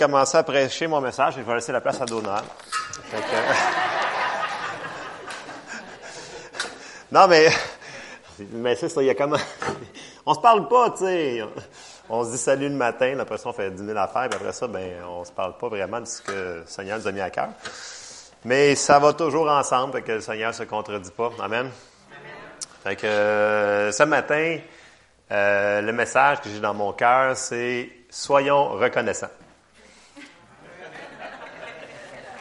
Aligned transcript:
commencer 0.00 0.38
à 0.38 0.42
prêcher 0.42 0.86
mon 0.86 1.02
message 1.02 1.36
et 1.36 1.42
je 1.42 1.46
vais 1.46 1.54
laisser 1.54 1.72
la 1.72 1.82
place 1.82 2.00
à 2.00 2.06
Donald. 2.06 2.46
non, 7.12 7.28
mais, 7.28 7.50
mais 8.52 8.74
c'est 8.76 8.88
ça, 8.88 9.02
il 9.02 9.06
y 9.06 9.10
a 9.10 9.14
comment, 9.14 9.36
on 10.26 10.32
se 10.32 10.40
parle 10.40 10.68
pas, 10.68 10.88
tu 10.90 11.04
sais. 11.04 11.44
On 12.08 12.24
se 12.24 12.30
dit 12.30 12.38
salut 12.38 12.70
le 12.70 12.74
matin, 12.74 13.18
après 13.20 13.36
ça, 13.36 13.50
on 13.50 13.52
fait 13.52 13.70
10 13.70 13.84
000 13.84 13.98
affaires, 13.98 14.30
puis 14.30 14.40
après 14.40 14.52
ça, 14.52 14.66
ben, 14.66 15.04
on 15.06 15.22
se 15.22 15.32
parle 15.32 15.58
pas 15.58 15.68
vraiment 15.68 16.00
de 16.00 16.06
ce 16.06 16.22
que 16.22 16.32
le 16.32 16.64
Seigneur 16.66 16.98
nous 16.98 17.06
a 17.06 17.12
mis 17.12 17.20
à 17.20 17.28
cœur. 17.28 17.50
Mais 18.46 18.74
ça 18.76 18.98
va 18.98 19.12
toujours 19.12 19.50
ensemble, 19.50 19.92
fait 19.92 20.02
que 20.02 20.12
le 20.12 20.22
Seigneur 20.22 20.54
se 20.54 20.62
contredit 20.62 21.10
pas. 21.10 21.30
Amen. 21.40 21.70
Fait 22.82 22.96
que, 22.96 23.06
euh, 23.06 23.92
ce 23.92 24.02
matin, 24.04 24.56
euh, 25.30 25.82
le 25.82 25.92
message 25.92 26.40
que 26.40 26.48
j'ai 26.48 26.60
dans 26.60 26.72
mon 26.72 26.94
cœur, 26.94 27.36
c'est 27.36 27.90
soyons 28.08 28.70
reconnaissants. 28.70 29.28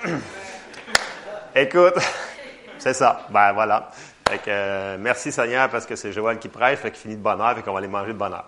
Écoute, 1.56 1.96
c'est 2.78 2.94
ça. 2.94 3.22
Ben 3.30 3.54
voilà. 3.54 3.90
Fait 4.30 4.38
que, 4.38 4.44
euh, 4.50 4.98
merci 5.00 5.32
Seigneur 5.32 5.70
parce 5.70 5.86
que 5.86 5.96
c'est 5.96 6.12
Joël 6.12 6.38
qui 6.38 6.50
prêche, 6.50 6.80
fait 6.80 6.92
qu'il 6.92 7.02
finit 7.02 7.16
de 7.16 7.22
bonheur, 7.22 7.56
fait 7.56 7.64
qu'on 7.64 7.74
va 7.74 7.80
aller 7.80 7.88
manger 7.88 8.14
de 8.14 8.18
bonheur. 8.18 8.46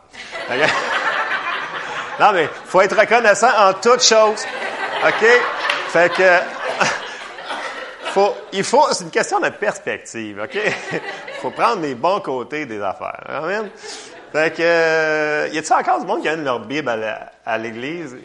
non, 2.20 2.32
mais 2.34 2.48
faut 2.66 2.82
être 2.82 2.98
reconnaissant 2.98 3.50
en 3.58 3.74
toutes 3.74 4.04
choses. 4.04 4.46
OK? 5.04 5.26
Fait 5.88 6.14
que, 6.14 6.38
faut, 8.14 8.36
il 8.54 8.64
faut, 8.64 8.86
c'est 8.92 9.06
une 9.06 9.12
question 9.12 9.40
de 9.40 9.50
perspective, 9.50 10.40
OK? 10.44 10.58
faut 11.42 11.50
prendre 11.50 11.82
les 11.82 11.96
bons 11.96 12.20
côtés 12.20 12.68
des 12.68 12.80
affaires. 12.82 13.24
Amen? 13.28 13.72
Fait 14.32 14.56
que, 14.56 14.62
euh, 14.62 15.50
y 15.52 15.58
a-t-il 15.58 15.74
encore 15.74 16.00
du 16.00 16.06
monde 16.06 16.22
qui 16.22 16.30
a 16.30 16.36
leur 16.36 16.60
Bible 16.60 16.90
à 17.44 17.58
l'église? 17.58 18.16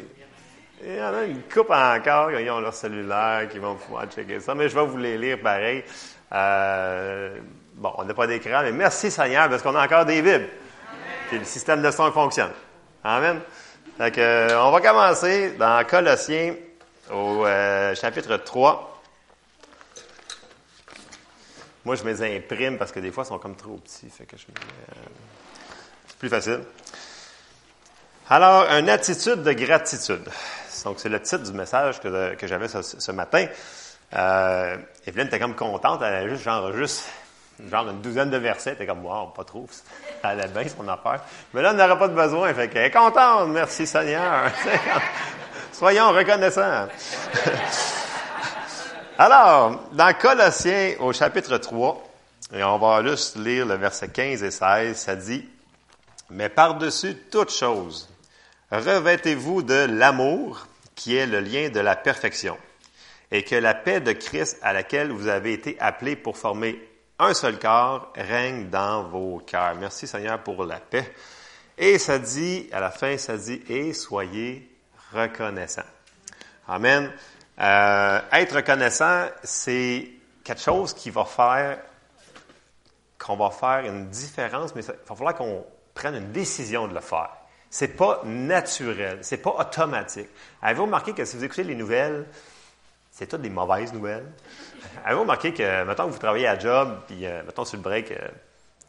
Il 0.85 0.95
y 0.95 1.03
en 1.03 1.15
a 1.15 1.23
une 1.25 1.43
coupe 1.43 1.71
encore, 1.71 2.31
ils 2.33 2.51
ont 2.51 2.61
leur 2.61 2.75
cellulaire, 2.75 3.49
qui 3.51 3.59
vont 3.59 3.77
pouvoir 3.77 4.07
checker 4.07 4.41
ça, 4.41 4.55
mais 4.55 4.69
je 4.69 4.75
vais 4.75 4.85
vous 4.85 4.99
les 4.99 5.17
lire 5.17 5.41
pareil. 5.41 5.83
Euh, 6.33 7.39
bon, 7.75 7.93
on 7.97 8.05
n'a 8.05 8.15
pas 8.15 8.27
d'écran, 8.27 8.61
mais 8.63 8.73
merci 8.73 9.11
Seigneur, 9.11 9.49
parce 9.49 9.63
qu'on 9.63 9.75
a 9.75 9.85
encore 9.85 10.05
des 10.05 10.21
Bibles. 10.21 10.49
Puis 11.29 11.39
le 11.39 11.45
système 11.45 11.83
de 11.83 11.91
son 11.91 12.13
fonctionne. 12.13 12.53
Amen. 13.03 13.41
Que, 13.99 14.21
euh, 14.21 14.63
on 14.63 14.71
va 14.71 14.81
commencer 14.81 15.53
dans 15.59 15.85
Colossiens 15.87 16.55
au 17.13 17.45
chapitre 17.95 18.37
3. 18.37 18.97
Moi, 21.87 21.95
je 21.95 22.03
me 22.03 22.13
les 22.13 22.37
imprime 22.37 22.79
parce 22.79 22.91
que 22.91 22.99
des 22.99 23.13
fois, 23.13 23.23
ils 23.25 23.29
sont 23.29 23.39
comme 23.39 23.55
trop 23.55 23.77
petits. 23.77 24.11
Fait 24.11 24.27
que 24.27 24.37
je 24.37 24.45
plus 26.19 26.29
facile. 26.29 26.61
Alors, 28.29 28.65
une 28.71 28.89
attitude 28.89 29.43
de 29.45 29.53
gratitude. 29.53 30.29
Donc, 30.85 30.99
c'est 30.99 31.09
le 31.09 31.21
titre 31.21 31.45
du 31.45 31.53
message 31.53 32.01
que, 32.01 32.35
que 32.35 32.47
j'avais 32.47 32.69
ce, 32.69 33.13
matin. 33.13 33.47
Euh, 34.15 34.77
Evelyne 35.07 35.27
était 35.27 35.39
comme 35.39 35.55
contente, 35.55 36.01
elle 36.03 36.15
avait 36.15 36.31
juste, 36.31 36.45
genre, 36.45 36.73
juste, 36.73 37.09
genre 37.69 37.89
une 37.89 38.01
douzaine 38.01 38.31
de 38.31 38.37
versets. 38.37 38.71
Elle 38.71 38.77
était 38.77 38.87
comme, 38.87 39.05
wow, 39.05 39.29
pas 39.29 39.45
trop. 39.45 39.69
Elle 40.23 40.41
allait 40.41 40.49
bien 40.49 40.65
son 40.69 40.87
affaire. 40.89 41.21
Mais 41.53 41.63
là, 41.63 41.73
on 41.73 41.75
n'aurait 41.75 41.99
pas 41.99 42.09
de 42.09 42.15
besoin. 42.15 42.53
Fait 42.55 42.69
qu'elle 42.69 42.85
est 42.85 42.91
contente. 42.91 43.49
Merci 43.49 43.87
Seigneur. 43.87 44.51
Soyons 45.73 46.13
reconnaissants. 46.13 46.87
Alors, 49.19 49.81
dans 49.93 50.15
Colossiens, 50.15 50.95
au 51.01 51.13
chapitre 51.13 51.57
3, 51.57 52.07
et 52.53 52.63
on 52.63 52.79
va 52.79 53.03
juste 53.03 53.37
lire 53.37 53.65
le 53.65 53.75
verset 53.75 54.09
15 54.09 54.43
et 54.43 54.51
16, 54.51 54.97
ça 54.97 55.17
dit, 55.17 55.49
mais 56.31 56.49
par-dessus 56.49 57.17
toute 57.31 57.51
chose, 57.51 58.09
revêtez-vous 58.71 59.63
de 59.63 59.87
l'amour 59.89 60.67
qui 60.95 61.17
est 61.17 61.27
le 61.27 61.41
lien 61.41 61.69
de 61.69 61.81
la 61.81 61.97
perfection, 61.97 62.57
et 63.31 63.45
que 63.45 63.55
la 63.55 63.75
paix 63.75 64.01
de 64.01 64.13
Christ 64.13 64.59
à 64.63 64.73
laquelle 64.73 65.11
vous 65.11 65.29
avez 65.29 65.53
été 65.53 65.77
appelés 65.81 66.17
pour 66.17 66.37
former 66.37 66.81
un 67.19 67.35
seul 67.35 67.59
corps 67.59 68.13
règne 68.15 68.69
dans 68.69 69.05
vos 69.05 69.39
cœurs. 69.39 69.75
Merci 69.77 70.07
Seigneur 70.07 70.43
pour 70.43 70.65
la 70.65 70.81
paix. 70.81 71.15
Et 71.79 71.99
ça 71.99 72.19
dit, 72.19 72.69
à 72.73 72.81
la 72.81 72.91
fin, 72.91 73.17
ça 73.19 73.37
dit, 73.37 73.63
et 73.69 73.93
soyez 73.93 74.71
reconnaissants. 75.13 75.83
Amen. 76.69 77.13
Euh, 77.59 78.21
être 78.33 78.57
reconnaissant, 78.57 79.27
c'est 79.43 80.11
quelque 80.45 80.63
chose 80.63 80.95
qui 80.95 81.11
va 81.11 81.25
faire 81.25 81.79
qu'on 83.19 83.37
va 83.37 83.51
faire 83.51 83.81
une 83.81 84.09
différence, 84.09 84.75
mais 84.75 84.83
il 84.83 84.87
va 84.87 85.15
falloir 85.15 85.35
qu'on 85.35 85.65
prennent 85.95 86.15
une 86.15 86.33
décision 86.33 86.87
de 86.87 86.95
le 86.95 87.01
faire. 87.01 87.31
C'est 87.71 87.97
pas 87.97 88.23
naturel, 88.25 89.19
c'est 89.23 89.39
pas 89.39 89.51
automatique. 89.59 90.29
Avez-vous 90.63 90.85
remarqué 90.85 91.13
que 91.13 91.25
si 91.25 91.37
vous 91.37 91.45
écoutez 91.45 91.65
les 91.65 91.75
nouvelles, 91.75 92.27
c'est 93.11 93.27
toutes 93.27 93.43
des 93.43 93.51
mauvaises 93.51 93.93
nouvelles? 93.93 94.27
Avez-vous 95.05 95.23
remarqué 95.23 95.53
que, 95.53 95.85
mettons 95.85 96.07
que 96.07 96.13
vous 96.13 96.19
travaillez 96.19 96.47
à 96.47 96.59
job, 96.59 97.01
puis 97.07 97.27
euh, 97.27 97.43
mettons 97.45 97.65
sur 97.65 97.77
le 97.77 97.83
break, 97.83 98.11
euh, 98.13 98.29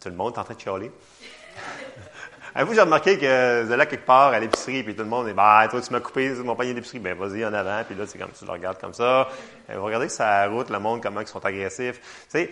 tout 0.01 0.09
le 0.09 0.15
monde 0.15 0.35
est 0.35 0.39
en 0.39 0.43
train 0.43 0.53
de 0.53 0.59
chialer? 0.59 0.91
Avez-vous 2.55 2.79
remarqué 2.79 3.17
que 3.17 3.63
vous 3.63 3.71
allez 3.71 3.85
quelque 3.85 4.05
part 4.05 4.33
à 4.33 4.39
l'épicerie, 4.39 4.81
puis 4.83 4.95
tout 4.95 5.03
le 5.03 5.09
monde 5.09 5.27
est, 5.27 5.33
bah, 5.33 5.67
toi, 5.69 5.79
tu 5.79 5.91
m'as 5.91 5.99
coupé 5.99 6.29
mon 6.29 6.55
panier 6.55 6.73
d'épicerie, 6.73 6.99
ben, 6.99 7.15
vas-y 7.15 7.45
en 7.45 7.53
avant, 7.53 7.83
puis 7.83 7.95
là, 7.95 8.05
c'est 8.07 8.17
comme, 8.17 8.31
tu 8.31 8.45
le 8.45 8.51
regardes 8.51 8.79
comme 8.79 8.93
ça. 8.93 9.27
Et 9.69 9.75
vous 9.75 9.83
regardez 9.83 10.07
que 10.07 10.13
ça 10.13 10.47
route, 10.47 10.69
le 10.69 10.79
monde, 10.79 11.01
comment 11.01 11.21
ils 11.21 11.27
sont 11.27 11.45
agressifs. 11.45 11.99
Tu 11.99 12.25
sais, 12.29 12.51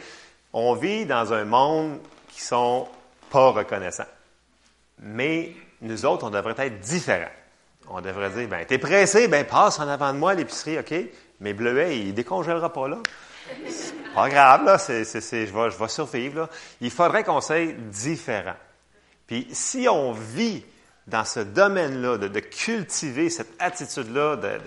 on 0.54 0.76
vit 0.76 1.06
dans 1.06 1.34
un 1.34 1.44
monde 1.44 2.00
qui 2.30 2.42
sont 2.42 2.88
pas 3.32 3.50
reconnaissants. 3.50 4.04
Mais 5.00 5.54
nous 5.82 6.06
autres, 6.06 6.26
on 6.26 6.30
devrait 6.30 6.56
être 6.58 6.80
différents. 6.80 7.32
On 7.88 8.02
devrait 8.02 8.32
dire, 8.32 8.48
ben, 8.48 8.66
t'es 8.66 8.78
pressé, 8.78 9.28
ben, 9.28 9.46
passe 9.46 9.80
en 9.80 9.88
avant 9.88 10.14
de 10.14 10.18
moi 10.18 10.32
à 10.32 10.34
l'épicerie, 10.36 10.80
OK? 10.80 10.94
Mais 11.40 11.54
Bleuet, 11.54 12.00
il 12.00 12.14
décongèlera 12.14 12.74
pas 12.74 12.88
là. 12.88 12.98
pas 14.16 14.30
grave, 14.30 14.66
là, 14.66 14.78
c'est, 14.78 15.04
je, 15.04 15.54
vais, 15.54 15.70
je 15.70 15.78
vais 15.78 15.88
survivre, 15.88 16.42
là. 16.42 16.50
Il 16.82 16.90
faudrait 16.90 17.24
qu'on 17.24 17.42
soit 17.42 17.74
différent. 17.74 18.56
Puis, 19.28 19.48
si 19.52 19.88
on 19.90 20.14
vit 20.14 20.64
dans 21.08 21.26
ce 21.26 21.40
domaine-là, 21.40 22.18
de, 22.18 22.40
cultiver 22.40 23.30
cette 23.30 23.54
attitude-là, 23.60 24.36
de, 24.38 24.60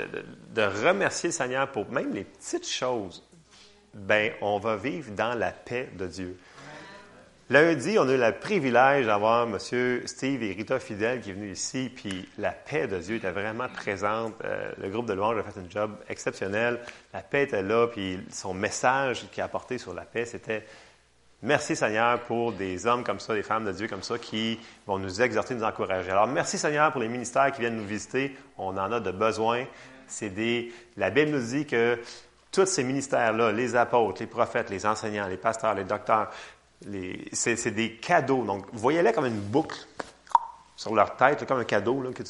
de, 0.55 0.63
remercier 0.87 1.31
le 1.31 1.35
Seigneur 1.35 1.71
pour 1.73 1.91
même 1.91 2.15
les 2.15 2.25
petites 2.25 2.69
choses, 2.69 3.25
ben, 3.95 4.33
on 4.41 4.59
va 4.59 4.77
vivre 4.77 5.11
dans 5.13 5.35
la 5.35 5.51
paix 5.51 5.91
de 5.95 6.07
Dieu. 6.07 6.39
Lundi, 7.51 7.99
on 7.99 8.07
a 8.07 8.13
eu 8.13 8.19
le 8.19 8.39
privilège 8.39 9.07
d'avoir 9.07 9.49
M. 9.49 9.59
Steve 9.59 10.43
et 10.43 10.53
Rita 10.53 10.79
Fidel 10.79 11.23
qui 11.23 11.31
est 11.31 11.33
venu 11.33 11.51
ici, 11.51 11.91
puis 11.95 12.29
la 12.37 12.51
paix 12.51 12.87
de 12.87 12.99
Dieu 12.99 13.17
était 13.17 13.31
vraiment 13.31 13.69
présente. 13.69 14.35
Euh, 14.45 14.71
le 14.77 14.91
groupe 14.91 15.07
de 15.07 15.15
louange 15.15 15.39
a 15.39 15.43
fait 15.43 15.59
un 15.59 15.71
job 15.71 15.93
exceptionnel. 16.11 16.79
La 17.15 17.23
paix 17.23 17.45
était 17.45 17.63
là, 17.63 17.87
puis 17.87 18.21
son 18.31 18.53
message 18.53 19.25
qu'il 19.33 19.41
a 19.41 19.47
apporté 19.47 19.79
sur 19.79 19.95
la 19.95 20.03
paix, 20.03 20.27
c'était 20.27 20.67
Merci 21.41 21.77
Seigneur 21.77 22.21
pour 22.25 22.53
des 22.53 22.87
hommes 22.87 23.05
comme 23.05 23.21
ça, 23.21 23.33
des 23.33 23.45
femmes 23.45 23.65
de 23.65 23.71
Dieu 23.71 23.87
comme 23.87 24.03
ça 24.03 24.19
qui 24.19 24.59
vont 24.87 24.99
nous 24.99 25.23
exhorter, 25.23 25.55
nous 25.55 25.63
encourager. 25.63 26.11
Alors 26.11 26.27
merci 26.27 26.59
Seigneur 26.59 26.91
pour 26.91 27.01
les 27.01 27.09
ministères 27.09 27.53
qui 27.53 27.61
viennent 27.61 27.77
nous 27.77 27.87
visiter. 27.87 28.37
On 28.59 28.77
en 28.77 28.91
a 28.91 28.99
de 28.99 29.13
besoin. 29.13 29.65
C'est 30.09 30.31
des, 30.31 30.73
la 30.97 31.11
Bible 31.11 31.31
nous 31.31 31.47
dit 31.47 31.65
que 31.65 31.99
tous 32.51 32.67
ces 32.67 32.83
ministères-là, 32.83 33.53
les 33.53 33.77
apôtres, 33.77 34.21
les 34.21 34.27
prophètes, 34.27 34.69
les 34.69 34.85
enseignants, 34.85 35.29
les 35.29 35.37
pasteurs, 35.37 35.75
les 35.75 35.85
docteurs, 35.85 36.31
c'est, 37.33 37.71
des 37.71 37.97
cadeaux. 37.97 38.45
Donc, 38.45 38.67
voyez-les 38.73 39.13
comme 39.13 39.27
une 39.27 39.41
boucle 39.41 39.79
sur 40.77 40.95
leur 40.95 41.17
tête, 41.17 41.47
comme 41.47 41.59
un 41.59 41.65
cadeau, 41.65 42.03
que 42.15 42.23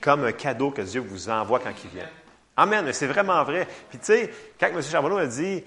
comme 0.00 0.24
un 0.24 0.32
cadeau 0.32 0.70
que 0.70 0.82
Dieu 0.82 1.00
vous 1.00 1.28
envoie 1.28 1.58
quand 1.58 1.72
il 1.84 1.90
vient. 1.90 2.08
Amen, 2.56 2.92
c'est 2.92 3.06
vraiment 3.06 3.42
vrai. 3.42 3.66
Puis 3.88 3.98
tu 3.98 4.06
sais, 4.06 4.30
quand 4.58 4.68
M. 4.68 4.82
Charbonneau 4.82 5.16
a 5.16 5.26
dit, 5.26 5.64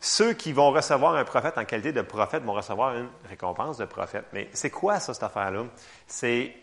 ceux 0.00 0.32
qui 0.32 0.52
vont 0.52 0.70
recevoir 0.70 1.14
un 1.14 1.24
prophète 1.24 1.58
en 1.58 1.64
qualité 1.64 1.92
de 1.92 2.00
prophète 2.00 2.42
vont 2.42 2.54
recevoir 2.54 2.96
une 2.96 3.08
récompense 3.28 3.76
de 3.76 3.84
prophète. 3.84 4.24
Mais 4.32 4.48
c'est 4.52 4.70
quoi 4.70 4.98
ça, 4.98 5.12
cette 5.12 5.22
affaire-là? 5.22 5.64
C'est 6.06 6.54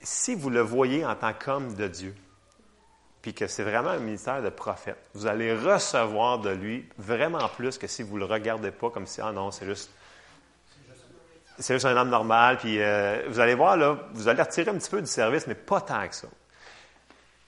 si 0.00 0.34
vous 0.34 0.50
le 0.50 0.60
voyez 0.60 1.04
en 1.04 1.16
tant 1.16 1.32
qu'homme 1.32 1.74
de 1.74 1.88
Dieu, 1.88 2.14
puis 3.22 3.34
que 3.34 3.48
c'est 3.48 3.64
vraiment 3.64 3.90
un 3.90 3.98
ministère 3.98 4.40
de 4.40 4.50
prophète, 4.50 4.98
vous 5.14 5.26
allez 5.26 5.52
recevoir 5.52 6.38
de 6.38 6.50
lui 6.50 6.88
vraiment 6.96 7.48
plus 7.48 7.76
que 7.76 7.88
si 7.88 8.04
vous 8.04 8.14
ne 8.14 8.20
le 8.20 8.26
regardez 8.26 8.70
pas 8.70 8.90
comme 8.90 9.06
si, 9.06 9.20
ah 9.20 9.32
non, 9.32 9.50
c'est 9.50 9.66
juste 9.66 9.90
c'est 11.58 11.74
juste 11.74 11.86
un 11.86 11.96
homme 11.96 12.10
normal, 12.10 12.58
puis 12.58 12.76
euh, 12.80 13.22
vous 13.28 13.40
allez 13.40 13.54
voir, 13.54 13.76
là, 13.76 13.96
vous 14.12 14.28
allez 14.28 14.42
retirer 14.42 14.70
un 14.70 14.74
petit 14.74 14.90
peu 14.90 15.00
du 15.00 15.06
service, 15.06 15.46
mais 15.46 15.54
pas 15.54 15.80
tant 15.80 16.06
que 16.08 16.14
ça. 16.14 16.28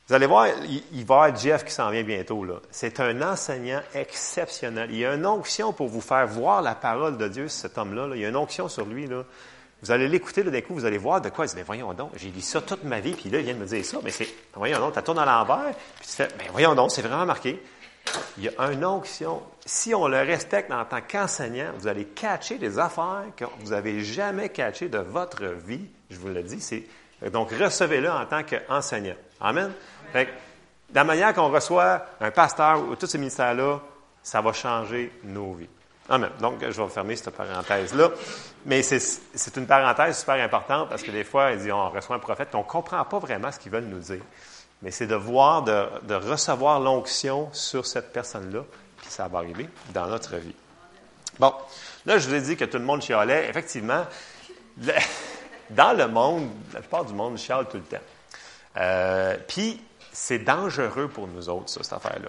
Vous 0.08 0.14
allez 0.14 0.26
voir, 0.26 0.46
il, 0.48 1.04
va 1.04 1.14
y 1.14 1.18
avoir 1.28 1.36
Jeff 1.36 1.64
qui 1.66 1.72
s'en 1.72 1.90
vient 1.90 2.02
bientôt. 2.02 2.42
Là. 2.42 2.54
C'est 2.70 2.98
un 2.98 3.20
enseignant 3.20 3.82
exceptionnel. 3.94 4.88
Il 4.90 4.96
y 4.96 5.04
a 5.04 5.12
une 5.12 5.26
onction 5.26 5.74
pour 5.74 5.88
vous 5.88 6.00
faire 6.00 6.26
voir 6.26 6.62
la 6.62 6.74
parole 6.74 7.18
de 7.18 7.28
Dieu, 7.28 7.48
cet 7.48 7.76
homme-là. 7.76 8.08
Il 8.14 8.20
y 8.22 8.24
a 8.24 8.30
une 8.30 8.36
onction 8.36 8.70
sur 8.70 8.86
lui. 8.86 9.06
Là. 9.06 9.24
Vous 9.82 9.90
allez 9.90 10.08
l'écouter, 10.08 10.42
d'un 10.42 10.60
coup, 10.62 10.72
vous 10.72 10.86
allez 10.86 10.96
voir 10.96 11.20
de 11.20 11.28
quoi 11.28 11.44
il 11.44 11.48
dit, 11.48 11.56
mais 11.56 11.62
voyons 11.62 11.92
donc, 11.92 12.10
j'ai 12.16 12.30
lu 12.30 12.40
ça 12.40 12.62
toute 12.62 12.84
ma 12.84 13.00
vie, 13.00 13.12
puis 13.12 13.28
là, 13.28 13.38
il 13.38 13.44
vient 13.44 13.54
de 13.54 13.60
me 13.60 13.66
dire 13.66 13.84
ça, 13.84 13.98
mais 14.02 14.10
c'est, 14.10 14.28
voyons 14.54 14.80
donc, 14.80 14.94
tu 14.94 15.02
tournes 15.02 15.18
à 15.18 15.26
l'envers, 15.26 15.74
puis 16.00 16.08
tu 16.08 16.14
fais, 16.14 16.28
mais 16.38 16.48
voyons 16.50 16.74
donc, 16.74 16.90
c'est 16.90 17.02
vraiment 17.02 17.26
marqué. 17.26 17.62
Il 18.38 18.44
y 18.44 18.48
a 18.48 18.72
une 18.72 18.84
onction. 18.84 19.42
Si 19.68 19.94
on 19.94 20.08
le 20.08 20.16
respecte 20.20 20.72
en 20.72 20.86
tant 20.86 21.02
qu'enseignant, 21.06 21.72
vous 21.76 21.88
allez 21.88 22.06
catcher 22.06 22.56
des 22.56 22.78
affaires 22.78 23.24
que 23.36 23.44
vous 23.60 23.72
n'avez 23.72 24.00
jamais 24.00 24.48
catchées 24.48 24.88
de 24.88 24.96
votre 24.96 25.44
vie. 25.44 25.84
Je 26.08 26.16
vous 26.16 26.28
le 26.28 26.42
dis. 26.42 26.86
Donc, 27.30 27.50
recevez-le 27.50 28.10
en 28.10 28.24
tant 28.24 28.42
qu'enseignant. 28.44 29.16
Amen. 29.38 29.70
la 30.94 31.04
manière 31.04 31.34
qu'on 31.34 31.50
reçoit 31.50 32.02
un 32.18 32.30
pasteur 32.30 32.80
ou 32.80 32.96
tous 32.96 33.08
ces 33.08 33.18
ministères-là, 33.18 33.78
ça 34.22 34.40
va 34.40 34.54
changer 34.54 35.12
nos 35.24 35.52
vies. 35.52 35.68
Amen. 36.08 36.30
Donc, 36.40 36.60
je 36.62 36.82
vais 36.82 36.88
fermer 36.88 37.16
cette 37.16 37.36
parenthèse-là. 37.36 38.08
Mais 38.64 38.80
c'est 38.80 39.56
une 39.58 39.66
parenthèse 39.66 40.20
super 40.20 40.42
importante 40.42 40.88
parce 40.88 41.02
que 41.02 41.10
des 41.10 41.24
fois, 41.24 41.50
on 41.70 41.90
reçoit 41.90 42.16
un 42.16 42.20
prophète, 42.20 42.54
on 42.54 42.60
ne 42.60 42.62
comprend 42.62 43.04
pas 43.04 43.18
vraiment 43.18 43.52
ce 43.52 43.58
qu'ils 43.58 43.72
veulent 43.72 43.84
nous 43.84 43.98
dire. 43.98 44.22
Mais 44.80 44.92
c'est 44.92 45.06
de 45.06 45.14
voir, 45.14 45.62
de, 45.62 45.84
de 46.04 46.14
recevoir 46.14 46.80
l'onction 46.80 47.50
sur 47.52 47.84
cette 47.84 48.14
personne-là, 48.14 48.64
puis 49.00 49.10
ça 49.10 49.28
va 49.28 49.38
arriver 49.38 49.68
dans 49.92 50.06
notre 50.06 50.36
vie. 50.36 50.54
Bon, 51.38 51.54
là, 52.06 52.18
je 52.18 52.28
vous 52.28 52.34
ai 52.34 52.40
dit 52.40 52.56
que 52.56 52.64
tout 52.64 52.78
le 52.78 52.84
monde 52.84 53.02
chialait. 53.02 53.48
Effectivement, 53.48 54.04
dans 55.70 55.96
le 55.96 56.08
monde, 56.08 56.50
la 56.72 56.80
plupart 56.80 57.04
du 57.04 57.14
monde 57.14 57.38
chiale 57.38 57.66
tout 57.68 57.76
le 57.76 57.84
temps. 57.84 57.96
Euh, 58.76 59.36
puis, 59.46 59.80
c'est 60.12 60.40
dangereux 60.40 61.08
pour 61.08 61.28
nous 61.28 61.48
autres, 61.48 61.68
ça, 61.68 61.82
cette 61.82 61.92
affaire-là. 61.92 62.28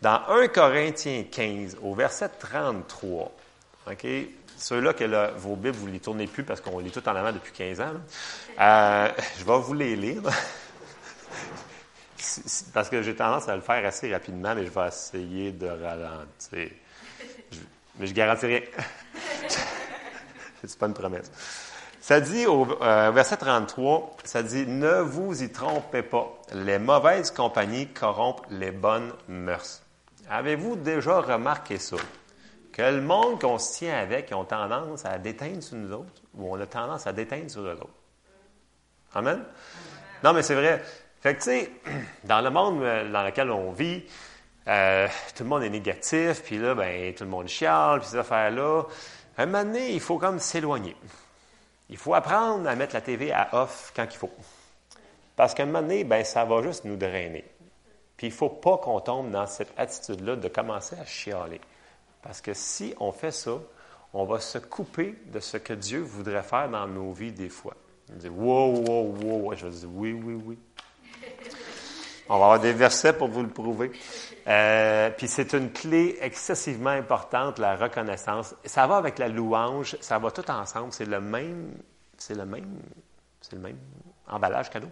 Dans 0.00 0.20
1 0.28 0.48
Corinthiens 0.48 1.24
15, 1.30 1.76
au 1.82 1.94
verset 1.94 2.30
33, 2.38 3.32
OK? 3.90 4.06
Ceux-là 4.56 4.92
que 4.92 5.32
vos 5.38 5.56
Bibles, 5.56 5.76
vous 5.76 5.88
ne 5.88 5.92
les 5.92 6.00
tournez 6.00 6.26
plus 6.26 6.44
parce 6.44 6.60
qu'on 6.60 6.78
lit 6.78 6.90
tout 6.90 7.06
en 7.08 7.16
avant 7.16 7.32
depuis 7.32 7.52
15 7.52 7.80
ans. 7.80 7.92
Euh, 8.60 9.08
je 9.38 9.44
vais 9.44 9.58
vous 9.58 9.74
les 9.74 9.96
lire. 9.96 10.22
Parce 12.72 12.88
que 12.88 13.02
j'ai 13.02 13.14
tendance 13.14 13.48
à 13.48 13.56
le 13.56 13.62
faire 13.62 13.84
assez 13.84 14.12
rapidement, 14.12 14.54
mais 14.54 14.64
je 14.64 14.70
vais 14.70 14.88
essayer 14.88 15.52
de 15.52 15.66
ralentir. 15.66 16.70
mais 17.98 18.06
je 18.06 18.12
garantis 18.12 18.46
rien. 18.46 18.60
C'est 20.64 20.78
pas 20.78 20.86
une 20.86 20.94
promesse. 20.94 21.30
Ça 22.00 22.20
dit 22.20 22.46
au 22.46 22.66
euh, 22.82 23.12
verset 23.12 23.36
33, 23.36 24.16
ça 24.24 24.42
dit 24.42 24.66
Ne 24.66 25.00
vous 25.00 25.42
y 25.42 25.52
trompez 25.52 26.02
pas. 26.02 26.36
Les 26.52 26.78
mauvaises 26.78 27.30
compagnies 27.30 27.88
corrompent 27.88 28.44
les 28.50 28.72
bonnes 28.72 29.12
mœurs. 29.28 29.82
Avez-vous 30.28 30.76
déjà 30.76 31.20
remarqué 31.20 31.78
ça? 31.78 31.96
Que 32.72 32.82
le 32.82 33.02
monde 33.02 33.40
qu'on 33.40 33.58
se 33.58 33.78
tient 33.78 33.96
avec, 33.96 34.32
ont 34.32 34.44
tendance 34.44 35.04
à 35.04 35.18
déteindre 35.18 35.62
sur 35.62 35.76
nous 35.76 35.92
autres, 35.92 36.22
ou 36.34 36.52
on 36.52 36.60
a 36.60 36.66
tendance 36.66 37.06
à 37.06 37.12
déteindre 37.12 37.50
sur 37.50 37.60
eux 37.62 37.78
autres. 37.80 37.88
Amen? 39.14 39.44
Non, 40.24 40.32
mais 40.32 40.42
c'est 40.42 40.54
vrai. 40.54 40.82
Fait 41.22 41.34
que, 41.34 41.38
tu 41.38 41.44
sais, 41.44 41.70
dans 42.24 42.40
le 42.40 42.50
monde 42.50 42.82
euh, 42.82 43.10
dans 43.10 43.22
lequel 43.22 43.50
on 43.52 43.70
vit, 43.70 44.02
euh, 44.66 45.06
tout 45.36 45.44
le 45.44 45.48
monde 45.48 45.62
est 45.62 45.70
négatif, 45.70 46.42
puis 46.42 46.58
là, 46.58 46.74
ben, 46.74 47.14
tout 47.14 47.22
le 47.22 47.30
monde 47.30 47.46
chiale, 47.46 48.00
puis 48.00 48.08
ces 48.08 48.16
affaires-là. 48.16 48.82
Un 49.38 49.46
moment 49.46 49.64
donné, 49.64 49.92
il 49.92 50.00
faut 50.00 50.18
comme 50.18 50.40
s'éloigner. 50.40 50.96
Il 51.88 51.96
faut 51.96 52.14
apprendre 52.14 52.68
à 52.68 52.74
mettre 52.74 52.94
la 52.94 53.00
TV 53.00 53.32
à 53.32 53.48
off 53.52 53.92
quand 53.94 54.06
il 54.10 54.16
faut. 54.16 54.30
Parce 55.36 55.54
qu'à 55.54 55.62
un 55.62 55.66
moment 55.66 55.82
donné, 55.82 56.02
ben, 56.02 56.24
ça 56.24 56.44
va 56.44 56.60
juste 56.60 56.84
nous 56.84 56.96
drainer. 56.96 57.44
Puis 58.16 58.26
il 58.26 58.30
ne 58.30 58.36
faut 58.36 58.48
pas 58.48 58.78
qu'on 58.78 59.00
tombe 59.00 59.30
dans 59.30 59.46
cette 59.46 59.72
attitude-là 59.76 60.34
de 60.34 60.48
commencer 60.48 60.96
à 61.00 61.04
chialer. 61.04 61.60
Parce 62.20 62.40
que 62.40 62.52
si 62.52 62.94
on 62.98 63.12
fait 63.12 63.30
ça, 63.30 63.58
on 64.12 64.24
va 64.24 64.40
se 64.40 64.58
couper 64.58 65.14
de 65.26 65.38
ce 65.38 65.56
que 65.56 65.72
Dieu 65.72 66.00
voudrait 66.00 66.42
faire 66.42 66.68
dans 66.68 66.86
nos 66.88 67.12
vies 67.12 67.32
des 67.32 67.48
fois. 67.48 67.74
On 68.12 68.16
dit 68.16 68.28
wow, 68.28 68.84
wow, 68.86 69.16
wow. 69.22 69.54
Je 69.54 69.66
dire 69.68 69.88
oui, 69.92 70.12
oui, 70.12 70.34
oui. 70.34 70.58
On 72.28 72.38
va 72.38 72.44
avoir 72.44 72.60
des 72.60 72.72
versets 72.72 73.12
pour 73.12 73.28
vous 73.28 73.42
le 73.42 73.48
prouver. 73.48 73.92
Euh, 74.46 75.10
puis 75.10 75.28
c'est 75.28 75.52
une 75.52 75.70
clé 75.70 76.16
excessivement 76.20 76.90
importante, 76.90 77.58
la 77.58 77.76
reconnaissance. 77.76 78.54
Ça 78.64 78.86
va 78.86 78.96
avec 78.96 79.18
la 79.18 79.28
louange, 79.28 79.96
ça 80.00 80.18
va 80.18 80.30
tout 80.30 80.48
ensemble. 80.50 80.92
C'est 80.92 81.04
le 81.04 81.20
même, 81.20 81.72
c'est 82.16 82.34
le 82.34 82.46
même, 82.46 82.80
c'est 83.40 83.54
le 83.54 83.60
même 83.60 83.76
emballage 84.28 84.70
cadeau. 84.70 84.88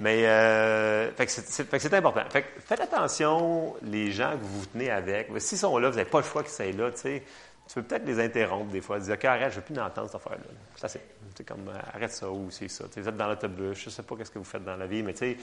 Mais 0.00 0.26
euh, 0.26 1.10
c'est 1.26 1.94
important. 1.94 2.20
Fait 2.28 2.44
faites 2.58 2.80
attention, 2.80 3.76
les 3.82 4.12
gens 4.12 4.32
que 4.32 4.42
vous 4.42 4.60
vous 4.60 4.66
tenez 4.66 4.90
avec. 4.90 5.28
S'ils 5.38 5.58
sont 5.58 5.78
là, 5.78 5.88
vous 5.88 5.96
n'avez 5.96 6.10
pas 6.10 6.18
le 6.18 6.24
choix 6.24 6.42
qu'ils 6.42 6.52
soient 6.52 6.72
là. 6.72 6.90
Tu 6.90 6.98
sais, 6.98 7.22
tu 7.68 7.74
peux 7.74 7.82
peut-être 7.82 8.06
les 8.06 8.20
interrompre 8.20 8.70
des 8.70 8.80
fois, 8.80 8.98
dire 9.00 9.14
OK, 9.14 9.24
arrête, 9.24 9.50
je 9.50 9.56
ne 9.56 9.60
veux 9.60 9.66
plus 9.74 9.80
entendre 9.80 10.06
cette 10.06 10.16
affaire-là. 10.16 10.44
Ça, 10.76 10.88
c'est 10.88 11.44
comme 11.44 11.70
arrête 11.92 12.12
ça 12.12 12.30
ou 12.30 12.50
c'est 12.50 12.68
ça. 12.68 12.84
vous 12.94 13.08
êtes 13.08 13.16
dans 13.16 13.28
l'autobus, 13.28 13.78
je 13.78 13.86
ne 13.86 13.90
sais 13.90 14.02
pas 14.02 14.16
qu'est-ce 14.16 14.30
que 14.30 14.38
vous 14.38 14.44
faites 14.44 14.64
dans 14.64 14.76
la 14.76 14.86
vie, 14.86 15.02
mais 15.02 15.12
tu 15.12 15.18
sais, 15.18 15.36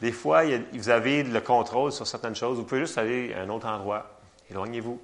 des 0.00 0.12
fois, 0.12 0.42
vous 0.72 0.88
avez 0.90 1.22
le 1.22 1.40
contrôle 1.40 1.90
sur 1.92 2.06
certaines 2.06 2.36
choses. 2.36 2.58
Vous 2.58 2.64
pouvez 2.64 2.82
juste 2.82 2.98
aller 2.98 3.32
à 3.34 3.40
un 3.40 3.48
autre 3.48 3.66
endroit. 3.66 4.20
Éloignez-vous. 4.50 5.00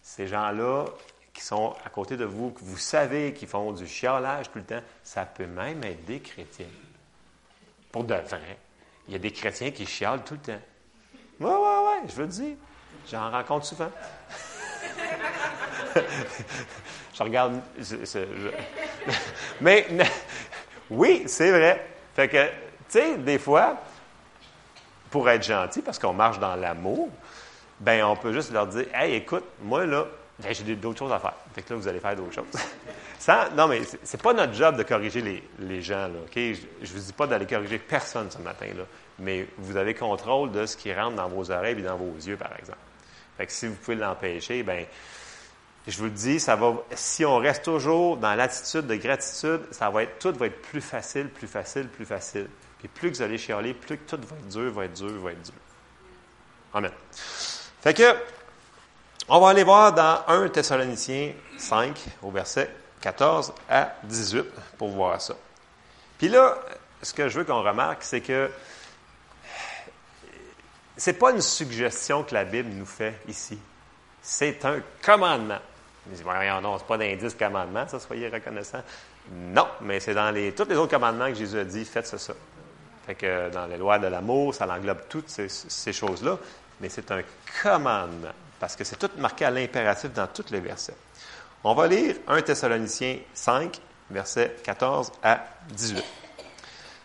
Ces 0.00 0.26
gens-là 0.26 0.86
qui 1.32 1.42
sont 1.42 1.74
à 1.84 1.88
côté 1.88 2.16
de 2.16 2.24
vous, 2.24 2.50
que 2.50 2.60
vous 2.60 2.78
savez 2.78 3.32
qu'ils 3.32 3.48
font 3.48 3.72
du 3.72 3.86
chiolage 3.86 4.50
tout 4.50 4.58
le 4.58 4.64
temps, 4.64 4.82
ça 5.02 5.24
peut 5.24 5.46
même 5.46 5.82
être 5.84 6.04
des 6.04 6.20
chrétiens. 6.20 6.66
Pour 7.90 8.04
de 8.04 8.14
vrai. 8.14 8.58
Il 9.08 9.12
y 9.12 9.16
a 9.16 9.18
des 9.18 9.32
chrétiens 9.32 9.70
qui 9.70 9.86
chialent 9.86 10.22
tout 10.24 10.34
le 10.34 10.40
temps. 10.40 10.62
Oui, 11.40 11.50
oui, 11.50 12.02
oui, 12.02 12.08
je 12.08 12.14
veux 12.14 12.26
dire. 12.26 12.56
J'en 13.10 13.30
rencontre 13.30 13.66
souvent. 13.66 13.90
je 17.14 17.22
regarde. 17.22 17.60
mais 19.60 19.86
oui, 20.90 21.24
c'est 21.26 21.50
vrai. 21.50 21.86
Fait 22.14 22.28
que, 22.28 22.46
tu 22.46 22.52
sais, 22.88 23.16
des 23.18 23.38
fois, 23.38 23.76
pour 25.10 25.28
être 25.28 25.44
gentil, 25.44 25.82
parce 25.82 25.98
qu'on 25.98 26.12
marche 26.12 26.38
dans 26.38 26.56
l'amour, 26.56 27.08
ben 27.80 28.04
on 28.04 28.16
peut 28.16 28.32
juste 28.32 28.52
leur 28.52 28.66
dire 28.66 28.86
Hey, 28.94 29.14
écoute, 29.14 29.44
moi, 29.62 29.86
là, 29.86 30.06
ben, 30.38 30.54
j'ai 30.54 30.74
d'autres 30.76 30.98
choses 30.98 31.12
à 31.12 31.18
faire. 31.18 31.34
Fait 31.54 31.62
que 31.62 31.72
là, 31.72 31.78
vous 31.78 31.88
allez 31.88 32.00
faire 32.00 32.16
d'autres 32.16 32.34
choses. 32.34 33.28
non, 33.56 33.68
mais 33.68 33.82
c'est 34.02 34.20
pas 34.20 34.32
notre 34.32 34.54
job 34.54 34.76
de 34.76 34.82
corriger 34.82 35.42
les, 35.58 35.82
gens, 35.82 36.08
là? 36.08 36.20
Je 36.34 36.40
ne 36.40 36.86
vous 36.86 36.98
dis 36.98 37.12
pas 37.12 37.26
d'aller 37.26 37.46
corriger 37.46 37.78
personne 37.78 38.30
ce 38.30 38.38
matin-là, 38.38 38.84
mais 39.18 39.46
vous 39.58 39.76
avez 39.76 39.94
contrôle 39.94 40.50
de 40.50 40.66
ce 40.66 40.76
qui 40.76 40.92
rentre 40.92 41.16
dans 41.16 41.28
vos 41.28 41.50
oreilles 41.50 41.78
et 41.78 41.82
dans 41.82 41.96
vos 41.96 42.14
yeux, 42.16 42.36
par 42.36 42.52
exemple. 42.58 42.78
Fait 43.36 43.46
que 43.46 43.52
si 43.52 43.66
vous 43.66 43.74
pouvez 43.74 43.96
l'empêcher, 43.96 44.62
ben 44.62 44.84
je 45.86 45.98
vous 45.98 46.04
le 46.04 46.10
dis, 46.10 46.38
ça 46.38 46.54
va, 46.54 46.74
si 46.94 47.24
on 47.24 47.38
reste 47.38 47.64
toujours 47.64 48.16
dans 48.16 48.34
l'attitude 48.34 48.86
de 48.86 48.94
gratitude, 48.94 49.62
ça 49.72 49.90
va 49.90 50.04
être, 50.04 50.18
tout 50.18 50.32
va 50.38 50.46
être 50.46 50.62
plus 50.62 50.80
facile, 50.80 51.28
plus 51.28 51.48
facile, 51.48 51.88
plus 51.88 52.06
facile. 52.06 52.48
Puis 52.78 52.88
plus 52.88 53.10
que 53.10 53.16
vous 53.16 53.22
allez 53.22 53.38
chialer, 53.38 53.74
plus 53.74 53.98
que 53.98 54.16
tout 54.16 54.20
va 54.28 54.36
être 54.36 54.48
dur, 54.48 54.72
va 54.72 54.84
être 54.84 54.94
dur, 54.94 55.20
va 55.20 55.32
être 55.32 55.42
dur. 55.42 55.54
Amen. 56.74 56.92
Fait 57.82 57.94
que, 57.94 58.14
on 59.28 59.40
va 59.40 59.50
aller 59.50 59.64
voir 59.64 59.92
dans 59.92 60.24
1 60.28 60.48
Thessaloniciens 60.48 61.32
5, 61.58 62.00
au 62.22 62.30
verset 62.30 62.70
14 63.00 63.52
à 63.68 63.94
18, 64.04 64.44
pour 64.78 64.90
voir 64.90 65.20
ça. 65.20 65.34
Puis 66.18 66.28
là, 66.28 66.58
ce 67.02 67.12
que 67.12 67.28
je 67.28 67.38
veux 67.38 67.44
qu'on 67.44 67.62
remarque, 67.62 68.04
c'est 68.04 68.20
que 68.20 68.50
c'est 70.96 71.14
pas 71.14 71.32
une 71.32 71.40
suggestion 71.40 72.22
que 72.22 72.34
la 72.34 72.44
Bible 72.44 72.70
nous 72.70 72.86
fait 72.86 73.18
ici. 73.26 73.58
C'est 74.22 74.64
un 74.64 74.80
commandement. 75.02 75.58
Ils 76.06 76.12
disent, 76.12 76.24
non, 76.24 76.78
c'est 76.78 76.86
pas 76.86 76.98
d'indice 76.98 77.34
commandement, 77.34 77.86
ça, 77.86 78.00
soyez 78.00 78.28
reconnaissant. 78.28 78.82
Non, 79.30 79.68
mais 79.80 80.00
c'est 80.00 80.14
dans 80.14 80.30
les, 80.30 80.52
tous 80.52 80.68
les 80.68 80.76
autres 80.76 80.90
commandements 80.90 81.28
que 81.28 81.34
Jésus 81.34 81.58
a 81.58 81.64
dit, 81.64 81.84
faites 81.84 82.06
ça. 82.06 82.34
Fait 83.06 83.14
que 83.14 83.50
dans 83.50 83.66
les 83.66 83.76
lois 83.76 83.98
de 83.98 84.08
l'amour, 84.08 84.54
ça 84.54 84.66
englobe 84.68 85.02
toutes 85.08 85.28
ces, 85.28 85.92
choses-là, 85.92 86.38
mais 86.80 86.88
c'est 86.88 87.10
un 87.10 87.22
commandement, 87.62 88.32
parce 88.58 88.74
que 88.74 88.84
c'est 88.84 88.96
tout 88.96 89.10
marqué 89.18 89.44
à 89.44 89.50
l'impératif 89.50 90.12
dans 90.12 90.26
tous 90.26 90.50
les 90.50 90.60
versets. 90.60 90.96
On 91.64 91.74
va 91.74 91.86
lire 91.86 92.16
1 92.26 92.42
Thessaloniciens 92.42 93.18
5, 93.32 93.80
versets 94.10 94.56
14 94.64 95.12
à 95.22 95.44
18. 95.68 96.04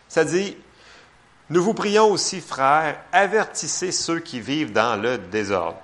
Ça 0.08 0.24
dit, 0.24 0.56
Nous 1.50 1.62
vous 1.62 1.74
prions 1.74 2.10
aussi, 2.10 2.40
frères, 2.40 3.00
avertissez 3.12 3.92
ceux 3.92 4.18
qui 4.18 4.40
vivent 4.40 4.72
dans 4.72 5.00
le 5.00 5.18
désordre 5.18 5.78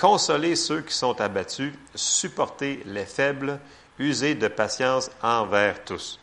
Consolez 0.00 0.56
ceux 0.56 0.80
qui 0.80 0.94
sont 0.94 1.20
abattus, 1.20 1.74
supportez 1.94 2.82
les 2.86 3.04
faibles, 3.04 3.60
usez 3.98 4.34
de 4.34 4.48
patience 4.48 5.10
envers 5.22 5.84
tous. 5.84 6.18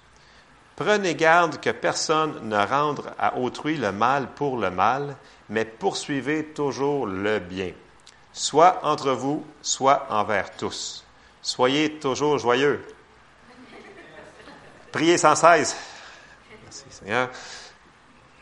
Prenez 0.75 1.13
garde 1.13 1.61
que 1.61 1.69
personne 1.69 2.49
ne 2.49 2.57
rende 2.57 3.03
à 3.19 3.37
autrui 3.37 3.77
le 3.77 3.91
mal 3.91 4.33
pour 4.33 4.57
le 4.57 4.71
mal, 4.71 5.15
mais 5.49 5.63
poursuivez 5.63 6.43
toujours 6.43 7.05
le 7.05 7.37
bien, 7.37 7.71
soit 8.33 8.79
entre 8.81 9.11
vous, 9.11 9.45
soit 9.61 10.07
envers 10.09 10.57
tous. 10.57 11.05
Soyez 11.43 11.99
toujours 11.99 12.39
joyeux. 12.39 12.83
Priez 14.91 15.19
sans 15.19 15.35
cesse. 15.35 15.77
Merci 16.63 16.85
Seigneur. 16.89 17.29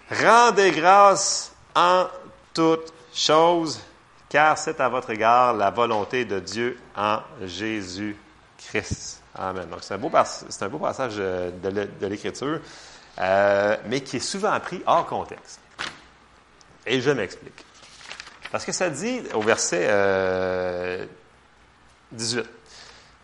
Rendez 0.10 0.72
grâce 0.72 1.52
en 1.76 2.06
toutes 2.54 2.94
choses 3.14 3.82
car 4.30 4.58
c'est 4.58 4.80
à 4.80 4.90
votre 4.90 5.10
égard 5.12 5.54
la 5.54 5.72
volonté 5.72 6.26
de 6.26 6.40
Dieu 6.40 6.80
en 6.96 7.20
Jésus-Christ. 7.42 9.22
Amen. 9.36 9.68
Donc, 9.70 9.80
c'est 9.82 9.94
un, 9.94 9.98
beau, 9.98 10.10
passage 10.10 11.16
euh, 11.18 11.52
de 11.52 12.08
l'Écriture, 12.08 12.60
euh, 13.20 13.78
mais 13.88 14.02
qui 14.02 14.18
est 14.18 14.20
souvent 14.20 14.58
pris 14.60 14.82
hors 14.86 15.06
contexte. 15.06 15.60
Et 16.86 17.02
je 17.02 17.12
m'explique. 17.12 17.66
Parce 18.52 18.64
que 18.64 18.72
ça 18.72 18.90
dit 18.90 19.22
au 19.34 19.42
verset 19.42 21.08
18, 22.12 22.40
euh, 22.40 22.44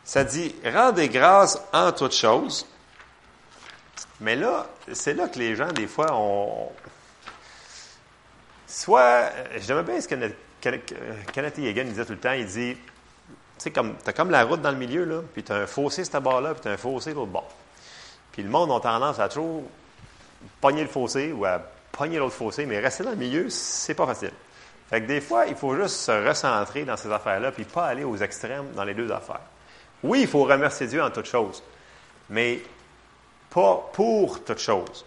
ça 0.03 0.23
dit 0.23 0.55
Rendez 0.65 1.09
grâce 1.09 1.61
en 1.71 1.91
toutes 1.91 2.15
choses. 2.15 2.65
Mais 4.19 4.35
là, 4.35 4.67
c'est 4.91 5.13
là 5.13 5.27
que 5.27 5.39
les 5.39 5.55
gens, 5.55 5.71
des 5.71 5.87
fois, 5.87 6.13
ont, 6.13 6.69
soit, 8.67 8.99
euh, 9.01 9.57
j'aime 9.57 9.81
bien 9.83 9.99
ce 9.99 10.07
que 10.07 10.15
Kenneth 10.61 11.57
Yegan 11.57 11.85
disait 11.85 12.05
tout 12.05 12.13
le 12.13 12.19
temps, 12.19 12.33
il 12.33 12.45
dit, 12.45 12.75
tu 12.75 12.79
sais, 13.57 13.71
comme, 13.71 13.95
as 14.05 14.13
comme 14.13 14.31
la 14.31 14.43
route 14.43 14.61
dans 14.61 14.71
le 14.71 14.77
milieu, 14.77 15.03
là, 15.03 15.21
puis 15.33 15.43
tu 15.43 15.51
as 15.51 15.55
un 15.55 15.67
fossé 15.67 16.03
cet 16.03 16.21
bord-là, 16.21 16.53
puis 16.53 16.61
tu 16.61 16.67
as 16.67 16.71
un 16.71 16.77
fossé 16.77 17.13
l'autre 17.13 17.31
bord. 17.31 17.49
Puis 18.31 18.43
le 18.43 18.49
monde 18.49 18.71
a 18.71 18.79
tendance 18.79 19.19
à 19.19 19.27
toujours 19.27 19.63
pogner 20.59 20.83
le 20.83 20.89
fossé 20.89 21.31
ou 21.31 21.45
à 21.45 21.61
pogner 21.91 22.17
l'autre 22.17 22.35
fossé, 22.35 22.65
mais 22.65 22.79
rester 22.79 23.03
dans 23.03 23.11
le 23.11 23.17
milieu, 23.17 23.49
c'est 23.49 23.93
pas 23.93 24.05
facile. 24.05 24.31
Fait 24.89 25.01
que 25.01 25.07
des 25.07 25.21
fois, 25.21 25.45
il 25.47 25.55
faut 25.55 25.75
juste 25.75 25.95
se 25.95 26.27
recentrer 26.27 26.83
dans 26.83 26.97
ces 26.97 27.11
affaires-là, 27.11 27.51
puis 27.51 27.63
pas 27.63 27.85
aller 27.85 28.03
aux 28.03 28.17
extrêmes 28.17 28.71
dans 28.75 28.83
les 28.83 28.93
deux 28.93 29.11
affaires. 29.11 29.41
Oui, 30.03 30.21
il 30.21 30.27
faut 30.27 30.43
remercier 30.43 30.87
Dieu 30.87 31.01
en 31.01 31.11
toutes 31.11 31.27
choses, 31.27 31.63
mais 32.29 32.61
pas 33.49 33.89
pour 33.93 34.43
toutes 34.43 34.59
choses. 34.59 35.05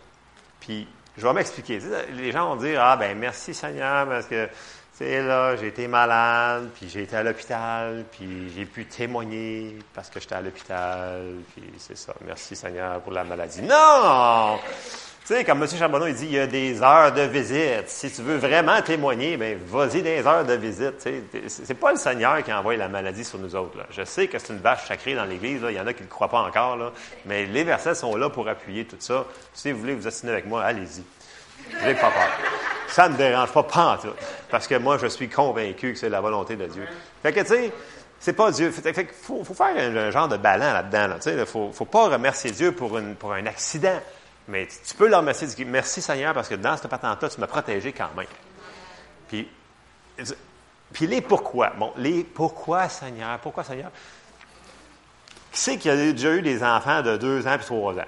Puis, 0.61 0.87
je 1.17 1.27
vais 1.27 1.33
m'expliquer. 1.33 1.81
Les 2.13 2.33
gens 2.33 2.55
vont 2.55 2.57
dire, 2.57 2.81
ah 2.83 2.97
ben 2.97 3.17
merci 3.19 3.53
Seigneur, 3.55 4.07
parce 4.09 4.27
que, 4.27 4.49
sais, 4.95 5.23
là, 5.23 5.57
j'ai 5.57 5.69
été 5.69 5.89
malade, 5.89 6.69
puis 6.75 6.89
j'ai 6.89 7.03
été 7.03 7.17
à 7.17 7.23
l'hôpital, 7.23 8.05
puis 8.13 8.53
j'ai 8.55 8.65
pu 8.65 8.87
témoigner 8.87 9.79
parce 9.93 10.09
que 10.09 10.21
j'étais 10.21 10.37
à 10.37 10.41
l'hôpital, 10.41 11.21
puis 11.55 11.65
c'est 11.79 11.97
ça. 11.97 12.15
Merci 12.25 12.55
Seigneur 12.55 13.01
pour 13.01 13.13
la 13.13 13.25
maladie. 13.25 13.63
Non! 13.63 14.59
Tu 15.27 15.33
sais, 15.33 15.43
comme 15.43 15.63
M. 15.63 15.69
Charbonneau, 15.69 16.07
il 16.07 16.15
dit, 16.15 16.27
il 16.27 16.33
y 16.33 16.39
a 16.39 16.47
des 16.47 16.83
heures 16.83 17.11
de 17.11 17.23
visite. 17.23 17.89
Si 17.89 18.13
tu 18.13 18.21
veux 18.21 18.37
vraiment 18.37 18.83
témoigner, 18.83 19.39
ben 19.39 19.59
vas-y 19.67 20.03
des 20.03 20.27
heures 20.27 20.45
de 20.45 20.53
visite. 20.53 21.09
C'est 21.49 21.75
pas 21.75 21.93
le 21.93 21.99
Seigneur 21.99 22.43
qui 22.45 22.53
envoie 22.53 22.77
la 22.77 22.89
maladie 22.89 23.25
sur 23.25 23.39
nous 23.39 23.57
autres. 23.57 23.79
Je 23.91 24.05
sais 24.05 24.29
que 24.29 24.39
c'est 24.39 24.53
une 24.53 24.59
vache 24.59 24.87
sacrée 24.87 25.15
dans 25.15 25.25
l'Église. 25.25 25.63
Il 25.67 25.75
y 25.75 25.81
en 25.81 25.87
a 25.87 25.95
qui 25.95 26.03
ne 26.03 26.09
le 26.09 26.11
croient 26.11 26.29
pas 26.29 26.43
encore. 26.43 26.93
Mais 27.25 27.47
les 27.47 27.65
versets 27.65 27.95
sont 27.95 28.15
là 28.17 28.29
pour 28.29 28.47
appuyer 28.49 28.85
tout 28.85 28.99
ça. 28.99 29.25
Si 29.55 29.73
vous 29.73 29.79
voulez 29.79 29.95
vous 29.95 30.07
assigner 30.07 30.35
avec 30.35 30.45
moi, 30.45 30.63
allez-y. 30.63 31.03
N'ayez 31.83 31.95
pas 31.95 32.11
peur. 32.11 32.29
Ça 32.89 33.09
ne 33.09 33.15
me 33.15 33.19
dérange 33.19 33.51
pas, 33.51 33.63
pas 33.63 33.99
tout. 34.03 34.09
Parce 34.55 34.69
que 34.69 34.77
moi, 34.77 34.99
je 34.99 35.09
suis 35.09 35.29
convaincu 35.29 35.95
que 35.95 35.99
c'est 35.99 36.09
la 36.09 36.21
volonté 36.21 36.55
de 36.55 36.67
Dieu. 36.67 36.87
Fait 37.25 37.33
que, 37.33 37.41
tu 37.41 37.47
sais, 37.47 37.73
c'est 38.21 38.35
pas 38.35 38.53
Dieu. 38.53 38.71
Fait, 38.71 39.05
faut, 39.13 39.43
faut, 39.43 39.53
faire 39.53 39.77
un, 39.77 40.13
genre 40.13 40.29
de 40.29 40.37
ballon 40.37 40.73
là-dedans. 40.73 41.09
Là, 41.09 41.17
il 41.27 41.37
ne 41.39 41.45
faut, 41.45 41.73
pas 41.91 42.09
remercier 42.09 42.53
Dieu 42.53 42.71
pour, 42.71 42.97
un 42.97 43.47
accident. 43.47 43.99
Mais 44.47 44.69
tu 44.87 44.95
peux 44.95 45.09
le 45.09 45.17
remercier, 45.17 45.49
dire 45.49 45.67
merci 45.69 46.01
Seigneur 46.01 46.35
parce 46.35 46.49
que 46.49 46.55
dans 46.55 46.77
cette 46.77 46.87
patente-là, 46.87 47.29
tu 47.31 47.41
m'as 47.41 47.49
protégé 47.49 47.93
quand 47.93 48.11
même. 48.17 48.29
Puis, 49.27 49.49
puis 50.93 51.09
les 51.09 51.21
pourquoi. 51.21 51.71
Bon, 51.71 51.93
les 51.97 52.23
pourquoi 52.23 52.89
Seigneur, 52.89 53.41
pourquoi 53.41 53.65
Seigneur? 53.65 53.91
Qui 55.51 55.59
c'est 55.59 55.79
qui 55.79 55.91
a 55.91 55.97
déjà 55.97 56.33
eu 56.33 56.43
des 56.43 56.63
enfants 56.63 57.03
de 57.03 57.17
deux 57.17 57.45
ans 57.49 57.57
puis 57.57 57.67
trois 57.67 57.95
ans? 57.95 58.07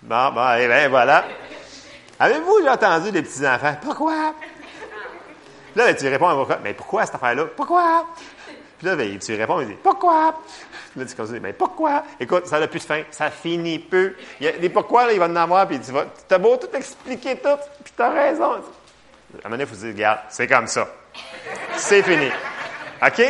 Bon, 0.00 0.32
bon, 0.32 0.54
et 0.54 0.62
eh 0.62 0.66
bien 0.66 0.88
voilà. 0.88 1.26
Avez-vous 2.18 2.60
déjà 2.60 2.74
entendu 2.74 3.12
des 3.12 3.22
petits-enfants? 3.22 3.76
Pourquoi? 3.82 4.34
Là, 5.74 5.92
tu 5.94 6.08
réponds 6.08 6.28
à. 6.28 6.58
Mais 6.64 6.72
pourquoi 6.72 7.04
cette 7.04 7.16
affaire-là? 7.16 7.44
Pourquoi? 7.54 8.06
Puis 8.78 8.86
là, 8.86 8.96
ben, 8.96 9.18
tu 9.18 9.34
réponds, 9.34 9.60
il 9.60 9.68
dit 9.68 9.76
Pourquoi? 9.82 10.34
Là, 10.96 11.04
tu 11.04 11.14
continues, 11.14 11.40
mais 11.40 11.52
pourquoi? 11.52 12.02
Écoute, 12.18 12.46
ça 12.46 12.58
n'a 12.58 12.68
plus 12.68 12.80
de 12.80 12.84
fin, 12.84 13.02
ça 13.10 13.30
finit 13.30 13.78
peu. 13.78 14.14
Il 14.40 14.46
y 14.46 14.48
a 14.48 14.52
des 14.52 14.70
pourquoi, 14.70 15.06
là, 15.06 15.12
il 15.12 15.18
va 15.18 15.26
en 15.26 15.36
avoir, 15.36 15.66
puis 15.68 15.78
tu 15.78 15.92
vas, 15.92 16.06
as 16.30 16.38
beau 16.38 16.56
tout 16.56 16.74
expliquer 16.74 17.36
tout, 17.36 17.58
puis 17.84 17.92
tu 17.94 18.02
as 18.02 18.10
raison. 18.10 18.52
À 18.52 19.46
un 19.46 19.48
moment 19.50 19.60
il 19.60 19.66
faut 19.66 19.76
dire, 19.76 19.92
regarde, 19.94 20.20
c'est 20.30 20.46
comme 20.46 20.66
ça. 20.66 20.88
C'est 21.76 22.02
fini. 22.02 22.30
OK? 23.04 23.22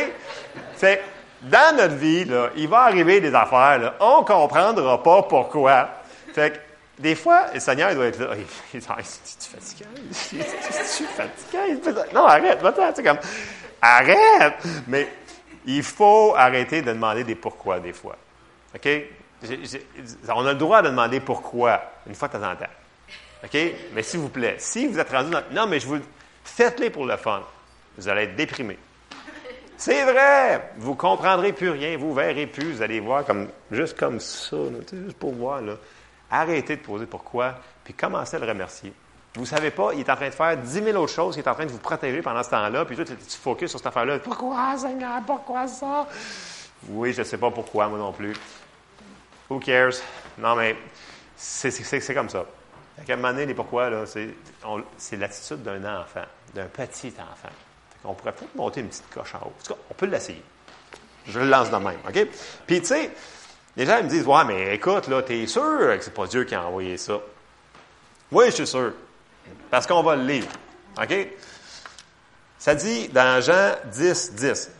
C'est, 0.77 1.01
dans 1.41 1.75
notre 1.75 1.95
vie, 1.95 2.23
là, 2.23 2.49
il 2.55 2.69
va 2.69 2.83
arriver 2.83 3.19
des 3.19 3.33
affaires, 3.35 3.79
là, 3.79 3.95
on 3.99 4.21
ne 4.21 4.25
comprendra 4.25 5.03
pas 5.03 5.23
pourquoi. 5.23 5.89
Fait 6.33 6.66
des 6.99 7.15
fois, 7.15 7.47
le 7.53 7.59
Seigneur, 7.59 7.91
il 7.91 7.95
doit 7.95 8.07
être 8.07 8.19
là. 8.19 8.35
Il 8.73 8.79
dit, 8.79 8.85
tu 9.39 9.49
fatigué? 9.49 9.85
Tu 10.29 11.03
fatigué? 11.03 12.13
Non, 12.13 12.25
arrête, 12.25 12.59
va-t'en. 12.61 12.93
C'est 12.95 13.03
comme, 13.03 13.19
arrête! 13.81 14.55
Mais 14.87 15.07
il 15.65 15.83
faut 15.83 16.33
arrêter 16.35 16.81
de 16.81 16.91
demander 16.91 17.23
des 17.23 17.35
pourquoi 17.35 17.79
des 17.79 17.93
fois. 17.93 18.17
OK? 18.75 18.89
on 20.29 20.45
a 20.45 20.53
le 20.53 20.57
droit 20.57 20.81
de 20.81 20.89
demander 20.89 21.19
pourquoi 21.19 21.81
une 22.07 22.15
fois 22.15 22.27
de 22.27 22.33
temps 22.33 22.51
en 22.51 22.55
temps. 22.55 22.65
OK? 23.43 23.57
Mais 23.93 24.01
s'il 24.01 24.19
vous 24.19 24.29
plaît, 24.29 24.55
si 24.57 24.87
vous 24.87 24.97
êtes 24.97 25.11
rendu 25.11 25.29
dans. 25.29 25.43
Non, 25.51 25.67
mais 25.67 25.79
je 25.79 25.87
vous. 25.87 25.99
Faites-les 26.43 26.89
pour 26.89 27.05
le 27.05 27.17
fun. 27.17 27.43
Vous 27.97 28.07
allez 28.07 28.23
être 28.23 28.35
déprimé. 28.35 28.77
C'est 29.77 30.03
vrai! 30.05 30.71
Vous 30.77 30.95
comprendrez 30.95 31.53
plus 31.53 31.69
rien, 31.69 31.97
vous 31.97 32.11
verrez 32.11 32.47
plus, 32.47 32.73
vous 32.73 32.81
allez 32.81 32.99
voir 32.99 33.23
comme, 33.23 33.47
juste 33.71 33.95
comme 33.95 34.19
ça, 34.19 34.57
juste 34.91 35.17
pour 35.17 35.33
voir. 35.33 35.61
Là. 35.61 35.73
Arrêtez 36.29 36.75
de 36.77 36.81
poser 36.81 37.05
pourquoi, 37.05 37.55
puis 37.83 37.93
commencez 37.93 38.35
à 38.35 38.39
le 38.39 38.47
remercier. 38.47 38.93
Vous 39.35 39.41
ne 39.41 39.47
savez 39.47 39.71
pas, 39.71 39.93
il 39.93 39.99
est 39.99 40.09
en 40.09 40.15
train 40.15 40.29
de 40.29 40.33
faire 40.33 40.57
10 40.57 40.83
000 40.83 40.97
autres 40.97 41.13
choses, 41.13 41.35
il 41.35 41.39
est 41.39 41.47
en 41.47 41.53
train 41.53 41.65
de 41.65 41.71
vous 41.71 41.77
protéger 41.77 42.21
pendant 42.21 42.41
ce 42.41 42.49
temps-là, 42.49 42.85
puis 42.85 42.95
toi, 42.95 43.05
tu, 43.05 43.15
tu 43.15 43.37
focuses 43.37 43.69
sur 43.69 43.79
cette 43.79 43.87
affaire-là. 43.87 44.19
Pourquoi, 44.19 44.77
Seigneur? 44.77 45.21
Pourquoi 45.25 45.67
ça? 45.67 46.07
Oui, 46.89 47.13
je 47.13 47.19
ne 47.19 47.23
sais 47.23 47.37
pas 47.37 47.51
pourquoi, 47.51 47.87
moi 47.87 47.99
non 47.99 48.11
plus. 48.11 48.35
Who 49.49 49.59
cares? 49.59 50.01
Non, 50.37 50.55
mais 50.55 50.75
c'est 51.35 52.13
comme 52.13 52.29
ça. 52.29 52.45
À 52.97 53.11
un 53.11 53.15
moment 53.15 53.29
donné, 53.29 53.45
les 53.45 53.53
pourquoi, 53.53 53.89
c'est 54.05 55.17
l'attitude 55.17 55.61
d'un 55.63 56.01
enfant, 56.01 56.25
d'un 56.53 56.65
petit 56.65 57.13
enfant. 57.19 57.53
On 58.03 58.13
pourrait 58.13 58.31
peut-être 58.31 58.55
monter 58.55 58.81
une 58.81 58.87
petite 58.87 59.09
coche 59.09 59.35
en 59.35 59.39
haut. 59.39 59.53
En 59.59 59.63
tout 59.63 59.73
cas, 59.73 59.79
on 59.89 59.93
peut 59.93 60.05
l'essayer. 60.05 60.43
Je 61.27 61.39
le 61.39 61.47
lance 61.47 61.69
de 61.69 61.75
même, 61.75 61.99
OK? 62.07 62.27
Puis, 62.65 62.79
tu 62.79 62.87
sais, 62.87 63.11
les 63.77 63.85
gens 63.85 64.01
me 64.01 64.09
disent, 64.09 64.25
ouais, 64.25 64.43
mais 64.43 64.75
écoute, 64.75 65.07
là, 65.07 65.21
t'es 65.21 65.45
sûr 65.45 65.61
que 65.61 66.01
c'est 66.01 66.13
pas 66.13 66.25
Dieu 66.25 66.43
qui 66.45 66.55
a 66.55 66.65
envoyé 66.65 66.97
ça? 66.97 67.19
Oui, 68.31 68.45
je 68.47 68.51
suis 68.51 68.67
sûr. 68.67 68.91
Parce 69.69 69.85
qu'on 69.85 70.01
va 70.01 70.15
le 70.15 70.23
lire. 70.23 70.45
OK? 70.99 71.15
Ça 72.57 72.73
dit 72.73 73.07
dans 73.09 73.39
Jean 73.39 73.75
10, 73.85 74.33
10. 74.33 74.71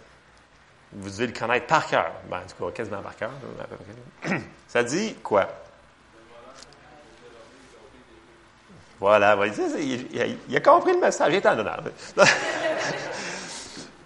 Vous 0.94 1.10
devez 1.12 1.27
le 1.27 1.34
connaître 1.34 1.68
par 1.68 1.86
cœur. 1.86 2.12
Ben, 2.27 2.38
en 2.38 2.42
tout 2.42 2.66
cas, 2.66 2.72
quasiment 2.72 3.04
par 3.04 3.16
cœur. 3.16 3.30
Ça 4.68 4.82
dit 4.84 5.16
quoi? 5.22 5.48
Voilà, 9.00 9.38
il, 9.46 10.39
il, 10.50 10.56
a 10.56 10.60
compris 10.60 10.94
le 10.94 11.00
message, 11.00 11.32
il 11.32 11.36
est 11.36 11.46
en 11.46 11.60
honneur. 11.60 11.84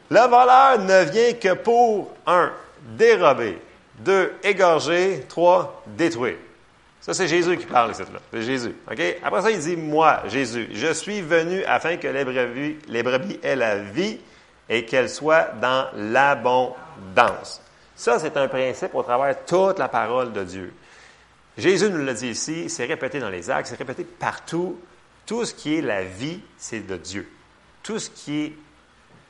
le 0.10 0.20
voleur 0.20 0.80
ne 0.80 1.10
vient 1.10 1.34
que 1.34 1.54
pour, 1.54 2.12
un, 2.28 2.52
dérober, 2.98 3.62
deux, 4.04 4.34
égorger, 4.44 5.26
trois, 5.28 5.84
détruire. 5.86 6.38
Ça, 7.00 7.16
c'est 7.16 7.28
Jésus 7.28 7.58
qui 7.58 7.66
parle 7.66 7.92
ici. 7.92 8.04
C'est 8.32 8.42
Jésus. 8.44 8.76
Après 9.24 9.42
ça, 9.42 9.50
il 9.50 9.60
dit, 9.60 9.76
moi, 9.76 10.22
Jésus, 10.28 10.70
je 10.72 10.94
suis 10.94 11.22
venu 11.22 11.64
afin 11.66 11.98
que 11.98 12.08
les 12.08 12.24
brebis, 12.24 12.78
les 12.88 13.02
brebis 13.02 13.40
aient 13.42 13.56
la 13.56 13.78
vie 13.78 14.20
et 14.70 14.86
qu'elles 14.86 15.10
soient 15.10 15.48
dans 15.60 15.88
l'abondance. 15.96 17.62
Ça, 17.96 18.20
c'est 18.20 18.38
un 18.38 18.48
principe 18.48 18.94
au 18.94 19.02
travers 19.04 19.36
de 19.36 19.40
toute 19.48 19.80
la 19.80 19.88
parole 19.88 20.32
de 20.32 20.44
Dieu. 20.44 20.74
Jésus 21.58 21.90
nous 21.90 22.04
l'a 22.06 22.14
dit 22.14 22.30
ici, 22.30 22.70
c'est 22.70 22.86
répété 22.86 23.20
dans 23.20 23.30
les 23.30 23.50
actes, 23.50 23.68
c'est 23.68 23.78
répété 23.78 24.04
partout. 24.04 24.80
Tout 25.26 25.44
ce 25.46 25.54
qui 25.54 25.78
est 25.78 25.82
la 25.82 26.04
vie, 26.04 26.40
c'est 26.58 26.86
de 26.86 26.98
Dieu. 26.98 27.28
Tout 27.84 28.00
ce 28.00 28.10
qui 28.10 28.42
est 28.44 28.54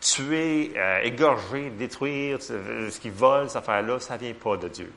tuer, 0.01 0.73
euh, 0.75 0.99
égorger, 1.03 1.69
détruire, 1.69 2.41
ce 2.41 2.99
qui 2.99 3.09
vole, 3.09 3.47
cette 3.47 3.57
affaire-là, 3.57 3.99
ça 3.99 4.15
ne 4.15 4.19
vient 4.19 4.33
pas 4.33 4.57
de 4.57 4.67
Dieu. 4.67 4.91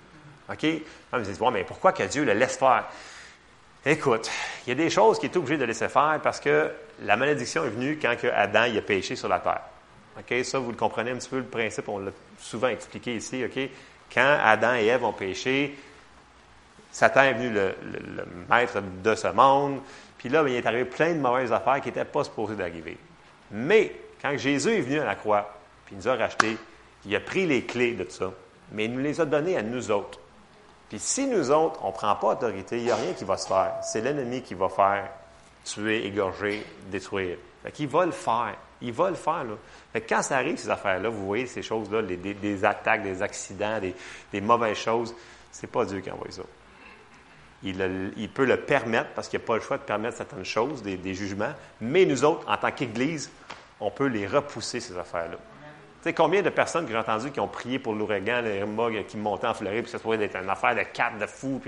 OK? 0.50 0.62
Ils 0.62 1.22
disent, 1.22 1.40
mais 1.52 1.64
pourquoi 1.64 1.92
que 1.92 2.02
Dieu 2.04 2.24
le 2.24 2.32
laisse 2.32 2.56
faire? 2.56 2.86
Écoute, 3.86 4.30
il 4.66 4.70
y 4.70 4.72
a 4.72 4.74
des 4.74 4.88
choses 4.88 5.18
qu'il 5.18 5.30
est 5.30 5.36
obligé 5.36 5.58
de 5.58 5.64
laisser 5.64 5.88
faire 5.88 6.18
parce 6.22 6.40
que 6.40 6.70
la 7.02 7.16
malédiction 7.16 7.64
est 7.64 7.68
venue 7.68 7.98
quand 8.00 8.14
Adam 8.34 8.64
il 8.64 8.78
a 8.78 8.82
péché 8.82 9.14
sur 9.14 9.28
la 9.28 9.40
terre. 9.40 9.60
OK? 10.18 10.44
Ça, 10.44 10.58
vous 10.58 10.70
le 10.70 10.76
comprenez 10.76 11.10
un 11.10 11.16
petit 11.16 11.28
peu, 11.28 11.38
le 11.38 11.44
principe, 11.44 11.88
on 11.88 11.98
l'a 11.98 12.10
souvent 12.38 12.68
expliqué 12.68 13.16
ici. 13.16 13.44
OK? 13.44 13.68
Quand 14.12 14.38
Adam 14.42 14.74
et 14.74 14.86
Ève 14.86 15.04
ont 15.04 15.12
péché, 15.12 15.76
Satan 16.90 17.22
est 17.22 17.34
venu 17.34 17.50
le, 17.50 17.74
maître 18.48 18.80
de 19.02 19.14
ce 19.14 19.28
monde. 19.28 19.80
Puis 20.16 20.28
là, 20.30 20.44
il 20.46 20.54
est 20.54 20.64
arrivé 20.64 20.86
plein 20.86 21.12
de 21.12 21.18
mauvaises 21.18 21.52
affaires 21.52 21.80
qui 21.80 21.88
n'étaient 21.88 22.04
pas 22.04 22.24
supposées 22.24 22.54
d'arriver. 22.54 22.96
Mais 23.50 23.92
quand 24.24 24.38
Jésus 24.38 24.70
est 24.70 24.80
venu 24.80 25.00
à 25.00 25.04
la 25.04 25.16
croix, 25.16 25.54
puis 25.84 25.94
il 25.94 25.98
nous 25.98 26.08
a 26.08 26.16
rachetés, 26.16 26.56
il 27.04 27.14
a 27.14 27.20
pris 27.20 27.46
les 27.46 27.64
clés 27.64 27.92
de 27.92 28.04
tout 28.04 28.10
ça, 28.10 28.32
mais 28.72 28.86
il 28.86 28.92
nous 28.94 29.02
les 29.02 29.20
a 29.20 29.26
données 29.26 29.58
à 29.58 29.62
nous 29.62 29.90
autres. 29.90 30.18
Puis 30.88 30.98
si 30.98 31.26
nous 31.26 31.50
autres, 31.50 31.78
on 31.84 31.88
ne 31.88 31.92
prend 31.92 32.16
pas 32.16 32.28
autorité, 32.28 32.78
il 32.78 32.84
n'y 32.84 32.90
a 32.90 32.96
rien 32.96 33.12
qui 33.12 33.24
va 33.24 33.36
se 33.36 33.46
faire. 33.46 33.74
C'est 33.82 34.00
l'ennemi 34.00 34.40
qui 34.40 34.54
va 34.54 34.70
faire 34.70 35.10
tuer, 35.62 36.06
égorger, 36.06 36.64
détruire. 36.86 37.36
Fait 37.62 37.70
qu'il 37.70 37.88
va 37.88 38.06
le 38.06 38.12
faire. 38.12 38.56
Il 38.80 38.94
va 38.94 39.10
le 39.10 39.16
faire. 39.16 39.44
Là. 39.44 39.56
Fait 39.92 40.00
que 40.00 40.08
quand 40.08 40.22
ça 40.22 40.38
arrive, 40.38 40.56
ces 40.56 40.70
affaires-là, 40.70 41.10
vous 41.10 41.26
voyez 41.26 41.46
ces 41.46 41.62
choses-là, 41.62 42.00
des, 42.00 42.64
attaques, 42.64 43.02
des 43.02 43.20
accidents, 43.20 43.78
des, 44.32 44.40
mauvaises 44.40 44.78
choses, 44.78 45.14
c'est 45.52 45.66
pas 45.66 45.84
Dieu 45.84 46.00
qui 46.00 46.10
envoie 46.10 46.30
ça. 46.30 46.42
Il, 47.62 48.30
peut 48.32 48.46
le 48.46 48.60
permettre 48.60 49.10
parce 49.14 49.28
qu'il 49.28 49.38
n'y 49.38 49.44
a 49.44 49.48
pas 49.48 49.56
le 49.56 49.60
choix 49.62 49.76
de 49.76 49.82
permettre 49.82 50.16
certaines 50.16 50.44
choses, 50.44 50.82
des 50.82 51.14
jugements, 51.14 51.52
mais 51.80 52.06
nous 52.06 52.24
autres, 52.24 52.48
en 52.48 52.56
tant 52.56 52.70
qu'Église, 52.72 53.30
on 53.84 53.90
peut 53.90 54.06
les 54.06 54.26
repousser, 54.26 54.80
ces 54.80 54.96
affaires-là. 54.96 55.36
Tu 55.36 56.10
sais, 56.10 56.12
combien 56.12 56.42
de 56.42 56.50
personnes 56.50 56.84
que 56.84 56.92
j'ai 56.92 56.98
entendues 56.98 57.30
qui 57.30 57.40
ont 57.40 57.48
prié 57.48 57.78
pour 57.78 57.94
l'ouragan, 57.94 58.40
les 58.42 58.58
Irma 58.58 58.88
qui 59.06 59.16
montait 59.16 59.46
en 59.46 59.54
Floride, 59.54 59.82
puis 59.82 59.90
ça 59.90 59.98
pourrait 59.98 60.22
être 60.22 60.36
une 60.36 60.50
affaire 60.50 60.74
de 60.74 60.82
quatre, 60.82 61.18
de 61.18 61.26
fous, 61.26 61.60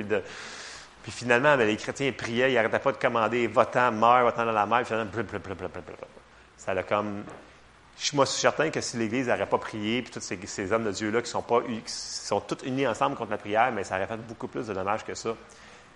puis 1.07 1.13
finalement, 1.13 1.57
ben, 1.57 1.69
les 1.69 1.77
chrétiens 1.77 2.11
priaient, 2.11 2.51
ils 2.51 2.57
n'arrêtaient 2.57 2.81
pas 2.81 2.91
de 2.91 2.97
commander 2.97 3.47
votant, 3.47 3.93
meurt, 3.93 4.25
votant 4.25 4.45
dans 4.45 4.51
la 4.51 4.67
mer. 4.67 4.79
Puis 4.79 4.87
finalement, 4.87 5.09
blablabla. 5.13 5.95
ça 6.57 6.73
a 6.73 6.83
comme. 6.83 7.23
Je 7.97 8.07
suis, 8.07 8.17
moi, 8.17 8.27
certain 8.27 8.71
que 8.71 8.81
si 8.81 8.97
l'Église 8.97 9.29
n'aurait 9.29 9.47
pas 9.47 9.59
prié, 9.59 10.03
puis 10.03 10.11
tous 10.11 10.21
ces, 10.21 10.73
hommes 10.73 10.83
de 10.83 10.91
Dieu-là 10.91 11.23
qui 11.23 11.31
sont 11.31 11.43
pas 11.43 11.61
qui 11.63 11.81
sont 11.87 12.41
tous 12.41 12.67
unis 12.67 12.89
ensemble 12.89 13.15
contre 13.15 13.31
la 13.31 13.39
prière, 13.39 13.71
mais 13.71 13.85
ça 13.85 13.95
aurait 13.95 14.09
fait 14.09 14.17
beaucoup 14.17 14.49
plus 14.49 14.67
de 14.67 14.75
dommages 14.75 15.05
que 15.05 15.15
ça. 15.15 15.37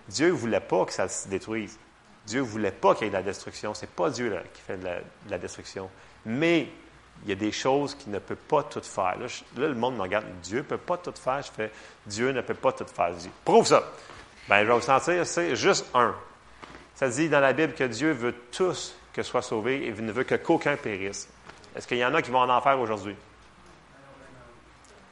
Dieu 0.07 0.27
ne 0.27 0.31
voulait 0.31 0.61
pas 0.61 0.85
que 0.85 0.93
ça 0.93 1.09
se 1.09 1.27
détruise. 1.27 1.77
Dieu 2.25 2.39
ne 2.39 2.45
voulait 2.45 2.71
pas 2.71 2.95
qu'il 2.95 3.03
y 3.03 3.07
ait 3.07 3.11
de 3.11 3.17
la 3.17 3.23
destruction. 3.23 3.73
Ce 3.73 3.81
n'est 3.81 3.91
pas 3.93 4.09
Dieu 4.09 4.33
qui 4.53 4.61
fait 4.61 4.77
de 4.77 4.87
la, 5.29 5.37
destruction. 5.37 5.89
Mais 6.25 6.67
il 7.23 7.29
y 7.29 7.31
a 7.31 7.35
des 7.35 7.51
choses 7.51 7.95
qu'il 7.95 8.11
ne 8.11 8.19
peut 8.19 8.35
pas 8.35 8.63
tout 8.63 8.81
faire. 8.81 9.17
Là, 9.19 9.27
le 9.55 9.75
monde 9.75 9.95
me 9.95 10.01
regarde, 10.01 10.25
Dieu 10.41 10.59
ne 10.59 10.63
peut 10.63 10.77
pas 10.77 10.97
tout 10.97 11.13
faire. 11.13 11.41
Je 11.41 11.51
fais, 11.51 11.71
Dieu 12.05 12.31
ne 12.31 12.41
peut 12.41 12.53
pas 12.53 12.71
tout 12.71 12.85
faire. 12.85 13.13
Je 13.13 13.19
dis, 13.19 13.31
prouve 13.45 13.67
ça. 13.67 13.83
Ben, 14.47 14.61
je 14.61 14.67
vais 14.67 14.73
vous 14.73 14.81
sentir, 14.81 15.25
c'est 15.25 15.55
juste 15.55 15.85
un. 15.93 16.15
Ça 16.95 17.09
dit 17.09 17.29
dans 17.29 17.39
la 17.39 17.53
Bible 17.53 17.73
que 17.73 17.83
Dieu 17.83 18.11
veut 18.11 18.35
tous 18.51 18.95
que 19.13 19.23
soient 19.23 19.41
sauvés 19.41 19.87
et 19.87 19.91
ne 19.91 20.11
veut 20.11 20.23
que 20.23 20.35
qu'aucun 20.35 20.75
périsse. 20.77 21.27
Est-ce 21.75 21.87
qu'il 21.87 21.97
y 21.97 22.05
en 22.05 22.13
a 22.13 22.21
qui 22.21 22.31
vont 22.31 22.39
en 22.39 22.49
enfer 22.49 22.79
aujourd'hui? 22.79 23.15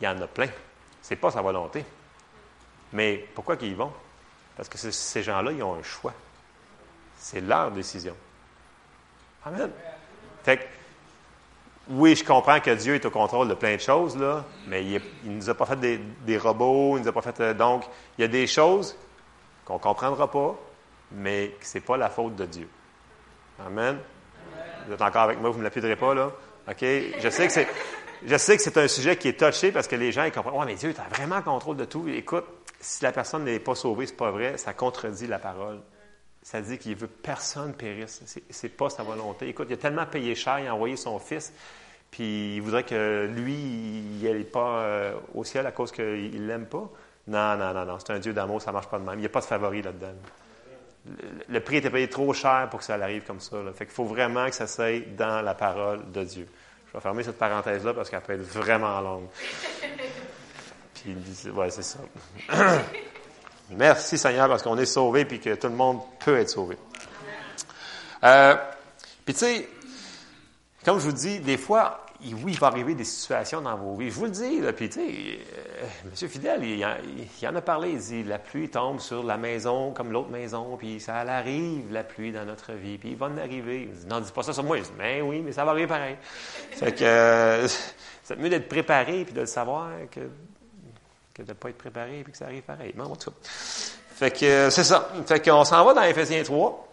Il 0.02 0.06
y 0.06 0.08
en 0.08 0.22
a 0.22 0.28
plein. 0.28 0.50
Ce 1.02 1.12
n'est 1.14 1.20
pas 1.20 1.32
sa 1.32 1.42
volonté. 1.42 1.86
Mais 2.94 3.26
pourquoi 3.36 3.58
qu'ils 3.58 3.70
y 3.70 3.74
vont? 3.74 3.94
Parce 4.56 4.68
que 4.68 4.78
ces 4.78 5.24
gens-là, 5.24 5.52
ils 5.52 5.64
ont 5.64 5.76
un 5.76 5.84
choix. 5.84 6.14
C'est 7.18 7.42
leur 7.42 7.72
décision. 7.72 8.16
Amen. 9.46 9.72
Fait 10.44 10.58
que, 10.58 10.64
oui, 11.90 12.16
je 12.16 12.24
comprends 12.24 12.60
que 12.60 12.72
Dieu 12.72 12.96
est 12.96 13.06
au 13.06 13.10
contrôle 13.10 13.48
de 13.48 13.56
plein 13.56 13.76
de 13.76 13.82
choses, 13.82 14.16
là, 14.16 14.46
mais 14.68 14.84
il 14.84 15.02
ne 15.26 15.36
nous 15.36 15.50
a 15.50 15.56
pas 15.56 15.66
fait 15.66 15.80
des, 16.26 16.38
robots, 16.38 16.98
il 16.98 17.02
nous 17.02 17.08
a 17.08 17.12
pas 17.12 17.22
fait. 17.22 17.40
Euh, 17.40 17.54
donc, 17.54 17.84
il 18.18 18.22
y 18.22 18.26
a 18.26 18.28
des 18.28 18.46
choses 18.46 18.96
qu'on 19.66 19.76
ne 19.76 19.80
comprendra 19.80 20.30
pas, 20.30 20.56
mais 21.12 21.56
ce 21.62 21.78
n'est 21.78 21.84
pas 21.84 21.98
la 21.98 22.10
faute 22.10 22.36
de 22.36 22.46
Dieu. 22.46 22.70
Amen. 23.66 23.98
Vous 24.86 24.94
êtes 24.94 25.02
encore 25.02 25.24
avec 25.24 25.40
moi, 25.40 25.50
vous 25.50 25.56
ne 25.56 25.60
me 25.60 25.64
l'appuierez 25.64 25.96
pas, 25.96 26.14
là? 26.14 26.32
OK? 26.70 26.82
Je 26.82 27.30
sais 27.30 27.48
que 27.48 27.54
c'est. 27.54 27.68
Je 28.26 28.38
sais 28.38 28.58
que 28.58 28.62
c'est 28.62 28.78
un 28.78 28.88
sujet 28.88 29.16
qui 29.16 29.30
est 29.30 29.40
touché 29.40 29.72
parce 29.72 29.88
que 29.88 29.96
les 29.96 30.12
gens 30.12 30.26
ils 30.26 30.32
comprennent. 30.32 30.56
Ouais, 30.56 30.66
mais 30.66 30.76
Dieu, 30.76 30.94
tu 30.94 31.00
as 31.00 31.16
vraiment 31.16 31.42
contrôle 31.42 31.78
de 31.78 31.86
tout. 31.86 32.08
Écoute, 32.10 32.46
si 32.80 33.04
la 33.04 33.12
personne 33.12 33.46
n'est 33.46 33.60
pas 33.60 33.76
sauvée, 33.76 34.06
c'est 34.06 34.18
pas 34.18 34.30
vrai, 34.30 34.58
ça 34.58 34.74
contredit 34.74 35.26
la 35.26 35.40
parole. 35.40 35.80
Ça 36.42 36.62
dit 36.62 36.78
qu'il 36.78 36.96
veut 36.96 37.08
personne 37.08 37.74
périsse. 37.74 38.22
C'est, 38.26 38.64
n'est 38.64 38.70
pas 38.70 38.90
sa 38.90 39.04
volonté. 39.04 39.48
Écoute, 39.48 39.68
il 39.70 39.74
a 39.74 39.78
tellement 39.78 40.06
payé 40.06 40.36
cher, 40.36 40.60
il 40.60 40.68
a 40.68 40.74
envoyé 40.74 40.96
son 40.96 41.20
fils, 41.20 41.54
puis 42.12 42.56
il 42.56 42.62
voudrait 42.62 42.84
que 42.84 43.30
lui, 43.32 43.54
il 43.54 44.24
n'aille 44.24 44.44
pas 44.46 44.80
euh, 44.80 45.14
au 45.34 45.44
ciel 45.44 45.66
à 45.68 45.72
cause 45.72 45.92
qu'il 45.92 46.48
l'aime 46.48 46.66
pas. 46.66 46.90
Non, 47.28 47.58
non, 47.58 47.74
non, 47.74 47.86
non. 47.86 47.98
C'est 48.00 48.14
un 48.14 48.20
Dieu 48.20 48.34
d'amour, 48.34 48.62
ça 48.62 48.72
ne 48.72 48.74
marche 48.74 48.88
pas 48.88 48.98
de 48.98 49.04
même. 49.04 49.16
Il 49.16 49.22
n'y 49.22 49.26
a 49.26 49.30
pas 49.30 49.42
de 49.42 49.46
favori 49.46 49.82
là-dedans. 49.82 50.14
Le, 51.48 51.60
prix 51.60 51.78
était 51.78 51.90
payé 51.90 52.10
trop 52.10 52.34
cher 52.34 52.68
pour 52.70 52.80
que 52.80 52.86
ça 52.86 52.96
arrive 52.96 53.24
comme 53.24 53.40
ça. 53.40 53.58
Fait 53.76 53.86
qu'il 53.86 53.94
faut 53.94 54.06
vraiment 54.06 54.48
que 54.48 54.56
ça 54.56 54.68
s'aille 54.68 55.06
dans 55.18 55.42
la 55.42 55.54
parole 55.54 56.12
de 56.12 56.24
Dieu. 56.24 56.48
Je 56.88 56.94
vais 56.94 57.00
fermer 57.02 57.24
cette 57.24 57.38
parenthèse-là 57.38 57.94
parce 57.94 58.10
qu'elle 58.10 58.22
peut 58.22 58.34
être 58.34 58.42
vraiment 58.42 59.00
longue. 59.02 59.28
Puis, 60.96 61.16
ouais, 61.52 61.70
c'est 61.70 61.84
ça. 61.84 62.00
Merci 63.72 64.18
Seigneur 64.18 64.48
parce 64.48 64.64
qu'on 64.64 64.78
est 64.78 64.86
sauvé 64.86 65.26
puis 65.26 65.40
que 65.40 65.56
tout 65.56 65.68
le 65.68 65.76
monde 65.76 66.00
peut 66.20 66.38
être 66.38 66.50
sauvé. 66.50 66.78
Euh, 68.24 68.56
puis 69.26 69.34
tu 69.34 69.40
sais, 69.42 69.70
comme 70.84 71.00
je 71.00 71.06
vous 71.06 71.12
dis, 71.12 71.40
des 71.40 71.58
fois, 71.58 72.06
oui, 72.22 72.54
il 72.54 72.60
va 72.60 72.68
arriver 72.68 72.96
des 72.96 73.06
situations 73.06 73.62
dans 73.62 73.78
vos 73.78 73.96
vies. 73.96 74.10
Je 74.10 74.16
vous 74.16 74.26
le 74.26 74.32
dis, 74.32 74.60
là, 74.60 74.74
puis 74.74 74.90
tu 74.90 75.00
sais, 75.00 75.08
euh, 75.08 75.86
M. 76.06 76.30
Fidèle, 76.30 76.64
il, 76.64 77.48
en 77.48 77.56
a 77.56 77.62
parlé, 77.62 77.92
il 77.92 78.00
dit, 78.00 78.24
la 78.24 78.40
pluie 78.40 78.70
tombe 78.70 79.00
sur 79.00 79.24
la 79.24 79.38
maison 79.38 79.92
comme 79.92 80.12
l'autre 80.12 80.30
maison, 80.30 80.76
puis 80.78 81.00
ça 81.00 81.18
arrive, 81.18 81.92
la 81.92 82.04
pluie, 82.04 82.32
dans 82.32 82.46
notre 82.46 82.74
vie, 82.74 82.98
puis 82.98 83.12
il 83.12 83.16
va 83.16 83.28
en 83.28 83.38
arriver. 83.38 83.84
Il 83.84 83.92
dit, 83.92 84.06
non, 84.08 84.20
dis 84.20 84.32
pas 84.32 84.44
ça 84.44 84.52
sur 84.52 84.64
moi. 84.64 84.78
Je 84.78 84.84
dis, 84.84 84.92
mais 84.98 85.22
oui, 85.22 85.42
mais 85.44 85.52
ça 85.52 85.64
va 85.64 85.72
arriver 85.72 85.88
pareil. 85.88 86.18
fait 86.72 86.94
que, 86.94 87.04
euh, 87.04 87.68
c'est 88.24 88.38
mieux 88.38 88.50
d'être 88.50 88.68
préparé, 88.68 89.24
puis 89.24 89.34
de 89.34 89.42
le 89.42 89.46
savoir 89.46 89.90
que 90.12 90.22
de 91.44 91.50
ne 91.50 91.54
pas 91.54 91.70
être 91.70 91.78
préparé 91.78 92.20
et 92.20 92.24
que 92.24 92.38
ça 92.38 92.46
arrive 92.46 92.64
pareil. 92.64 92.94
cas. 92.94 93.32
Fait 94.16 94.32
que 94.32 94.46
euh, 94.46 94.70
c'est 94.70 94.84
ça. 94.84 95.10
Fait 95.26 95.44
qu'on 95.44 95.64
s'en 95.64 95.84
va 95.86 95.94
dans 95.94 96.04
Ephésiens 96.04 96.44
3. 96.44 96.88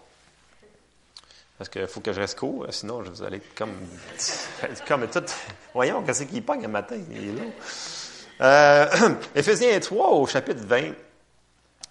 Parce 1.59 1.71
qu'il 1.71 1.87
faut 1.87 2.01
que 2.01 2.13
je 2.13 2.21
reste 2.21 2.39
court, 2.39 2.67
sinon 2.71 3.03
je 3.03 3.11
vous 3.11 3.23
allez 3.23 3.41
comme, 3.57 3.75
comme 4.89 5.09
tout. 5.09 5.25
Voyons, 5.73 6.03
qu'est-ce 6.03 6.25
qu'il 6.25 6.45
pogne 6.45 6.63
le 6.63 6.69
matin? 6.69 6.97
Il 7.11 7.31
est 7.31 7.33
là. 7.33 7.45
Euh, 8.43 9.15
Éphésiens 9.35 9.81
3, 9.81 10.11
au 10.11 10.27
chapitre 10.27 10.63
20, 10.65 10.93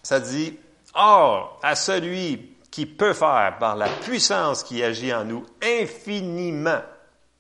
ça 0.04 0.20
dit 0.20 0.58
Or, 0.94 1.60
à 1.64 1.76
celui 1.76 2.56
qui 2.70 2.86
peut 2.86 3.14
faire 3.14 3.56
par 3.60 3.76
la 3.76 3.88
puissance 3.88 4.64
qui 4.64 4.84
agit 4.84 5.14
en 5.14 5.26
nous 5.26 5.46
infiniment 5.64 6.82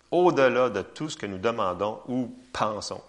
au-delà 0.10 0.70
de 0.70 0.82
tout 0.82 1.10
ce 1.10 1.18
que 1.18 1.26
nous 1.26 1.38
demandons 1.38 2.00
ou 2.08 2.34
pensons. 2.52 3.02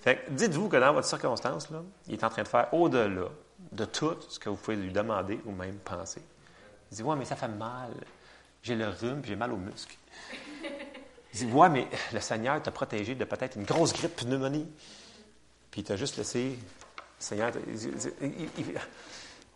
Fait 0.00 0.24
dites-vous 0.30 0.68
que 0.68 0.76
dans 0.76 0.94
votre 0.94 1.06
circonstance, 1.06 1.68
il 2.08 2.14
est 2.14 2.24
en 2.24 2.30
train 2.30 2.42
de 2.42 2.48
faire 2.48 2.72
au-delà 2.72 3.28
de 3.72 3.84
tout 3.84 4.16
ce 4.28 4.38
que 4.38 4.48
vous 4.48 4.56
pouvez 4.56 4.76
lui 4.76 4.92
demander 4.92 5.38
ou 5.44 5.52
même 5.52 5.76
penser. 5.76 6.22
Il 6.90 6.96
dit, 6.96 7.02
ouais, 7.02 7.16
mais 7.16 7.24
ça 7.24 7.36
fait 7.36 7.48
mal. 7.48 7.92
J'ai 8.62 8.74
le 8.74 8.88
rhume, 8.88 9.22
j'ai 9.24 9.36
mal 9.36 9.52
aux 9.52 9.56
muscles. 9.56 9.96
Il 11.32 11.46
dit, 11.46 11.52
ouais, 11.52 11.68
mais 11.68 11.86
le 12.12 12.20
Seigneur 12.20 12.60
t'a 12.62 12.70
protégé 12.70 13.14
de 13.14 13.24
peut-être 13.24 13.56
une 13.56 13.64
grosse 13.64 13.92
grippe 13.92 14.16
pneumonie. 14.16 14.66
Puis 15.70 15.82
il 15.82 15.84
t'a 15.84 15.96
juste 15.96 16.16
laissé, 16.16 16.58
le 16.58 17.22
Seigneur, 17.22 17.52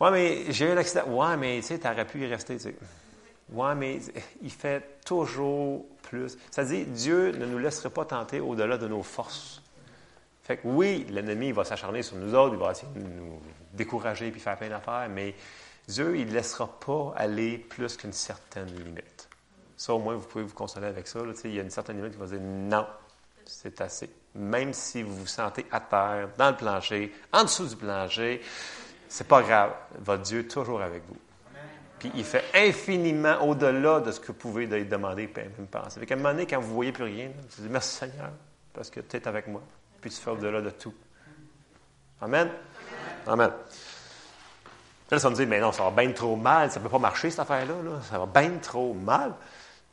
ouais, 0.00 0.10
mais 0.10 0.52
j'ai 0.52 0.66
eu 0.66 0.70
un 0.70 0.76
accident. 0.76 1.06
Ouais, 1.08 1.36
mais 1.36 1.56
tu 1.60 1.68
sais, 1.68 1.78
t'aurais 1.78 2.06
pu 2.06 2.20
y 2.20 2.26
rester. 2.26 2.58
Ouais, 3.50 3.74
mais 3.74 4.00
il 4.42 4.50
fait 4.50 5.00
toujours 5.04 5.84
plus. 6.02 6.36
Ça 6.50 6.64
dit, 6.64 6.84
Dieu 6.84 7.32
ne 7.32 7.46
nous 7.46 7.58
laisserait 7.58 7.90
pas 7.90 8.04
tenter 8.04 8.40
au-delà 8.40 8.78
de 8.78 8.86
nos 8.86 9.02
forces. 9.02 9.60
Fait 10.44 10.58
que 10.58 10.68
oui, 10.68 11.06
l'ennemi 11.08 11.52
va 11.52 11.64
s'acharner 11.64 12.02
sur 12.02 12.16
nous 12.16 12.34
autres, 12.34 12.54
il 12.54 12.60
va 12.60 12.72
essayer 12.72 12.92
de 12.94 13.00
nous 13.00 13.40
décourager 13.72 14.30
puis 14.30 14.40
faire 14.40 14.58
plein 14.58 14.68
d'affaires, 14.68 15.08
mais 15.08 15.34
Dieu, 15.88 16.18
il 16.18 16.26
ne 16.26 16.32
laissera 16.32 16.68
pas 16.80 17.14
aller 17.16 17.56
plus 17.56 17.96
qu'une 17.96 18.12
certaine 18.12 18.66
limite. 18.66 19.28
Ça, 19.74 19.94
au 19.94 19.98
moins, 19.98 20.14
vous 20.14 20.26
pouvez 20.26 20.44
vous 20.44 20.54
consoler 20.54 20.86
avec 20.86 21.08
ça. 21.08 21.20
il 21.44 21.54
y 21.54 21.58
a 21.58 21.62
une 21.62 21.70
certaine 21.70 21.96
limite 21.96 22.12
qui 22.12 22.18
va 22.18 22.26
dire 22.26 22.40
non, 22.40 22.86
c'est 23.46 23.80
assez. 23.80 24.10
Même 24.34 24.74
si 24.74 25.02
vous 25.02 25.14
vous 25.14 25.26
sentez 25.26 25.64
à 25.70 25.80
terre, 25.80 26.28
dans 26.36 26.50
le 26.50 26.56
plancher, 26.56 27.12
en 27.32 27.44
dessous 27.44 27.66
du 27.66 27.76
plancher, 27.76 28.42
c'est 29.08 29.26
pas 29.26 29.42
grave. 29.42 29.72
Votre 29.98 30.22
Dieu 30.24 30.40
est 30.40 30.48
toujours 30.48 30.82
avec 30.82 31.04
vous. 31.08 31.16
Puis 31.98 32.12
il 32.16 32.24
fait 32.24 32.44
infiniment 32.54 33.42
au-delà 33.46 34.00
de 34.00 34.12
ce 34.12 34.20
que 34.20 34.26
vous 34.26 34.34
pouvez 34.34 34.66
demander 34.66 35.22
et 35.22 35.38
même 35.38 35.66
penser. 35.70 36.00
Fait 36.00 36.06
qu'à 36.06 36.14
un 36.14 36.18
moment 36.18 36.38
quand 36.42 36.60
vous 36.60 36.68
ne 36.68 36.74
voyez 36.74 36.92
plus 36.92 37.04
rien, 37.04 37.28
vous 37.28 37.62
dites 37.62 37.72
merci 37.72 37.96
Seigneur, 37.96 38.30
parce 38.74 38.90
que 38.90 39.00
tu 39.00 39.16
es 39.16 39.26
avec 39.26 39.46
moi 39.46 39.62
puis 40.04 40.10
tu 40.10 40.20
fais 40.20 40.28
au-delà 40.28 40.60
de 40.60 40.68
tout. 40.68 40.92
Amen? 42.20 42.50
Amen. 43.26 43.50
Là, 45.10 45.18
ça 45.18 45.30
me 45.30 45.34
dit, 45.34 45.46
mais 45.46 45.60
non, 45.60 45.72
ça 45.72 45.82
va 45.82 45.90
bien 45.92 46.12
trop 46.12 46.36
mal, 46.36 46.70
ça 46.70 46.78
ne 46.78 46.84
peut 46.84 46.90
pas 46.90 46.98
marcher 46.98 47.30
cette 47.30 47.40
affaire-là, 47.40 47.74
ça 48.10 48.18
va 48.18 48.26
bien 48.26 48.58
trop 48.60 48.92
mal. 48.92 49.32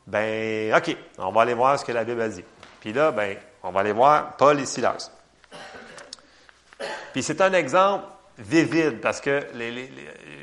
Ben, 0.05 0.75
OK, 0.75 0.97
on 1.17 1.31
va 1.31 1.43
aller 1.43 1.53
voir 1.53 1.79
ce 1.79 1.85
que 1.85 1.93
la 1.93 2.03
Bible 2.03 2.19
a 2.19 2.27
dit. 2.27 2.43
Puis 2.81 2.91
là, 2.91 3.13
ben, 3.13 3.37
on 3.63 3.71
va 3.71 3.79
aller 3.79 3.93
voir 3.93 4.35
Paul 4.35 4.59
et 4.59 4.65
Silas. 4.65 5.09
Puis 7.13 7.23
c'est 7.23 7.39
un 7.39 7.53
exemple 7.53 8.03
vivide 8.37 8.99
parce 8.99 9.21
que 9.21 9.47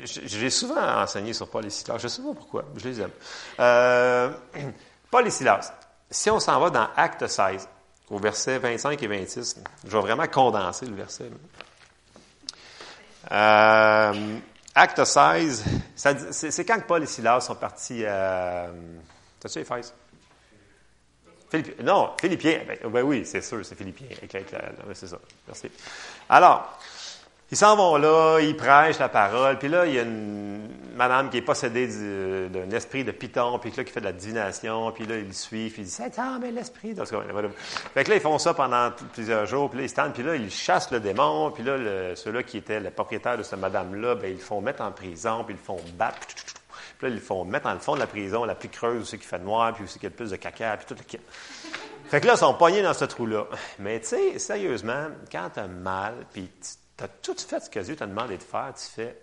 j'ai 0.03 0.49
souvent 0.49 0.81
enseigné 0.99 1.33
sur 1.33 1.47
Paul 1.47 1.67
et 1.67 1.69
Silas. 1.69 1.99
Je 1.99 2.05
ne 2.05 2.09
sais 2.09 2.23
pas 2.23 2.33
pourquoi, 2.33 2.65
je 2.75 2.89
les 2.89 3.01
aime. 3.01 3.11
Euh, 3.59 4.31
Paul 5.11 5.27
et 5.27 5.29
Silas. 5.29 5.73
Si 6.09 6.31
on 6.31 6.39
s'en 6.39 6.59
va 6.59 6.71
dans 6.71 6.87
Acte 6.95 7.27
16, 7.27 7.67
au 8.09 8.17
verset 8.17 8.57
25 8.59 9.01
et 9.01 9.07
26. 9.07 9.57
Je 9.85 9.89
vais 9.89 10.01
vraiment 10.01 10.27
condenser 10.27 10.85
le 10.85 10.95
verset. 10.95 11.29
Euh, 13.31 14.37
acte 14.73 15.03
16, 15.03 15.65
c'est 16.31 16.65
quand 16.65 16.81
Paul 16.87 17.03
et 17.03 17.07
Silas 17.07 17.41
sont 17.41 17.55
partis 17.55 18.05
à. 18.05 18.67
T'as-tu 19.39 19.59
Éphèse? 19.59 19.93
non, 21.83 22.11
Philippiens. 22.19 22.61
Ben, 22.67 22.77
ben, 22.91 23.03
oui, 23.03 23.25
c'est 23.25 23.41
sûr, 23.41 23.65
c'est 23.65 23.75
Philippiens. 23.75 24.07
C'est 24.93 25.07
ça. 25.07 25.19
Merci. 25.47 25.69
Alors, 26.29 26.77
ils 27.51 27.57
s'en 27.57 27.75
vont 27.75 27.97
là, 27.97 28.39
ils 28.39 28.55
prêchent 28.55 28.99
la 28.99 29.09
parole, 29.09 29.57
puis 29.57 29.69
là, 29.69 29.85
il 29.85 29.93
y 29.93 29.99
a 29.99 30.03
une 30.03 30.69
madame 30.95 31.29
qui 31.29 31.37
est 31.37 31.41
possédée 31.41 31.87
d'un 32.49 32.69
esprit 32.71 33.03
de 33.03 33.11
python, 33.11 33.57
puis 33.57 33.71
là, 33.75 33.83
qui 33.83 33.91
fait 33.91 34.01
de 34.01 34.05
la 34.05 34.11
divination, 34.11 34.91
puis 34.91 35.05
là, 35.05 35.15
ils 35.17 35.27
le 35.27 35.33
suivent, 35.33 35.71
puis 35.71 35.81
ils 35.81 35.85
disent 35.85 36.01
Attends, 36.01 36.39
mais 36.39 36.51
l'esprit. 36.51 36.93
Fait 36.95 38.03
que 38.03 38.09
là, 38.09 38.15
ils 38.17 38.21
font 38.21 38.37
ça 38.37 38.53
pendant 38.53 38.91
plusieurs 39.13 39.45
jours, 39.45 39.69
puis 39.69 39.79
là, 39.79 39.85
ils 39.85 39.89
se 39.89 40.11
puis 40.11 40.23
là, 40.23 40.35
ils 40.35 40.51
chassent 40.51 40.91
le 40.91 40.99
démon, 40.99 41.51
puis 41.51 41.63
là, 41.63 42.15
ceux-là 42.15 42.43
qui 42.43 42.57
étaient 42.57 42.79
le 42.79 42.91
propriétaire 42.91 43.37
de 43.37 43.43
cette 43.43 43.59
madame-là, 43.59 44.15
ben, 44.15 44.29
ils 44.29 44.37
le 44.37 44.39
font 44.39 44.61
mettre 44.61 44.83
en 44.83 44.91
prison, 44.91 45.43
puis 45.43 45.55
ils 45.55 45.57
le 45.57 45.63
font 45.63 45.81
battre, 45.97 46.19
puis 46.27 47.07
là, 47.07 47.09
ils 47.09 47.15
le 47.15 47.21
font 47.21 47.45
mettre 47.45 47.65
dans 47.65 47.73
le 47.73 47.79
fond 47.79 47.95
de 47.95 47.99
la 47.99 48.07
prison, 48.07 48.43
la 48.43 48.55
plus 48.55 48.69
creuse, 48.69 49.01
aussi 49.01 49.17
qui 49.17 49.25
fait 49.25 49.39
noir, 49.39 49.73
puis 49.73 49.85
aussi 49.85 49.97
qui 49.97 50.05
a 50.05 50.09
le 50.09 50.15
plus 50.15 50.31
de 50.31 50.35
caca, 50.35 50.77
puis 50.77 50.85
tout 50.85 50.95
le 50.95 51.03
kit. 51.03 51.19
Fait 52.09 52.19
que 52.19 52.27
là, 52.27 52.33
ils 52.33 52.39
sont 52.39 52.53
poignés 52.55 52.81
dans 52.81 52.93
ce 52.93 53.05
trou-là. 53.05 53.45
Mais 53.79 53.99
tu 54.01 54.07
sais, 54.07 54.37
sérieusement, 54.39 55.07
quand 55.31 55.49
tu 55.53 55.59
as 55.61 55.67
mal, 55.67 56.13
puis 56.33 56.49
as 57.03 57.07
tout 57.07 57.35
fait 57.37 57.59
ce 57.59 57.69
que 57.69 57.79
Dieu 57.79 57.95
t'a 57.95 58.05
demandé 58.05 58.37
de 58.37 58.43
faire, 58.43 58.73
tu 58.75 58.85
fais 58.85 59.15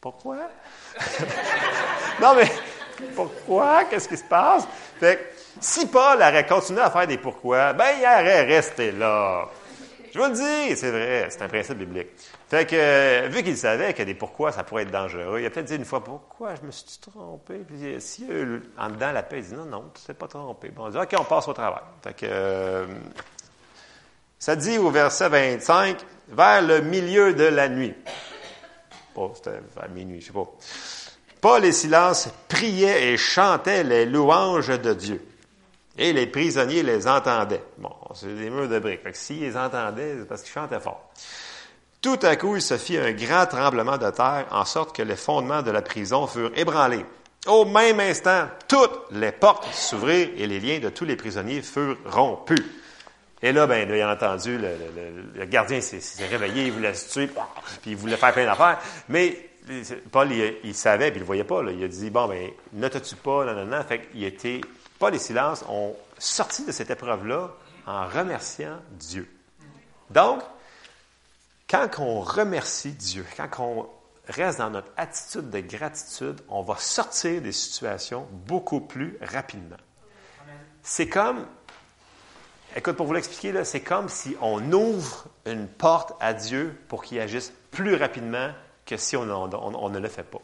pourquoi? 0.00 0.36
non, 2.22 2.34
mais 2.36 2.48
pourquoi? 3.16 3.84
Qu'est-ce 3.84 4.08
qui 4.08 4.16
se 4.16 4.24
passe? 4.24 4.66
Fait 5.00 5.16
que, 5.16 5.22
si 5.60 5.86
Paul 5.86 6.18
aurait 6.18 6.46
continué 6.46 6.80
à 6.80 6.90
faire 6.90 7.06
des 7.06 7.18
pourquoi, 7.18 7.72
ben, 7.72 7.86
il 7.98 8.02
aurait 8.02 8.44
resté 8.44 8.92
là. 8.92 9.48
Je 10.12 10.18
vous 10.18 10.26
le 10.26 10.32
dis, 10.32 10.76
c'est 10.76 10.90
vrai, 10.90 11.26
c'est 11.28 11.42
un 11.42 11.48
principe 11.48 11.78
biblique. 11.78 12.08
Fait 12.48 12.64
que, 12.64 13.28
vu 13.28 13.42
qu'il 13.42 13.56
savait 13.56 13.92
que 13.92 14.02
des 14.02 14.14
pourquoi, 14.14 14.52
ça 14.52 14.64
pourrait 14.64 14.84
être 14.84 14.90
dangereux, 14.90 15.40
il 15.40 15.46
a 15.46 15.50
peut-être 15.50 15.66
dit 15.66 15.74
une 15.74 15.84
fois, 15.84 16.02
pourquoi 16.02 16.54
je 16.54 16.62
me 16.62 16.70
suis 16.70 16.98
trompé? 17.00 17.58
Puis, 17.58 18.00
si 18.00 18.24
en 18.78 18.88
dedans, 18.88 19.12
la 19.12 19.22
paix, 19.22 19.38
il 19.38 19.44
dit, 19.44 19.54
non, 19.54 19.64
non, 19.66 19.90
tu 19.94 20.00
ne 20.02 20.06
t'es 20.06 20.14
pas 20.14 20.28
trompé. 20.28 20.70
Bon, 20.70 20.86
on 20.86 20.90
dit, 20.90 20.98
OK, 20.98 21.14
on 21.18 21.24
passe 21.24 21.48
au 21.48 21.52
travail. 21.52 21.82
Fait 22.02 22.14
que, 22.14 22.26
euh, 22.28 22.86
ça 24.38 24.54
dit 24.56 24.78
au 24.78 24.90
verset 24.90 25.28
25, 25.28 25.98
vers 26.28 26.62
le 26.62 26.80
milieu 26.80 27.34
de 27.34 27.44
la 27.44 27.68
nuit. 27.68 27.94
Oh, 29.14 29.32
pas. 29.74 29.86
Paul 31.40 31.64
et 31.64 31.72
Silas 31.72 32.30
priaient 32.48 33.12
et 33.12 33.16
chantaient 33.16 33.84
les 33.84 34.06
louanges 34.06 34.80
de 34.80 34.92
Dieu. 34.92 35.24
Et 35.96 36.12
les 36.12 36.26
prisonniers 36.26 36.82
les 36.82 37.08
entendaient. 37.08 37.62
Bon, 37.78 37.94
c'est 38.14 38.34
des 38.34 38.50
murs 38.50 38.68
de 38.68 38.78
briques. 38.78 39.00
S'ils 39.12 39.56
entendaient, 39.56 40.16
c'est 40.20 40.28
parce 40.28 40.42
qu'ils 40.42 40.52
chantaient 40.52 40.80
fort. 40.80 41.10
Tout 42.00 42.18
à 42.22 42.36
coup, 42.36 42.54
il 42.54 42.62
se 42.62 42.76
fit 42.76 42.96
un 42.96 43.12
grand 43.12 43.46
tremblement 43.46 43.98
de 43.98 44.08
terre, 44.10 44.46
en 44.52 44.64
sorte 44.64 44.94
que 44.94 45.02
les 45.02 45.16
fondements 45.16 45.62
de 45.62 45.72
la 45.72 45.82
prison 45.82 46.28
furent 46.28 46.52
ébranlés. 46.56 47.04
Au 47.46 47.64
même 47.64 47.98
instant, 47.98 48.46
toutes 48.68 49.10
les 49.10 49.32
portes 49.32 49.66
s'ouvrirent 49.72 50.30
et 50.36 50.46
les 50.46 50.60
liens 50.60 50.78
de 50.78 50.90
tous 50.90 51.04
les 51.04 51.16
prisonniers 51.16 51.62
furent 51.62 51.96
rompus. 52.06 52.62
Et 53.40 53.52
là, 53.52 53.66
ben, 53.66 53.88
il 53.88 54.00
a 54.00 54.12
entendu, 54.12 54.58
le, 54.58 55.44
gardien 55.44 55.80
s'est 55.80 56.26
réveillé, 56.26 56.66
il 56.66 56.72
voulait 56.72 56.94
se 56.94 57.10
tuer, 57.10 57.28
puis 57.82 57.92
il 57.92 57.96
voulait 57.96 58.16
faire 58.16 58.32
plein 58.32 58.46
d'affaires. 58.46 58.80
Mais 59.08 59.50
Paul, 60.10 60.32
il, 60.32 60.74
savait, 60.74 61.10
puis 61.10 61.20
il 61.20 61.22
ne 61.22 61.26
voyait 61.26 61.44
pas. 61.44 61.62
Il 61.70 61.82
a 61.82 61.88
dit, 61.88 62.10
bon, 62.10 62.26
ben, 62.26 62.50
ne 62.72 62.88
te 62.88 62.98
tue 62.98 63.16
pas, 63.16 63.44
non, 63.44 63.54
non, 63.54 63.66
non. 63.66 63.82
Fait 63.84 64.06
qu'il 64.08 64.24
était, 64.24 64.60
Paul 64.98 65.14
et 65.14 65.18
Silence 65.18 65.64
ont 65.68 65.94
sorti 66.18 66.64
de 66.64 66.72
cette 66.72 66.90
épreuve-là 66.90 67.50
en 67.86 68.06
remerciant 68.08 68.78
Dieu. 68.92 69.28
Donc, 70.10 70.42
quand 71.68 71.88
on 71.98 72.20
remercie 72.20 72.92
Dieu, 72.92 73.24
quand 73.36 73.48
on 73.58 73.88
reste 74.28 74.58
dans 74.58 74.70
notre 74.70 74.90
attitude 74.96 75.50
de 75.50 75.60
gratitude, 75.60 76.40
on 76.48 76.62
va 76.62 76.76
sortir 76.76 77.40
des 77.40 77.52
situations 77.52 78.26
beaucoup 78.46 78.80
plus 78.80 79.18
rapidement. 79.20 79.76
C'est 80.82 81.08
comme 81.08 81.46
Écoute, 82.76 82.96
pour 82.96 83.06
vous 83.06 83.14
l'expliquer, 83.14 83.64
c'est 83.64 83.80
comme 83.80 84.08
si 84.08 84.36
on 84.42 84.72
ouvre 84.72 85.24
une 85.46 85.66
porte 85.66 86.12
à 86.20 86.34
Dieu 86.34 86.76
pour 86.88 87.02
qu'il 87.02 87.18
agisse 87.18 87.52
plus 87.70 87.94
rapidement 87.94 88.50
que 88.84 88.96
si 88.96 89.16
on, 89.16 89.24
ne 89.24 89.98
le 89.98 90.08
fait 90.08 90.22
pas. 90.22 90.40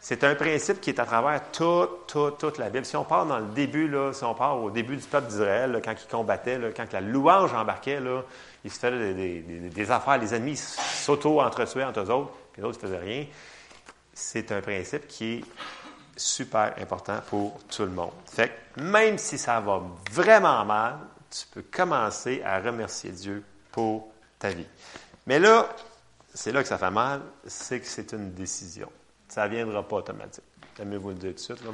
C'est 0.00 0.24
un 0.24 0.34
principe 0.34 0.80
qui 0.80 0.90
est 0.90 1.00
à 1.00 1.04
travers 1.04 1.50
toute, 1.50 2.06
toute, 2.06 2.38
toute 2.38 2.58
la 2.58 2.70
Bible. 2.70 2.86
Si 2.86 2.96
on 2.96 3.04
part 3.04 3.26
dans 3.26 3.38
le 3.38 3.46
début, 3.46 3.88
là, 3.88 4.12
si 4.12 4.24
on 4.24 4.34
part 4.34 4.62
au 4.62 4.70
début 4.70 4.96
du 4.96 5.02
peuple 5.02 5.28
d'Israël, 5.28 5.80
quand 5.84 5.94
il 6.00 6.08
combattait, 6.08 6.58
quand 6.76 6.92
la 6.92 7.00
louange 7.00 7.52
embarquait, 7.52 8.00
là, 8.00 8.22
il 8.64 8.70
se 8.70 8.78
faisait 8.78 9.14
des, 9.14 9.90
affaires, 9.90 10.18
les 10.18 10.34
ennemis 10.34 10.56
s'auto-entretuaient 10.56 11.84
entre 11.84 12.00
eux 12.00 12.10
autres, 12.10 12.32
puis 12.52 12.62
les 12.62 12.68
autres 12.68 12.78
ne 12.82 12.88
faisaient 12.88 13.04
rien. 13.04 13.26
C'est 14.14 14.50
un 14.50 14.60
principe 14.60 15.06
qui 15.08 15.34
est 15.34 15.44
super 16.16 16.74
important 16.78 17.20
pour 17.28 17.60
tout 17.68 17.82
le 17.82 17.90
monde. 17.90 18.12
Fait 18.26 18.50
que 18.74 18.80
même 18.80 19.18
si 19.18 19.38
ça 19.38 19.60
va 19.60 19.82
vraiment 20.10 20.64
mal, 20.64 20.98
tu 21.30 21.46
peux 21.52 21.62
commencer 21.62 22.42
à 22.44 22.60
remercier 22.60 23.10
Dieu 23.10 23.44
pour 23.72 24.08
ta 24.38 24.50
vie. 24.50 24.66
Mais 25.26 25.38
là, 25.38 25.68
c'est 26.32 26.52
là 26.52 26.62
que 26.62 26.68
ça 26.68 26.78
fait 26.78 26.90
mal, 26.90 27.22
c'est 27.46 27.80
que 27.80 27.86
c'est 27.86 28.12
une 28.12 28.32
décision. 28.32 28.90
Ça 29.28 29.48
ne 29.48 29.54
viendra 29.54 29.86
pas 29.86 29.96
automatique. 29.96 30.44
J'aime 30.76 30.96
vous 30.96 31.08
le 31.08 31.14
dire 31.14 31.30
tout 31.30 31.36
de 31.36 31.40
suite. 31.40 31.64
Là. 31.64 31.70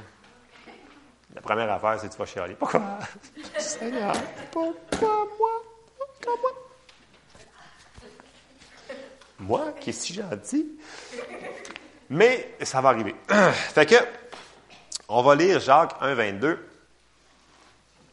La 1.35 1.41
première 1.41 1.71
affaire, 1.73 1.99
c'est 2.01 2.09
que 2.09 2.13
tu 2.13 2.19
vas 2.19 2.27
chialer. 2.27 2.55
Pourquoi? 2.55 2.99
Seigneur, 3.59 4.13
pourquoi 4.51 5.29
moi? 5.39 5.51
Pourquoi 5.97 6.41
moi? 6.41 6.51
Moi, 9.41 9.73
qui 9.81 9.91
est 9.91 9.93
si 9.93 10.15
gentil? 10.15 10.79
Mais 12.11 12.57
ça 12.63 12.81
va 12.81 12.91
arriver. 12.91 13.15
fait 13.53 13.87
que, 13.87 13.97
on 15.13 15.23
va 15.23 15.35
lire 15.35 15.61
Jacques 15.61 15.95
1, 16.01 16.15
22. 16.15 16.69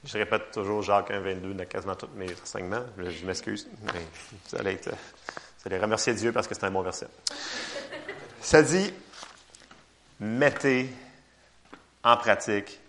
Je 0.04 0.18
répète 0.18 0.52
toujours 0.52 0.84
Jacques 0.84 1.12
1, 1.12 1.20
22 1.22 1.54
dans 1.54 1.66
quasiment 1.66 1.96
tous 1.96 2.10
mes 2.16 2.28
enseignements. 2.42 2.84
Je, 2.98 3.26
m'excuse, 3.26 3.70
mais 3.82 4.02
vous 4.50 4.58
allez, 4.58 4.74
être, 4.74 4.90
vous 4.90 5.68
allez 5.68 5.80
remercier 5.80 6.14
Dieu 6.14 6.34
parce 6.34 6.48
que 6.48 6.56
c'est 6.56 6.66
un 6.66 6.72
bon 6.72 6.82
verset. 6.82 7.08
Ça 8.42 8.62
dit 8.62 8.94
Mettez 10.20 10.90
en 12.04 12.18
pratique 12.18 12.80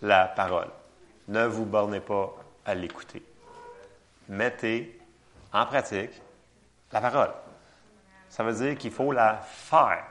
la 0.00 0.26
parole. 0.26 0.68
Ne 1.28 1.44
vous 1.44 1.66
bornez 1.66 2.00
pas 2.00 2.34
à 2.64 2.74
l'écouter. 2.74 3.22
Mettez 4.28 4.98
en 5.52 5.66
pratique 5.66 6.12
la 6.92 7.00
parole. 7.02 7.30
Ça 8.30 8.42
veut 8.42 8.54
dire 8.54 8.78
qu'il 8.78 8.90
faut 8.90 9.12
la 9.12 9.36
faire. 9.36 10.04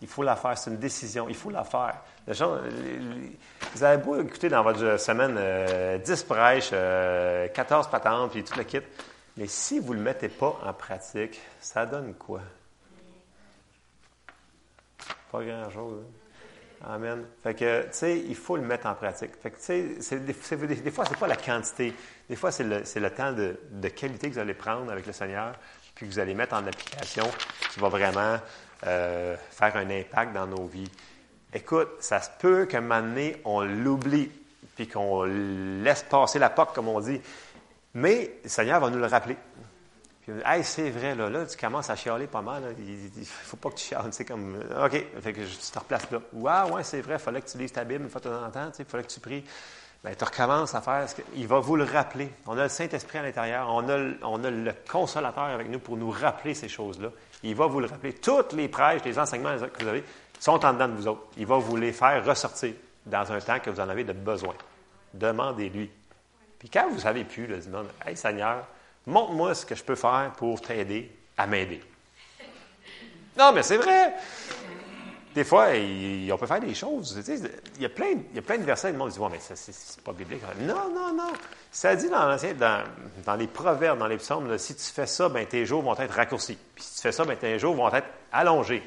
Il 0.00 0.08
faut 0.08 0.22
la 0.22 0.36
faire, 0.36 0.56
c'est 0.56 0.70
une 0.70 0.78
décision, 0.78 1.28
il 1.28 1.34
faut 1.34 1.50
la 1.50 1.64
faire. 1.64 2.02
vous 2.26 3.84
avez 3.84 4.02
beau 4.02 4.20
écouter 4.20 4.48
dans 4.48 4.62
votre 4.62 4.98
semaine 5.00 5.34
10 5.34 5.38
euh, 5.38 6.26
prêches, 6.28 6.70
14 6.70 7.86
euh, 7.86 7.90
patentes, 7.90 8.30
puis 8.30 8.44
tout 8.44 8.56
le 8.56 8.64
kit, 8.64 8.80
mais 9.36 9.46
si 9.46 9.80
vous 9.80 9.94
ne 9.94 9.98
le 9.98 10.04
mettez 10.04 10.28
pas 10.28 10.60
en 10.64 10.72
pratique, 10.72 11.40
ça 11.60 11.84
donne 11.84 12.14
quoi? 12.14 12.42
Pas 15.32 15.44
grand-chose. 15.44 16.02
Hein? 16.02 16.18
Amen. 16.84 17.24
Fait 17.42 17.54
que, 17.54 17.82
tu 17.82 17.88
sais, 17.92 18.18
il 18.18 18.36
faut 18.36 18.56
le 18.56 18.62
mettre 18.62 18.86
en 18.86 18.94
pratique. 18.94 19.32
Fait 19.42 19.50
que, 19.50 19.56
tu 19.56 20.00
sais, 20.00 20.20
des, 20.20 20.76
des, 20.76 20.90
fois, 20.90 21.04
c'est 21.04 21.18
pas 21.18 21.26
la 21.26 21.36
quantité. 21.36 21.92
Des 22.28 22.36
fois, 22.36 22.52
c'est 22.52 22.64
le, 22.64 23.10
temps 23.10 23.32
de, 23.32 23.88
qualité 23.88 24.28
que 24.28 24.34
vous 24.34 24.38
allez 24.38 24.54
prendre 24.54 24.90
avec 24.92 25.06
le 25.06 25.12
Seigneur, 25.12 25.54
puis 25.98 26.06
que 26.06 26.12
vous 26.12 26.20
allez 26.20 26.34
mettre 26.34 26.54
en 26.54 26.64
application, 26.64 27.28
qui 27.72 27.80
va 27.80 27.88
vraiment 27.88 28.38
euh, 28.86 29.36
faire 29.50 29.76
un 29.76 29.90
impact 29.90 30.32
dans 30.32 30.46
nos 30.46 30.64
vies. 30.66 30.88
Écoute, 31.52 31.88
ça 31.98 32.20
se 32.20 32.30
peut 32.38 32.66
qu'à 32.66 32.78
un 32.78 32.82
moment 32.82 33.00
donné, 33.00 33.40
on 33.44 33.62
l'oublie, 33.62 34.30
puis 34.76 34.86
qu'on 34.86 35.24
laisse 35.24 36.04
passer 36.04 36.38
la 36.38 36.50
porte, 36.50 36.72
comme 36.72 36.86
on 36.86 37.00
dit. 37.00 37.20
Mais 37.94 38.38
le 38.44 38.48
Seigneur 38.48 38.78
va 38.78 38.90
nous 38.90 38.98
le 39.00 39.06
rappeler. 39.06 39.36
Puis, 40.22 40.32
hey, 40.46 40.62
c'est 40.62 40.90
vrai, 40.90 41.16
là, 41.16 41.28
là, 41.28 41.46
tu 41.46 41.56
commences 41.56 41.90
à 41.90 41.96
chialer 41.96 42.28
pas 42.28 42.42
mal. 42.42 42.62
Il 42.78 43.10
ne 43.18 43.24
faut 43.24 43.56
pas 43.56 43.70
que 43.70 43.74
tu 43.74 43.86
chiales. 43.86 44.12
C'est 44.12 44.24
comme, 44.24 44.56
OK, 44.80 45.04
fait 45.20 45.32
que 45.32 45.40
tu 45.40 45.70
te 45.72 45.78
replaces 45.80 46.08
là. 46.12 46.20
Ouais, 46.32 46.74
ouais, 46.74 46.84
c'est 46.84 47.00
vrai, 47.00 47.14
il 47.14 47.18
fallait 47.18 47.40
que 47.40 47.50
tu 47.50 47.58
lises 47.58 47.72
ta 47.72 47.82
Bible 47.82 48.04
une 48.04 48.10
fois 48.10 48.20
de 48.20 48.28
temps 48.28 48.44
en 48.44 48.50
temps, 48.50 48.70
il 48.78 48.84
fallait 48.84 49.02
que 49.02 49.10
tu 49.10 49.18
pries. 49.18 49.44
Bien, 50.04 50.14
tu 50.14 50.24
recommences 50.24 50.74
à 50.74 50.80
faire 50.80 51.08
ce 51.08 51.16
qu'il 51.16 51.46
va 51.46 51.58
vous 51.58 51.74
le 51.74 51.84
rappeler. 51.84 52.30
On 52.46 52.56
a 52.56 52.64
le 52.64 52.68
Saint-Esprit 52.68 53.18
à 53.18 53.22
l'intérieur, 53.22 53.68
on 53.68 53.88
a, 53.88 54.50
le 54.50 54.72
consolateur 54.88 55.44
avec 55.44 55.68
nous 55.68 55.80
pour 55.80 55.96
nous 55.96 56.10
rappeler 56.10 56.54
ces 56.54 56.68
choses-là. 56.68 57.08
Il 57.42 57.56
va 57.56 57.66
vous 57.66 57.80
le 57.80 57.86
rappeler. 57.86 58.14
Toutes 58.14 58.52
les 58.52 58.68
prêches, 58.68 59.02
les 59.04 59.18
enseignements 59.18 59.56
que 59.56 59.82
vous 59.82 59.88
avez 59.88 60.04
sont 60.38 60.64
en 60.64 60.72
dedans 60.72 60.88
de 60.88 60.94
vous 60.94 61.08
autres. 61.08 61.26
Il 61.36 61.46
va 61.46 61.58
vous 61.58 61.76
les 61.76 61.92
faire 61.92 62.24
ressortir 62.24 62.74
dans 63.06 63.32
un 63.32 63.40
temps 63.40 63.58
que 63.58 63.70
vous 63.70 63.80
en 63.80 63.88
avez 63.88 64.04
de 64.04 64.12
besoin. 64.12 64.54
Demandez-lui. 65.14 65.90
Puis 66.58 66.68
quand 66.68 66.88
vous 66.90 67.00
savez 67.00 67.24
plus, 67.24 67.46
là, 67.46 67.56
non, 67.68 67.84
Hey 68.06 68.16
Seigneur, 68.16 68.66
montre-moi 69.06 69.54
ce 69.54 69.66
que 69.66 69.74
je 69.74 69.82
peux 69.82 69.94
faire 69.96 70.32
pour 70.36 70.60
t'aider 70.60 71.10
à 71.36 71.46
m'aider. 71.46 71.80
Non, 73.36 73.52
mais 73.52 73.62
c'est 73.62 73.76
vrai. 73.76 74.14
Des 75.34 75.44
fois, 75.44 75.68
on 75.68 76.36
peut 76.36 76.46
faire 76.46 76.60
des 76.60 76.74
choses. 76.74 77.22
il, 77.76 77.82
y 77.82 77.84
a 77.84 77.88
plein, 77.88 78.14
il 78.30 78.36
y 78.36 78.38
a 78.38 78.42
plein 78.42 78.58
de 78.58 78.64
versets, 78.64 78.90
le 78.90 78.98
monde 78.98 79.10
dit 79.10 79.18
Ouais, 79.18 79.28
mais 79.30 79.38
c'est 79.40 80.00
pas 80.02 80.12
biblique. 80.12 80.42
Non, 80.60 80.90
non, 80.92 81.12
non. 81.14 81.32
Ça 81.70 81.94
dit 81.94 82.08
dans, 82.08 82.36
dans, 82.58 82.84
dans 83.24 83.34
les 83.36 83.46
proverbes, 83.46 83.98
dans 83.98 84.06
les 84.06 84.16
psaumes, 84.16 84.56
si 84.58 84.74
tu 84.74 84.84
fais 84.84 85.06
ça, 85.06 85.28
ben, 85.28 85.46
tes 85.46 85.66
jours 85.66 85.82
vont 85.82 85.96
être 85.96 86.14
raccourcis. 86.14 86.58
Puis 86.74 86.84
si 86.84 86.96
tu 86.96 87.02
fais 87.02 87.12
ça, 87.12 87.24
ben, 87.24 87.36
tes 87.36 87.58
jours 87.58 87.74
vont 87.74 87.92
être 87.92 88.08
allongés. 88.32 88.82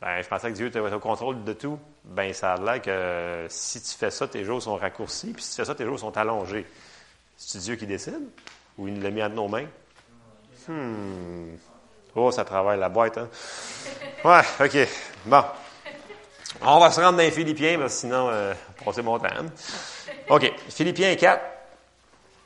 Ben, 0.00 0.22
je 0.22 0.28
pensais 0.28 0.50
que 0.50 0.56
Dieu 0.56 0.68
était 0.68 0.80
au 0.80 0.98
contrôle 0.98 1.44
de 1.44 1.52
tout. 1.52 1.78
Ben, 2.04 2.32
ça 2.32 2.54
a 2.54 2.56
l'air 2.56 2.80
que 2.80 3.46
si 3.50 3.82
tu 3.82 3.90
fais 3.90 4.10
ça, 4.10 4.26
tes 4.26 4.44
jours 4.44 4.62
sont 4.62 4.76
raccourcis. 4.76 5.32
Puis 5.32 5.44
si 5.44 5.50
tu 5.50 5.56
fais 5.56 5.64
ça, 5.66 5.74
tes 5.74 5.84
jours 5.84 5.98
sont 5.98 6.16
allongés. 6.16 6.66
C'est 7.36 7.58
Dieu 7.58 7.76
qui 7.76 7.86
décide? 7.86 8.28
Ou 8.78 8.88
il 8.88 8.94
nous 8.94 9.02
l'a 9.02 9.10
mis 9.10 9.20
à 9.20 9.28
nos 9.28 9.48
mains? 9.48 9.66
Hmm. 10.66 11.56
Oh, 12.14 12.30
ça 12.30 12.44
travaille 12.44 12.78
la 12.78 12.88
boîte, 12.88 13.18
hein? 13.18 13.28
Ouais, 14.24 14.42
OK. 14.60 14.88
Bon. 15.26 15.44
On 16.62 16.78
va 16.80 16.90
se 16.90 17.00
rendre 17.00 17.12
dans 17.12 17.22
les 17.22 17.30
Philippiens, 17.30 17.78
parce 17.78 17.94
que 17.94 18.00
sinon, 18.00 18.28
euh, 18.30 18.54
passer 18.84 19.02
mon 19.02 19.18
temps. 19.18 19.28
OK. 20.28 20.52
Philippiens 20.68 21.14
4. 21.14 21.42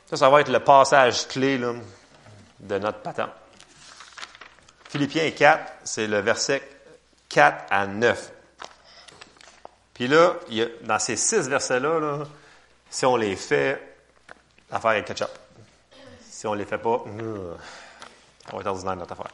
Ça, 0.07 0.17
ça 0.17 0.29
va 0.29 0.41
être 0.41 0.51
le 0.51 0.59
passage 0.59 1.27
clé 1.27 1.57
de 1.57 2.77
notre 2.77 2.99
patent. 2.99 3.29
Philippiens 4.89 5.31
4, 5.31 5.73
c'est 5.83 6.07
le 6.07 6.19
verset 6.19 6.61
4 7.29 7.65
à 7.69 7.87
9. 7.87 8.31
Puis 9.93 10.07
là, 10.07 10.35
dans 10.83 10.99
ces 10.99 11.15
six 11.15 11.47
versets-là, 11.47 11.99
là, 11.99 12.23
si 12.89 13.05
on 13.05 13.15
les 13.15 13.35
fait, 13.35 13.97
l'affaire 14.71 14.91
est 14.91 15.03
catch-up. 15.03 15.31
Si 16.21 16.45
on 16.47 16.53
ne 16.53 16.59
les 16.59 16.65
fait 16.65 16.77
pas, 16.77 16.97
hmm, 16.97 17.57
on 18.51 18.55
va 18.55 18.61
être 18.61 18.67
ordinaire 18.67 18.95
notre 18.95 19.13
affaire. 19.13 19.31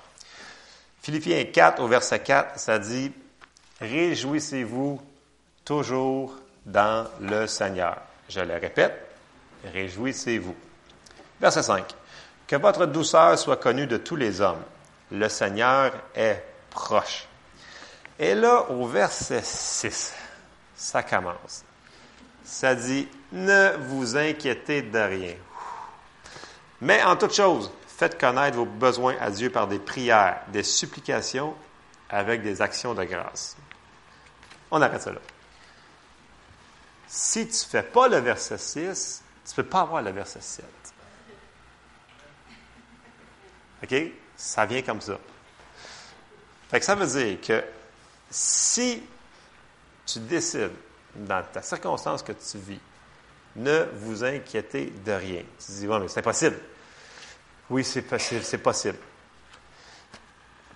Philippiens 1.02 1.44
4 1.46 1.82
au 1.82 1.88
verset 1.88 2.20
4, 2.20 2.60
ça 2.60 2.80
dit, 2.80 3.12
Réjouissez-vous 3.82 5.02
toujours 5.66 6.36
dans 6.66 7.08
le 7.20 7.48
Seigneur. 7.48 7.98
Je 8.30 8.40
le 8.40 8.54
répète, 8.54 8.94
réjouissez-vous. 9.74 10.56
Verset 11.40 11.64
5. 11.64 11.86
Que 12.46 12.56
votre 12.58 12.86
douceur 12.86 13.40
soit 13.40 13.58
connue 13.58 13.88
de 13.88 13.98
tous 13.98 14.16
les 14.16 14.40
hommes. 14.40 14.62
Le 15.12 15.28
Seigneur 15.28 15.94
est 16.16 16.44
proche. 16.70 17.28
Et 18.20 18.36
là, 18.36 18.70
au 18.70 18.86
verset 18.86 19.42
6, 19.44 20.14
ça 20.76 21.02
commence. 21.02 21.64
Ça 22.44 22.76
dit, 22.76 23.08
ne 23.32 23.76
vous 23.88 24.16
inquiétez 24.16 24.84
de 24.84 25.00
rien. 25.00 25.36
Mais 26.82 27.02
en 27.02 27.16
toute 27.16 27.34
chose, 27.34 27.72
faites 27.88 28.20
connaître 28.20 28.58
vos 28.58 28.66
besoins 28.66 29.16
à 29.20 29.32
Dieu 29.32 29.50
par 29.50 29.68
des 29.68 29.80
prières, 29.80 30.42
des 30.50 30.64
supplications, 30.64 31.56
avec 32.10 32.44
des 32.44 32.62
actions 32.62 32.94
de 32.94 33.04
grâce. 33.04 33.56
On 34.72 34.82
arrête 34.82 35.02
ça 35.02 35.12
là. 35.12 35.20
Si 37.08 37.46
tu 37.46 37.54
ne 37.54 37.70
fais 37.70 37.84
pas 37.84 38.08
le 38.08 38.18
verset 38.18 38.58
6, 38.58 39.24
tu 39.46 39.52
ne 39.52 39.56
peux 39.56 39.70
pas 39.70 39.82
avoir 39.82 40.02
le 40.02 40.12
verset 40.12 40.40
7. 40.40 40.66
OK? 43.84 43.96
Ça 44.38 44.66
vient 44.66 44.82
comme 44.82 45.02
ça. 45.02 45.20
Fait 46.70 46.80
que 46.80 46.86
ça 46.86 46.96
veut 46.96 47.08
dire 47.08 47.42
que 47.42 47.64
si 48.30 49.04
tu 50.06 50.20
décides, 50.20 50.72
dans 51.16 51.44
ta 51.44 51.62
circonstance 51.62 52.24
que 52.24 52.32
tu 52.32 52.58
vis, 52.58 52.80
ne 53.58 53.86
vous 53.96 54.24
inquiétez 54.24 54.94
de 55.06 55.12
rien. 55.12 55.44
Tu 55.60 55.72
dis, 55.74 55.88
oui, 55.88 55.98
mais 56.00 56.08
c'est 56.08 56.20
impossible. 56.20 56.58
Oui, 57.70 57.84
c'est 57.84 58.02
possible, 58.02 58.44
c'est 58.44 58.58
possible. 58.58 58.98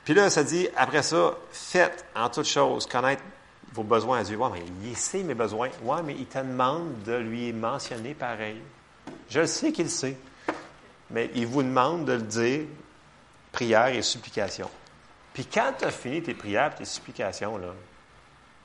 Puis 0.03 0.13
là, 0.13 0.29
ça 0.29 0.43
dit, 0.43 0.67
après 0.75 1.03
ça, 1.03 1.35
faites 1.51 2.05
en 2.13 2.29
toute 2.29 2.45
chose 2.45 2.85
connaître 2.85 3.23
vos 3.75 3.83
besoins 3.83 4.19
à 4.19 4.23
Dieu. 4.23 4.37
Oui, 4.39 4.49
mais 4.53 4.63
il 4.83 4.95
sait 4.95 5.21
mes 5.21 5.33
besoins. 5.33 5.69
Oui, 5.83 5.97
mais 6.05 6.13
il 6.13 6.25
te 6.25 6.37
demande 6.37 7.03
de 7.03 7.15
lui 7.15 7.51
mentionner 7.51 8.13
pareil. 8.13 8.61
Je 9.29 9.41
le 9.41 9.47
sais 9.47 9.71
qu'il 9.73 9.89
sait. 9.89 10.17
Mais 11.11 11.29
il 11.35 11.45
vous 11.45 11.61
demande 11.61 12.05
de 12.05 12.13
le 12.13 12.21
dire, 12.21 12.61
prière 13.51 13.87
et 13.87 14.01
supplication. 14.01 14.69
Puis 15.33 15.45
quand 15.45 15.73
tu 15.77 15.85
as 15.85 15.91
fini 15.91 16.23
tes 16.23 16.33
prières 16.33 16.71
et 16.73 16.77
tes 16.77 16.85
supplications, 16.85 17.57
là, 17.57 17.73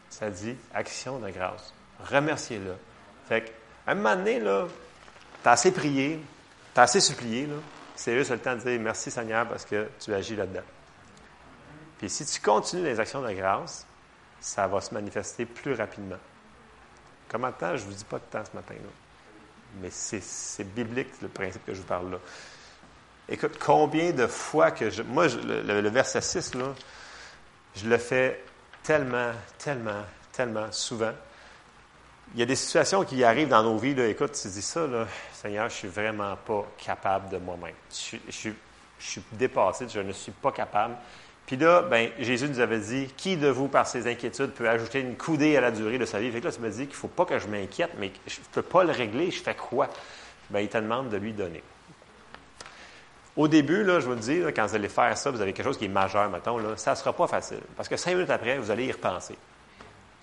ça 0.08 0.30
dit 0.30 0.54
action 0.72 1.18
de 1.18 1.28
grâce. 1.30 1.74
Remerciez-le. 2.08 2.74
Fait 3.28 3.42
qu'à 3.42 3.92
un 3.92 3.94
moment 3.96 4.14
donné, 4.14 4.38
là, 4.38 4.66
tu 5.42 5.48
as 5.48 5.52
assez 5.52 5.72
prié, 5.72 6.20
tu 6.72 6.80
as 6.80 6.84
assez 6.84 7.00
supplié, 7.00 7.46
là, 7.46 7.56
c'est 7.96 8.16
juste 8.16 8.30
le 8.30 8.38
temps 8.38 8.54
de 8.54 8.60
dire 8.60 8.80
merci 8.80 9.10
Seigneur 9.10 9.46
parce 9.48 9.64
que 9.64 9.88
tu 9.98 10.14
agis 10.14 10.36
là-dedans. 10.36 10.62
Puis 11.98 12.08
si 12.08 12.24
tu 12.24 12.40
continues 12.40 12.84
les 12.84 12.98
actions 12.98 13.20
de 13.20 13.32
grâce, 13.32 13.86
ça 14.40 14.66
va 14.66 14.80
se 14.80 14.92
manifester 14.94 15.44
plus 15.44 15.74
rapidement. 15.74 16.18
Comment 17.28 17.52
temps, 17.52 17.76
je 17.76 17.84
ne 17.84 17.90
vous 17.90 17.94
dis 17.94 18.04
pas 18.04 18.18
de 18.18 18.24
temps 18.24 18.42
ce 18.44 18.56
matin-là. 18.56 18.90
Mais 19.80 19.90
c'est 19.90 20.64
biblique 20.64 21.20
le 21.22 21.28
principe 21.28 21.64
que 21.64 21.74
je 21.74 21.80
vous 21.80 21.86
parle 21.86 22.10
là. 22.12 22.18
Écoute, 23.32 23.58
combien 23.64 24.10
de 24.10 24.26
fois 24.26 24.72
que 24.72 24.90
je. 24.90 25.02
Moi, 25.02 25.28
le, 25.28 25.88
verset 25.88 26.20
6, 26.20 26.56
là, 26.56 26.74
je 27.76 27.88
le 27.88 27.96
fais 27.96 28.42
tellement, 28.82 29.30
tellement, 29.56 30.02
tellement 30.32 30.72
souvent. 30.72 31.12
Il 32.34 32.40
y 32.40 32.42
a 32.42 32.46
des 32.46 32.56
situations 32.56 33.04
qui 33.04 33.22
arrivent 33.22 33.48
dans 33.48 33.62
nos 33.62 33.78
vies. 33.78 33.94
Là, 33.94 34.08
écoute, 34.08 34.32
tu 34.32 34.48
dis 34.48 34.62
ça, 34.62 34.84
là, 34.88 35.06
Seigneur, 35.32 35.68
je 35.68 35.74
suis 35.74 35.88
vraiment 35.88 36.36
pas 36.36 36.66
capable 36.76 37.28
de 37.28 37.38
moi-même. 37.38 37.74
Je, 37.88 38.50
suis 38.98 39.22
dépassé, 39.32 39.86
je 39.88 40.00
ne 40.00 40.12
suis 40.12 40.32
pas 40.32 40.50
capable. 40.50 40.96
Puis 41.50 41.58
là, 41.58 41.82
ben, 41.82 42.10
Jésus 42.20 42.48
nous 42.48 42.60
avait 42.60 42.78
dit 42.78 43.08
Qui 43.16 43.36
de 43.36 43.48
vous, 43.48 43.66
par 43.66 43.84
ses 43.84 44.06
inquiétudes, 44.06 44.52
peut 44.52 44.68
ajouter 44.68 45.00
une 45.00 45.16
coudée 45.16 45.56
à 45.56 45.60
la 45.60 45.72
durée 45.72 45.98
de 45.98 46.04
sa 46.04 46.20
vie? 46.20 46.30
Fait 46.30 46.38
que 46.40 46.44
là, 46.44 46.52
tu 46.52 46.60
me 46.60 46.70
dis 46.70 46.82
qu'il 46.82 46.90
ne 46.90 46.94
faut 46.94 47.08
pas 47.08 47.24
que 47.24 47.40
je 47.40 47.48
m'inquiète, 47.48 47.90
mais 47.98 48.12
je 48.24 48.38
ne 48.38 48.44
peux 48.52 48.62
pas 48.62 48.84
le 48.84 48.92
régler. 48.92 49.32
Je 49.32 49.42
fais 49.42 49.56
quoi? 49.56 49.88
Ben, 50.50 50.60
Il 50.60 50.68
te 50.68 50.78
demande 50.78 51.08
de 51.08 51.16
lui 51.16 51.32
donner. 51.32 51.60
Au 53.34 53.48
début, 53.48 53.82
là, 53.82 53.98
je 53.98 54.06
vous 54.06 54.14
dis, 54.14 54.40
quand 54.54 54.64
vous 54.64 54.76
allez 54.76 54.88
faire 54.88 55.18
ça, 55.18 55.32
vous 55.32 55.40
avez 55.40 55.52
quelque 55.52 55.66
chose 55.66 55.76
qui 55.76 55.86
est 55.86 55.88
majeur, 55.88 56.30
mettons, 56.30 56.56
là, 56.56 56.76
ça 56.76 56.92
ne 56.92 56.96
sera 56.96 57.12
pas 57.12 57.26
facile. 57.26 57.62
Parce 57.76 57.88
que 57.88 57.96
cinq 57.96 58.12
minutes 58.12 58.30
après, 58.30 58.56
vous 58.56 58.70
allez 58.70 58.86
y 58.86 58.92
repenser. 58.92 59.36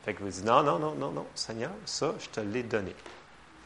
Fait 0.05 0.13
que 0.13 0.23
vous 0.23 0.29
dites, 0.29 0.45
non, 0.45 0.63
non, 0.63 0.79
non, 0.79 0.95
non, 0.95 1.11
non, 1.11 1.25
Seigneur, 1.35 1.71
ça, 1.83 2.13
je 2.21 2.29
te 2.29 2.39
l'ai 2.39 2.63
donné. 2.63 2.95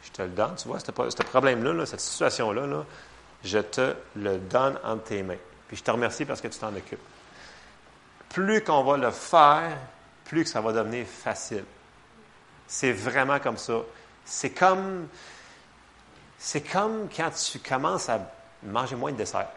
Je 0.04 0.10
te 0.10 0.24
le 0.24 0.30
donne, 0.30 0.56
tu 0.56 0.68
vois, 0.68 0.80
ce 0.80 0.92
problème-là, 0.92 1.86
cette 1.86 2.02
situation-là, 2.02 2.66
là, 2.66 2.86
je 3.44 3.60
te 3.60 3.94
le 4.16 4.40
donne 4.40 4.80
entre 4.84 5.04
tes 5.04 5.22
mains. 5.22 5.38
Puis 5.68 5.78
je 5.78 5.84
te 5.84 5.92
remercie 5.92 6.26
parce 6.26 6.42
que 6.42 6.48
tu 6.48 6.58
t'en 6.58 6.76
occupes. 6.76 6.98
Plus 8.34 8.64
qu'on 8.64 8.84
va 8.84 8.98
le 8.98 9.12
faire, 9.12 9.78
plus 10.26 10.44
que 10.44 10.50
ça 10.50 10.62
va 10.62 10.72
devenir 10.72 11.06
facile. 11.06 11.66
C'est 12.68 12.94
vraiment 12.94 13.40
comme 13.40 13.58
ça. 13.58 13.82
C'est 14.24 14.52
comme, 14.52 15.08
c'est 16.38 16.62
comme 16.62 17.10
quand 17.16 17.30
tu 17.32 17.60
commences 17.60 18.08
à 18.08 18.32
mangez 18.64 18.96
moins 18.96 19.12
de 19.12 19.18
dessert. 19.18 19.48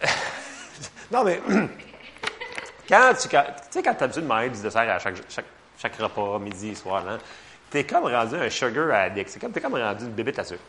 non, 1.10 1.24
mais 1.24 1.40
quand 2.88 3.12
tu, 3.14 3.28
sais, 3.28 3.82
quand 3.82 3.90
as 3.90 4.00
l'habitude 4.00 4.22
de 4.22 4.28
manger 4.28 4.50
du 4.50 4.62
dessert 4.62 4.90
à 4.90 4.98
chaque, 4.98 5.16
chaque, 5.78 5.96
repas, 5.96 6.38
midi, 6.38 6.74
soir, 6.74 7.02
tu 7.70 7.78
es 7.78 7.84
comme 7.84 8.04
rendu 8.04 8.36
un 8.36 8.48
sugar 8.48 8.90
addict. 8.90 9.30
C'est 9.30 9.40
comme, 9.40 9.52
tu 9.52 9.58
es 9.58 9.62
comme 9.62 9.74
rendu 9.74 10.04
une 10.04 10.12
bébé 10.12 10.32
à 10.38 10.44
sucre. 10.44 10.62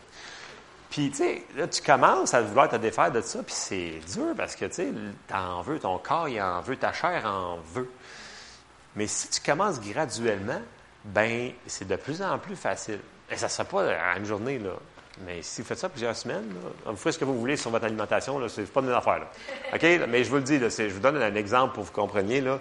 Puis, 0.89 1.09
tu 1.09 1.17
sais, 1.17 1.43
là, 1.55 1.67
tu 1.67 1.81
commences 1.81 2.33
à 2.33 2.41
vouloir 2.41 2.69
te 2.69 2.77
défaire 2.77 3.11
de 3.11 3.21
ça, 3.21 3.43
puis 3.43 3.53
c'est 3.53 3.99
dur 4.13 4.33
parce 4.35 4.55
que, 4.55 4.65
tu 4.65 4.73
sais, 4.73 4.89
en 5.33 5.61
veux, 5.61 5.79
ton 5.79 5.97
corps, 5.97 6.29
il 6.29 6.41
en 6.41 6.61
veut, 6.61 6.77
ta 6.77 6.93
chair 6.93 7.25
en 7.25 7.57
veut. 7.73 7.89
Mais 8.95 9.05
si 9.07 9.27
tu 9.29 9.41
commences 9.41 9.81
graduellement, 9.81 10.61
ben 11.05 11.51
c'est 11.67 11.87
de 11.87 11.95
plus 11.95 12.21
en 12.21 12.39
plus 12.39 12.55
facile. 12.55 12.99
Et 13.29 13.35
ça 13.35 13.47
ne 13.47 13.51
sera 13.51 13.65
pas 13.65 13.83
en 13.83 14.17
une 14.17 14.25
journée, 14.25 14.59
là. 14.59 14.71
Mais 15.25 15.41
si 15.41 15.61
vous 15.61 15.67
faites 15.67 15.79
ça 15.79 15.89
plusieurs 15.89 16.15
semaines, 16.15 16.53
vous 16.85 16.95
faites 16.95 17.13
ce 17.13 17.19
que 17.19 17.25
vous 17.25 17.39
voulez 17.39 17.57
sur 17.57 17.71
votre 17.71 17.85
alimentation, 17.85 18.47
ce 18.47 18.61
n'est 18.61 18.67
pas 18.67 18.81
de 18.81 18.87
mes 18.87 18.93
affaires. 18.93 19.25
OK? 19.73 19.83
Mais 20.07 20.23
je 20.23 20.29
vous 20.29 20.35
le 20.35 20.43
dis, 20.43 20.59
je 20.59 20.93
vous 20.93 20.99
donne 20.99 21.17
un 21.17 21.35
exemple 21.35 21.73
pour 21.73 21.83
que 21.83 21.87
vous 21.87 22.01
compreniez. 22.01 22.39
Là. 22.39 22.59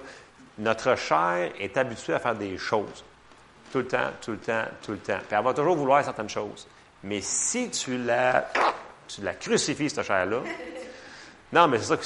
Notre 0.59 0.97
chair 0.97 1.53
est 1.59 1.77
habituée 1.77 2.15
à 2.15 2.19
faire 2.19 2.35
des 2.35 2.57
choses. 2.57 3.05
Tout 3.71 3.79
le 3.79 3.87
temps, 3.87 4.11
tout 4.23 4.31
le 4.31 4.39
temps, 4.39 4.65
tout 4.83 4.93
le 4.93 4.99
temps. 4.99 5.19
Puis 5.29 5.37
elle 5.37 5.45
va 5.45 5.53
toujours 5.53 5.77
vouloir 5.77 6.03
certaines 6.03 6.31
choses. 6.31 6.67
Mais 7.07 7.21
si 7.21 7.71
tu 7.71 7.99
la, 7.99 8.51
tu 9.07 9.23
la 9.23 9.35
crucifies, 9.35 9.89
cette 9.89 10.05
chair-là, 10.05 10.43
non, 11.53 11.69
mais 11.69 11.79
c'est 11.79 11.85
ça 11.85 11.97
que 11.97 12.05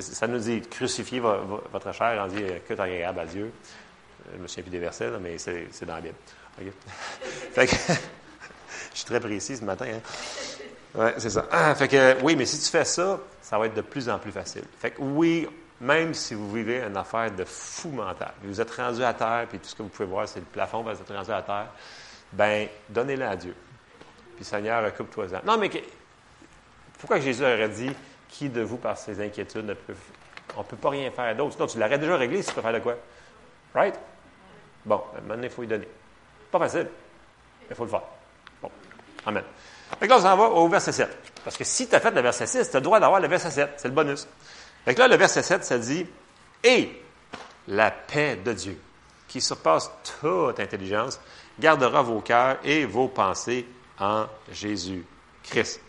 ça, 0.00 0.26
nous 0.26 0.38
dit, 0.38 0.62
crucifier 0.62 1.20
votre 1.20 1.92
chair, 1.92 2.24
on 2.24 2.28
dit 2.28 2.42
que 2.66 2.74
tu 2.74 2.80
agréable 2.80 3.20
à 3.20 3.26
Dieu. 3.26 3.52
Je 4.32 4.38
me 4.38 4.46
souviens 4.46 4.62
plus 4.62 4.70
des 4.70 4.78
versets, 4.78 5.10
mais 5.20 5.36
c'est 5.38 5.84
dans 5.84 5.94
la 5.94 6.00
Bible. 6.00 6.14
Fait 7.52 7.66
que, 7.66 7.76
je 8.92 8.96
suis 8.96 9.04
très 9.04 9.20
précis 9.20 9.56
ce 9.56 9.64
matin. 9.64 9.86
Hein? 9.86 10.00
Oui, 10.94 11.10
c'est 11.18 11.30
ça. 11.30 11.46
Ah, 11.52 11.74
fait 11.76 11.86
que, 11.86 12.20
oui, 12.22 12.34
mais 12.34 12.44
si 12.44 12.58
tu 12.58 12.68
fais 12.68 12.84
ça, 12.84 13.20
ça 13.40 13.58
va 13.58 13.66
être 13.66 13.74
de 13.74 13.80
plus 13.80 14.08
en 14.08 14.18
plus 14.18 14.32
facile. 14.32 14.64
Fait 14.76 14.90
que 14.90 15.00
oui, 15.00 15.46
même 15.80 16.14
si 16.14 16.34
vous 16.34 16.50
vivez 16.52 16.82
une 16.82 16.96
affaire 16.96 17.30
de 17.30 17.44
fou 17.44 17.90
mental, 17.90 18.32
vous 18.42 18.60
êtes 18.60 18.70
rendu 18.72 19.04
à 19.04 19.14
terre, 19.14 19.46
puis 19.48 19.60
tout 19.60 19.68
ce 19.68 19.76
que 19.76 19.82
vous 19.82 19.88
pouvez 19.88 20.08
voir, 20.08 20.28
c'est 20.28 20.40
le 20.40 20.46
plafond, 20.46 20.82
vous 20.82 20.90
êtes 20.90 21.08
rendu 21.08 21.30
à 21.30 21.42
terre, 21.42 21.68
ben 22.32 22.66
donnez-le 22.88 23.24
à 23.24 23.36
Dieu. 23.36 23.54
Puis 24.40 24.46
Seigneur, 24.46 24.82
occupe-toi-en. 24.86 25.44
Non, 25.44 25.58
mais 25.58 25.70
pourquoi 26.98 27.20
Jésus 27.20 27.42
aurait 27.42 27.68
dit 27.68 27.90
qui 28.26 28.48
de 28.48 28.62
vous, 28.62 28.78
par 28.78 28.96
ses 28.96 29.22
inquiétudes, 29.22 29.66
ne 29.66 29.74
peut. 29.74 29.92
On 30.56 30.60
ne 30.60 30.64
peut 30.64 30.78
pas 30.78 30.88
rien 30.88 31.10
faire 31.10 31.36
d'autre? 31.36 31.52
Sinon, 31.52 31.66
tu 31.66 31.78
l'aurais 31.78 31.98
déjà 31.98 32.16
réglé 32.16 32.40
si 32.40 32.48
tu 32.48 32.54
peux 32.54 32.62
faire 32.62 32.72
de 32.72 32.78
quoi? 32.78 32.96
Right? 33.74 33.94
Bon, 34.86 35.02
maintenant, 35.26 35.42
il 35.42 35.50
faut 35.50 35.62
y 35.62 35.66
donner. 35.66 35.86
Pas 36.50 36.58
facile. 36.58 36.88
Il 37.68 37.76
faut 37.76 37.84
le 37.84 37.90
faire. 37.90 38.00
Amen. 39.26 39.44
Fait 39.98 40.06
que 40.06 40.10
là, 40.10 40.16
on 40.16 40.22
s'en 40.22 40.36
va 40.38 40.44
au 40.44 40.68
verset 40.68 40.92
7. 40.92 41.18
Parce 41.44 41.58
que 41.58 41.64
si 41.64 41.86
tu 41.86 41.94
as 41.94 42.00
fait 42.00 42.10
le 42.10 42.22
verset 42.22 42.46
6, 42.46 42.70
tu 42.70 42.76
as 42.76 42.80
le 42.80 42.84
droit 42.84 42.98
d'avoir 42.98 43.20
le 43.20 43.28
verset 43.28 43.50
7. 43.50 43.72
C'est 43.76 43.88
le 43.88 43.94
bonus. 43.94 44.26
Fait 44.86 44.94
que 44.94 45.00
là, 45.00 45.08
le 45.08 45.16
verset 45.16 45.42
7, 45.42 45.64
ça 45.64 45.76
dit 45.76 46.06
Et 46.64 46.98
la 47.68 47.90
paix 47.90 48.36
de 48.36 48.54
Dieu, 48.54 48.80
qui 49.28 49.42
surpasse 49.42 49.90
toute 50.18 50.58
intelligence, 50.58 51.20
gardera 51.58 52.00
vos 52.00 52.22
cœurs 52.22 52.56
et 52.64 52.86
vos 52.86 53.08
pensées 53.08 53.66
en 54.00 54.26
Jésus-Christ. 54.50 55.80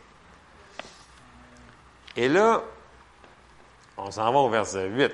Et 2.16 2.28
là, 2.28 2.62
on 3.98 4.12
s'en 4.12 4.32
va 4.32 4.40
au 4.40 4.50
verset 4.50 4.88
8. 4.88 5.12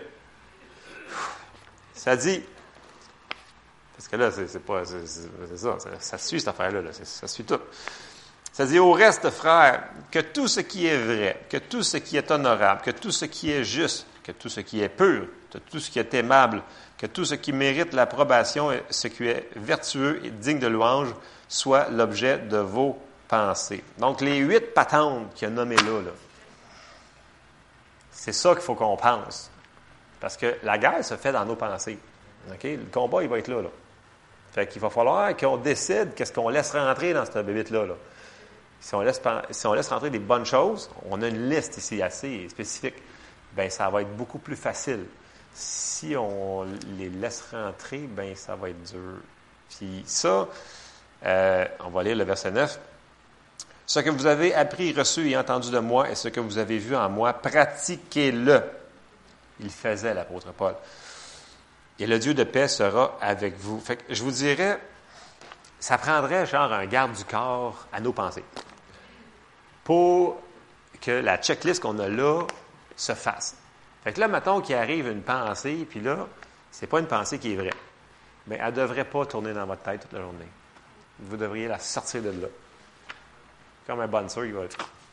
Ça 1.93 2.15
dit, 2.15 2.41
parce 3.95 4.07
que 4.07 4.15
là, 4.15 4.31
c'est 4.31 4.60
pas, 4.60 4.83
c'est 4.86 5.57
ça, 5.57 5.77
ça, 5.99 6.17
suit 6.17 6.39
cette 6.39 6.49
affaire-là, 6.49 6.81
là, 6.81 6.91
ça 6.91 7.27
suit 7.27 7.43
tout. 7.43 7.60
Ça 8.51 8.65
dit 8.65 8.79
au 8.79 8.91
reste, 8.91 9.29
frères, 9.29 9.83
que 10.10 10.19
tout 10.19 10.47
ce 10.47 10.62
qui 10.62 10.88
est 10.88 10.97
vrai, 10.97 11.45
que 11.49 11.57
tout 11.57 11.83
ce 11.83 11.97
qui 11.97 12.17
est 12.17 12.31
honorable, 12.31 12.81
que 12.81 12.91
tout 12.91 13.12
ce 13.12 13.25
qui 13.25 13.51
est 13.51 13.63
juste, 13.63 14.07
que 14.27 14.33
tout 14.33 14.49
ce 14.49 14.59
qui 14.59 14.81
est 14.81 14.89
pur, 14.89 15.25
que 15.49 15.57
tout 15.57 15.79
ce 15.79 15.89
qui 15.89 15.99
est 15.99 16.13
aimable, 16.13 16.61
que 16.97 17.07
tout 17.07 17.23
ce 17.23 17.35
qui 17.35 17.53
mérite 17.53 17.93
l'approbation, 17.93 18.71
ce 18.89 19.07
qui 19.07 19.25
est 19.25 19.49
vertueux 19.55 20.19
et 20.25 20.31
digne 20.31 20.59
de 20.59 20.67
louange, 20.67 21.13
soit 21.47 21.89
l'objet 21.89 22.37
de 22.37 22.57
vos 22.57 22.99
pensées. 23.29 23.81
Donc, 23.97 24.19
les 24.19 24.39
huit 24.39 24.73
patentes 24.73 25.33
qu'il 25.33 25.47
a 25.47 25.51
nommées 25.51 25.77
là, 25.77 26.01
là 26.03 26.11
C'est 28.11 28.33
ça 28.33 28.51
qu'il 28.51 28.63
faut 28.63 28.75
qu'on 28.75 28.97
pense. 28.97 29.49
Parce 30.19 30.35
que 30.35 30.57
la 30.63 30.77
guerre 30.77 31.05
se 31.05 31.15
fait 31.15 31.31
dans 31.31 31.45
nos 31.45 31.55
pensées. 31.55 31.97
Le 32.49 32.77
combat, 32.91 33.23
il 33.23 33.29
va 33.29 33.39
être 33.39 33.47
là. 33.47 33.61
là. 33.61 33.69
Fait 34.51 34.67
qu'il 34.67 34.81
va 34.81 34.89
falloir 34.89 35.37
qu'on 35.37 35.55
décide 35.55 36.15
qu'est-ce 36.15 36.33
qu'on 36.33 36.49
laisse 36.49 36.73
rentrer 36.73 37.13
dans 37.13 37.23
cette 37.23 37.45
bébite-là. 37.45 37.85
Si, 38.81 38.93
on 38.93 39.01
laisse, 39.01 39.21
si 39.51 39.67
on 39.67 39.73
laisse 39.73 39.87
rentrer 39.87 40.09
des 40.09 40.19
bonnes 40.19 40.45
choses, 40.45 40.89
on 41.09 41.21
a 41.21 41.27
une 41.29 41.49
liste 41.49 41.77
ici 41.77 42.01
assez 42.01 42.49
spécifique, 42.49 42.95
ben 43.58 43.70
ça 43.72 43.89
va 43.89 44.04
être 44.04 44.15
beaucoup 44.15 44.38
plus 44.38 44.56
facile. 44.56 45.06
Si 45.54 46.15
on 46.15 46.65
les 46.98 47.10
laisse 47.10 47.43
rentrer, 47.52 47.98
ben 47.98 48.36
ça 48.36 48.56
va 48.56 48.70
être 48.70 48.84
dur. 48.84 49.20
Puis 49.70 50.04
ça, 50.06 50.48
euh, 51.26 51.65
on 51.84 51.89
va 51.89 52.04
lire 52.04 52.15
le 52.15 52.24
verset 52.24 52.52
9. 52.52 52.80
Ce 53.88 54.00
que 54.00 54.12
vous 54.12 54.28
avez 54.28 54.54
appris, 54.54 54.93
reçu 54.93 55.30
et 55.30 55.38
entendu 55.38 55.72
de 55.72 55.80
moi 55.80 56.10
et 56.12 56.15
ce 56.15 56.28
que 56.28 56.39
vous 56.39 56.60
avez 56.60 56.78
vu 56.78 56.96
en 56.96 57.10
moi, 57.10 57.34
pratiquez-le. 57.34 58.62
Il 59.60 59.72
faisait 59.72 60.13
l'apôtre 60.13 60.52
Paul. 60.52 60.76
Et 61.98 62.06
le 62.06 62.20
Dieu 62.20 62.36
de 62.36 62.43
paix 62.43 62.67
sera 62.67 63.17
avec 63.20 63.58
vous. 63.58 63.80
Fait 63.80 63.98
que 63.98 64.13
je 64.13 64.22
vous 64.22 64.32
dirais, 64.32 64.80
ça 65.80 65.98
prendrait 65.98 66.46
genre 66.46 66.72
un 66.72 66.86
garde 66.86 67.13
du 67.13 67.26
corps 67.26 67.88
à 67.91 68.00
nos 68.00 68.13
pensées 68.13 68.43
pour 69.84 70.38
que 71.02 71.12
la 71.12 71.38
checklist 71.38 71.82
qu'on 71.82 71.98
a 71.98 72.08
là 72.08 72.46
se 72.97 73.13
fasse. 73.13 73.55
Fait 74.03 74.12
que 74.12 74.19
là, 74.19 74.27
mettons 74.27 74.60
qu'il 74.60 74.75
arrive 74.75 75.07
une 75.07 75.21
pensée, 75.21 75.88
puis 75.89 76.01
là, 76.01 76.27
c'est 76.71 76.88
pas 76.88 76.99
une 76.99 77.07
pensée 77.07 77.39
qui 77.39 77.53
est 77.53 77.55
vraie. 77.55 77.73
Mais 78.47 78.57
elle 78.62 78.73
ne 78.73 78.81
devrait 78.81 79.05
pas 79.05 79.25
tourner 79.25 79.53
dans 79.53 79.65
votre 79.65 79.81
tête 79.83 80.01
toute 80.01 80.13
la 80.13 80.21
journée. 80.21 80.47
Vous 81.19 81.38
devriez 81.38 81.67
la 81.67 81.79
sortir 81.79 82.21
de 82.21 82.29
là. 82.29 82.47
Comme 83.86 84.01
un 84.01 84.07
bon 84.07 84.27
il 84.43 84.53
va 84.53 84.63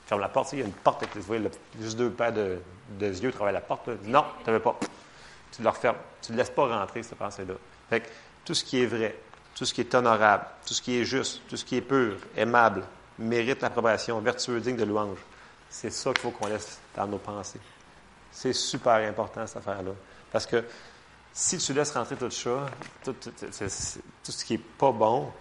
ferme 0.07 0.21
la 0.21 0.29
porte. 0.29 0.53
Il 0.53 0.59
y 0.61 0.63
a 0.63 0.65
une 0.65 0.73
porte 0.73 1.03
avec 1.03 1.17
vous 1.17 1.23
voyez, 1.23 1.49
juste 1.81 1.97
deux 1.97 2.11
paires 2.11 2.33
de, 2.33 2.59
yeux 3.01 3.33
travaillent 3.33 3.55
la 3.55 3.61
porte. 3.61 3.89
Non, 4.05 4.25
tu 4.43 4.51
ne 4.51 4.57
veux 4.57 4.63
pas. 4.63 4.79
Tu 5.53 5.63
le 5.63 5.69
refermes. 5.69 5.97
Tu 6.21 6.33
ne 6.33 6.37
laisses 6.37 6.51
pas 6.51 6.67
rentrer 6.67 7.03
cette 7.03 7.19
pensée-là. 7.19 7.55
Fait 7.89 8.01
que 8.01 8.09
tout 8.45 8.55
ce 8.55 8.65
qui 8.65 8.83
est 8.83 8.87
vrai, 8.87 9.17
tout 9.55 9.65
ce 9.65 9.73
qui 9.73 9.81
est 9.81 9.95
honorable, 9.95 10.45
tout 10.67 10.75
ce 10.75 10.83
qui 10.83 10.99
est 10.99 11.05
juste, 11.05 11.43
tout 11.49 11.57
ce 11.57 11.65
qui 11.65 11.77
est 11.77 11.83
pur, 11.83 12.17
aimable, 12.37 12.85
mérite 13.19 13.63
l'approbation, 13.63 14.21
vertueux, 14.21 14.61
digne 14.61 14.77
de 14.77 14.85
louange. 14.85 15.19
C'est 15.71 15.91
ça 15.91 16.13
qu'il 16.13 16.21
faut 16.21 16.31
qu'on 16.31 16.49
laisse 16.49 16.79
dans 16.97 17.07
nos 17.07 17.19
pensées. 17.19 17.61
C'est 18.35 18.53
super 18.53 18.95
important, 18.95 19.47
cette 19.47 19.59
affaire-là. 19.59 19.93
Parce 20.31 20.45
que 20.45 20.65
si 21.33 21.57
tu 21.59 21.73
laisses 21.73 21.93
rentrer 21.93 22.17
tout 22.17 22.31
ça, 22.31 22.67
tout, 23.05 23.15
ce 23.31 24.45
qui 24.45 24.55
n'est 24.55 24.59
pas 24.59 24.91
bon, 24.91 25.33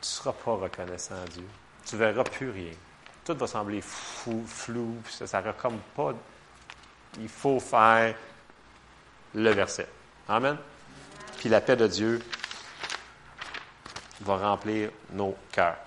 ne 0.00 0.04
seras 0.04 0.32
pas 0.32 0.54
reconnaissant 0.54 1.14
à 1.14 1.26
Dieu. 1.26 1.46
Tu 1.84 1.94
ne 1.94 2.00
verras 2.00 2.24
plus 2.24 2.50
rien. 2.50 2.72
Tout 3.24 3.36
va 3.36 3.46
sembler 3.46 3.80
fou, 3.80 4.44
flou, 4.46 4.96
ça 5.08 5.40
ne 5.40 5.52
comme 5.52 5.78
pas. 5.94 6.12
Il 7.18 7.28
faut 7.28 7.60
faire 7.60 8.14
le 9.34 9.50
verset. 9.50 9.88
Amen. 10.28 10.56
Puis 11.38 11.48
la 11.48 11.60
paix 11.60 11.76
de 11.76 11.86
Dieu 11.86 12.20
va 14.20 14.36
remplir 14.36 14.90
nos 15.12 15.36
cœurs. 15.52 15.78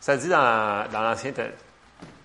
Ça 0.00 0.16
dit 0.16 0.28
dans, 0.28 0.86
l'Ancien 0.92 1.32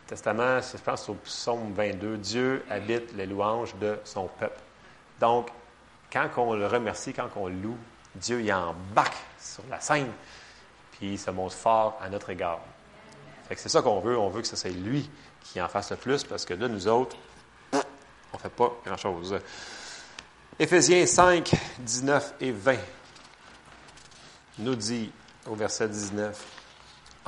Testament, 0.10 0.60
je 0.60 0.78
pense 0.78 1.08
au 1.08 1.14
psaume 1.14 1.72
22, 1.74 2.18
Dieu 2.18 2.66
habite 2.68 3.14
les 3.16 3.28
louanges 3.28 3.76
de 3.76 4.00
son 4.04 4.28
peuple. 4.28 4.60
Donc, 5.20 5.50
quand 6.12 6.28
on 6.38 6.56
le 6.56 6.66
remercie, 6.66 7.14
quand 7.14 7.30
on 7.36 7.48
loue, 7.48 7.78
Dieu 8.16 8.42
y 8.42 8.52
embarque 8.52 9.14
sur 9.40 9.62
la 9.70 9.80
scène, 9.80 10.12
puis 10.94 11.14
il 11.14 11.20
se 11.20 11.30
montre 11.30 11.54
fort 11.54 12.00
à 12.02 12.10
notre 12.10 12.32
égard. 12.32 12.60
c'est 13.56 13.70
ça 13.70 13.84
qu'on 13.84 14.00
veut, 14.00 14.18
on 14.18 14.30
veut 14.30 14.42
que 14.42 14.48
ce 14.48 14.56
soit 14.56 14.72
lui 14.72 15.08
qui 15.44 15.62
en 15.62 15.68
fasse 15.68 15.92
le 15.92 15.98
plus, 15.98 16.24
parce 16.24 16.44
que 16.44 16.56
là, 16.56 16.68
nous 16.68 16.88
autres, 16.88 17.16
on 17.72 17.78
ne 17.78 18.40
fait 18.40 18.50
pas 18.50 18.74
grand-chose. 18.84 19.40
Éphésiens 20.58 21.06
5, 21.06 21.52
19 21.78 22.34
et 22.42 22.52
20 22.52 22.78
nous 24.58 24.76
dit 24.76 25.12
au 25.46 25.54
verset 25.54 25.88
19, 25.88 26.59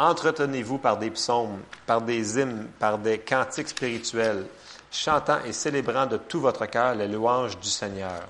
Entretenez-vous 0.01 0.79
par 0.79 0.97
des 0.97 1.11
psaumes, 1.11 1.59
par 1.85 2.01
des 2.01 2.39
hymnes, 2.39 2.67
par 2.79 2.97
des 2.97 3.19
cantiques 3.19 3.69
spirituels, 3.69 4.47
chantant 4.91 5.37
et 5.45 5.53
célébrant 5.53 6.07
de 6.07 6.17
tout 6.17 6.41
votre 6.41 6.65
cœur 6.65 6.95
les 6.95 7.07
louanges 7.07 7.59
du 7.59 7.69
Seigneur. 7.69 8.23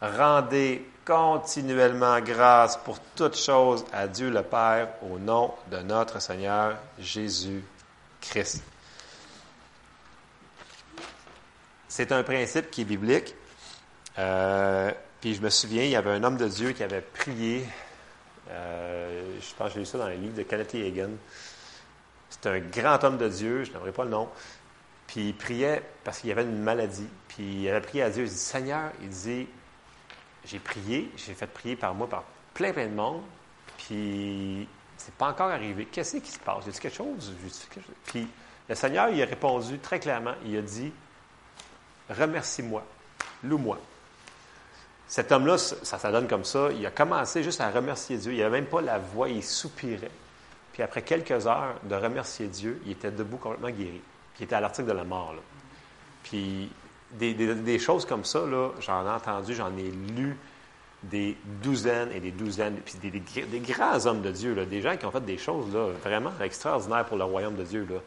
Rendez 0.00 0.84
continuellement 1.06 2.18
grâce 2.18 2.76
pour 2.78 2.98
toutes 3.14 3.38
choses 3.38 3.84
à 3.92 4.08
Dieu 4.08 4.28
le 4.28 4.42
Père 4.42 4.88
au 5.08 5.20
nom 5.20 5.54
de 5.70 5.76
notre 5.76 6.20
Seigneur 6.20 6.76
Jésus-Christ. 6.98 8.64
C'est 11.86 12.10
un 12.10 12.24
principe 12.24 12.72
qui 12.72 12.80
est 12.80 12.86
biblique. 12.86 13.36
Euh, 14.18 14.90
puis 15.20 15.36
je 15.36 15.42
me 15.42 15.50
souviens, 15.50 15.84
il 15.84 15.90
y 15.90 15.96
avait 15.96 16.10
un 16.10 16.24
homme 16.24 16.38
de 16.38 16.48
Dieu 16.48 16.72
qui 16.72 16.82
avait 16.82 17.02
prié 17.02 17.68
euh, 18.50 19.38
je 19.40 19.54
pense 19.54 19.68
que 19.68 19.74
j'ai 19.74 19.80
lu 19.80 19.86
ça 19.86 19.98
dans 19.98 20.08
les 20.08 20.16
livre 20.16 20.34
de 20.34 20.42
Kenneth 20.42 20.74
Hagan. 20.74 21.10
C'est 22.30 22.46
un 22.46 22.58
grand 22.60 23.02
homme 23.04 23.18
de 23.18 23.28
Dieu, 23.28 23.64
je 23.64 23.72
n'aimerais 23.72 23.92
pas 23.92 24.04
le 24.04 24.10
nom. 24.10 24.28
Puis 25.06 25.28
il 25.28 25.34
priait 25.34 25.82
parce 26.04 26.20
qu'il 26.20 26.30
avait 26.30 26.44
une 26.44 26.62
maladie. 26.62 27.08
Puis 27.28 27.62
il 27.62 27.68
avait 27.68 27.80
prié 27.80 28.02
à 28.02 28.10
Dieu. 28.10 28.24
Il 28.24 28.30
dit 28.30 28.34
Seigneur, 28.34 28.90
il 29.02 29.08
dit 29.08 29.46
J'ai 30.44 30.58
prié, 30.58 31.10
j'ai 31.16 31.34
fait 31.34 31.46
prier 31.46 31.76
par 31.76 31.94
moi 31.94 32.08
par 32.08 32.24
plein, 32.54 32.72
plein 32.72 32.86
de 32.86 32.94
monde. 32.94 33.22
Puis 33.76 34.66
c'est 34.96 35.14
pas 35.14 35.28
encore 35.28 35.50
arrivé. 35.50 35.86
Qu'est-ce 35.86 36.16
qui 36.16 36.30
se 36.30 36.38
passe? 36.38 36.66
Y 36.66 36.70
a 36.70 36.72
quelque 36.72 36.96
chose? 36.96 37.34
Puis 38.06 38.26
le 38.68 38.74
Seigneur, 38.74 39.08
il 39.10 39.22
a 39.22 39.26
répondu 39.26 39.78
très 39.78 40.00
clairement 40.00 40.34
Il 40.46 40.56
a 40.56 40.62
dit 40.62 40.92
Remercie-moi, 42.08 42.84
loue-moi. 43.44 43.78
Cet 45.12 45.30
homme-là, 45.30 45.58
ça, 45.58 45.98
ça 45.98 46.10
donne 46.10 46.26
comme 46.26 46.42
ça. 46.42 46.70
Il 46.72 46.86
a 46.86 46.90
commencé 46.90 47.42
juste 47.42 47.60
à 47.60 47.68
remercier 47.68 48.16
Dieu. 48.16 48.32
Il 48.32 48.38
n'avait 48.38 48.62
même 48.62 48.64
pas 48.64 48.80
la 48.80 48.96
voix, 48.96 49.28
il 49.28 49.44
soupirait. 49.44 50.10
Puis 50.72 50.82
après 50.82 51.02
quelques 51.02 51.46
heures 51.46 51.74
de 51.82 51.94
remercier 51.94 52.46
Dieu, 52.46 52.80
il 52.86 52.92
était 52.92 53.10
debout 53.10 53.36
complètement 53.36 53.68
guéri. 53.68 54.00
Puis 54.32 54.40
il 54.40 54.44
était 54.44 54.54
à 54.54 54.62
l'article 54.62 54.88
de 54.88 54.94
la 54.94 55.04
mort. 55.04 55.34
Puis 56.22 56.70
des, 57.10 57.78
choses 57.78 58.06
comme 58.06 58.24
ça, 58.24 58.42
j'en 58.80 59.06
ai 59.06 59.10
entendu, 59.10 59.54
j'en 59.54 59.76
ai 59.76 59.90
lu 59.90 60.34
des 61.02 61.36
douzaines 61.62 62.10
et 62.12 62.20
des 62.20 62.30
douzaines, 62.30 62.76
puis 62.76 63.10
des, 63.10 63.60
grands 63.60 64.06
hommes 64.06 64.22
de 64.22 64.30
Dieu, 64.30 64.54
des 64.64 64.80
gens 64.80 64.96
qui 64.96 65.04
ont 65.04 65.10
fait 65.10 65.26
des 65.26 65.36
choses 65.36 65.74
là, 65.74 65.90
vraiment 66.02 66.32
extraordinaires 66.40 67.04
pour 67.04 67.18
le 67.18 67.24
royaume 67.24 67.56
de 67.56 67.64
Dieu. 67.64 67.86
Là. 67.90 67.98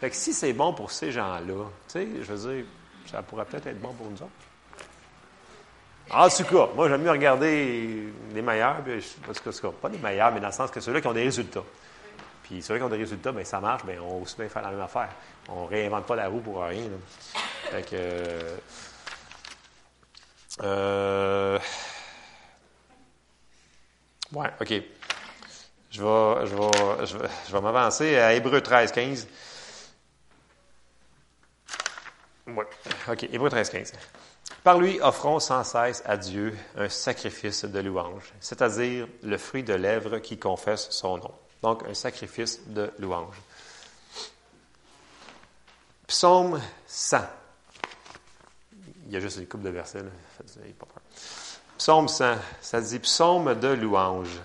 Fait 0.00 0.08
que 0.08 0.16
si 0.16 0.32
c'est 0.32 0.54
bon 0.54 0.72
pour 0.72 0.90
ces 0.92 1.12
gens-là, 1.12 1.40
tu 1.42 1.92
sais, 1.92 2.08
je 2.22 2.32
veux 2.32 2.54
dire, 2.54 2.64
ça 3.04 3.20
pourrait 3.20 3.44
peut-être 3.44 3.66
être 3.66 3.82
bon 3.82 3.92
pour 3.92 4.06
nous 4.06 4.22
autres. 4.22 4.53
En 6.10 6.28
tout 6.28 6.44
cas, 6.44 6.68
moi, 6.74 6.88
j'aime 6.88 7.02
mieux 7.02 7.10
regarder 7.10 8.12
les 8.32 8.42
meilleurs, 8.42 8.76
parce 9.26 9.40
que, 9.40 9.66
pas 9.68 9.88
les 9.88 9.98
meilleurs, 9.98 10.32
mais 10.32 10.40
dans 10.40 10.48
le 10.48 10.52
sens 10.52 10.70
que 10.70 10.80
ceux-là 10.80 11.00
qui 11.00 11.06
ont 11.06 11.12
des 11.12 11.24
résultats. 11.24 11.64
Puis 12.42 12.62
ceux-là 12.62 12.80
qui 12.80 12.84
ont 12.84 12.90
des 12.90 12.98
résultats, 12.98 13.32
bien, 13.32 13.44
ça 13.44 13.58
marche, 13.58 13.84
bien, 13.84 14.00
on 14.02 14.18
va 14.18 14.22
aussi 14.22 14.36
bien 14.36 14.48
faire 14.48 14.62
la 14.62 14.70
même 14.70 14.80
affaire. 14.80 15.08
On 15.48 15.64
ne 15.64 15.68
réinvente 15.68 16.06
pas 16.06 16.16
la 16.16 16.28
roue 16.28 16.40
pour 16.40 16.62
rien. 16.62 16.84
Fait 17.70 17.82
que. 17.82 18.56
Euh, 20.62 21.58
ouais, 24.32 24.50
OK. 24.60 24.72
Je 25.90 26.02
vais, 26.02 26.46
je 26.46 26.54
vais, 26.54 27.06
je 27.06 27.16
vais, 27.16 27.28
je 27.48 27.52
vais 27.52 27.60
m'avancer 27.60 28.18
à 28.18 28.34
Hébreu 28.34 28.60
13, 28.60 28.92
15. 28.92 29.28
Ouais. 32.48 32.66
OK, 33.08 33.22
Hébreu 33.32 33.48
13, 33.48 33.70
15. 33.70 33.92
Par 34.64 34.78
lui, 34.78 34.98
offrons 35.02 35.40
sans 35.40 35.62
cesse 35.62 36.02
à 36.06 36.16
Dieu 36.16 36.56
un 36.74 36.88
sacrifice 36.88 37.66
de 37.66 37.80
louange, 37.80 38.32
c'est-à-dire 38.40 39.06
le 39.22 39.36
fruit 39.36 39.62
de 39.62 39.74
lèvres 39.74 40.20
qui 40.20 40.38
confesse 40.38 40.88
son 40.88 41.18
nom. 41.18 41.30
Donc, 41.62 41.82
un 41.86 41.92
sacrifice 41.92 42.66
de 42.66 42.90
louange. 42.98 43.36
Psaume 46.06 46.58
100. 46.86 47.18
Il 49.06 49.12
y 49.12 49.16
a 49.16 49.20
juste 49.20 49.36
une 49.36 49.46
coupe 49.46 49.62
de 49.62 49.68
versets. 49.68 50.02
Là. 50.02 50.10
Psaume 51.76 52.08
100, 52.08 52.36
ça 52.62 52.80
dit 52.80 52.98
Psaume 53.00 53.54
de 53.60 53.68
louange. 53.68 54.40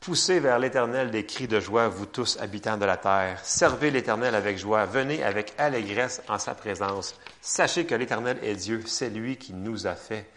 Poussez 0.00 0.40
vers 0.40 0.58
l'Éternel 0.58 1.10
des 1.10 1.24
cris 1.24 1.48
de 1.48 1.58
joie, 1.58 1.88
vous 1.88 2.06
tous 2.06 2.38
habitants 2.38 2.76
de 2.76 2.84
la 2.84 2.98
terre. 2.98 3.40
Servez 3.44 3.90
l'Éternel 3.90 4.34
avec 4.34 4.58
joie. 4.58 4.84
Venez 4.84 5.22
avec 5.24 5.54
allégresse 5.56 6.20
en 6.28 6.38
sa 6.38 6.54
présence. 6.54 7.14
Sachez 7.40 7.86
que 7.86 7.94
l'Éternel 7.94 8.38
est 8.42 8.56
Dieu. 8.56 8.82
C'est 8.86 9.10
lui 9.10 9.36
qui 9.36 9.52
nous 9.52 9.86
a 9.86 9.94
fait 9.94 10.28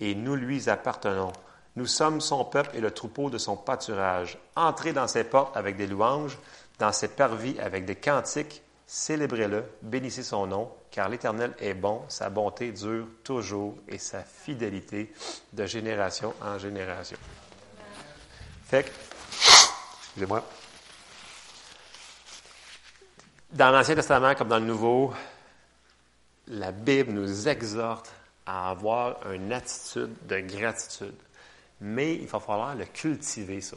et 0.00 0.14
nous 0.14 0.34
lui 0.34 0.68
appartenons. 0.68 1.32
Nous 1.76 1.86
sommes 1.86 2.20
son 2.20 2.44
peuple 2.44 2.70
et 2.74 2.80
le 2.80 2.90
troupeau 2.90 3.28
de 3.28 3.38
son 3.38 3.56
pâturage. 3.56 4.38
Entrez 4.56 4.92
dans 4.92 5.08
ses 5.08 5.24
portes 5.24 5.56
avec 5.56 5.76
des 5.76 5.86
louanges, 5.86 6.38
dans 6.78 6.92
ses 6.92 7.08
parvis 7.08 7.58
avec 7.60 7.84
des 7.84 7.96
cantiques. 7.96 8.62
Célébrez-le, 8.86 9.64
bénissez 9.82 10.22
son 10.22 10.46
nom, 10.46 10.72
car 10.90 11.08
l'Éternel 11.08 11.54
est 11.58 11.74
bon, 11.74 12.02
sa 12.08 12.30
bonté 12.30 12.70
dure 12.70 13.06
toujours 13.24 13.74
et 13.88 13.98
sa 13.98 14.22
fidélité 14.22 15.12
de 15.52 15.66
génération 15.66 16.32
en 16.40 16.56
génération. 16.58 17.18
Fait 18.64 18.84
que, 18.84 18.90
excusez-moi. 20.04 20.42
Dans 23.50 23.70
l'Ancien 23.70 23.96
Testament 23.96 24.34
comme 24.34 24.48
dans 24.48 24.58
le 24.58 24.66
Nouveau, 24.66 25.12
la 26.48 26.72
Bible 26.72 27.12
nous 27.12 27.48
exhorte 27.48 28.12
à 28.44 28.70
avoir 28.70 29.30
une 29.32 29.52
attitude 29.52 30.14
de 30.26 30.40
gratitude. 30.40 31.14
Mais 31.80 32.14
il 32.14 32.26
va 32.26 32.40
falloir 32.40 32.74
le 32.74 32.84
cultiver, 32.84 33.60
ça. 33.60 33.76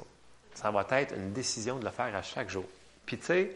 Ça 0.54 0.72
va 0.72 0.86
être 0.92 1.16
une 1.16 1.34
décision 1.34 1.80
de 1.80 1.86
le 1.86 1.92
faire 1.92 2.16
à 2.16 2.22
chaque 2.22 2.50
jour. 2.50 2.66
Puis, 3.06 3.18
tu 3.18 3.26
sais, 3.26 3.56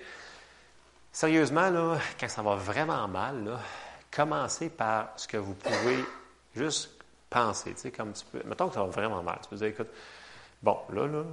sérieusement, 1.12 1.70
là, 1.70 1.98
quand 2.20 2.30
ça 2.30 2.42
va 2.42 2.56
vraiment 2.56 3.08
mal, 3.08 3.60
commencez 4.12 4.70
par 4.70 5.14
ce 5.16 5.28
que 5.28 5.38
vous 5.38 5.54
pouvez 5.54 6.04
juste 6.56 6.92
penser. 7.30 7.74
Tu 7.74 7.82
sais, 7.82 7.92
comme 7.92 8.14
tu 8.14 8.26
peux. 8.26 8.42
Mettons 8.46 8.68
que 8.68 8.74
ça 8.74 8.84
va 8.84 8.90
vraiment 8.90 9.22
mal. 9.22 9.40
Tu 9.44 9.50
peux 9.50 9.56
dire, 9.56 9.68
écoute, 9.68 9.90
bon, 10.62 10.80
là, 10.92 11.08
là, 11.08 11.24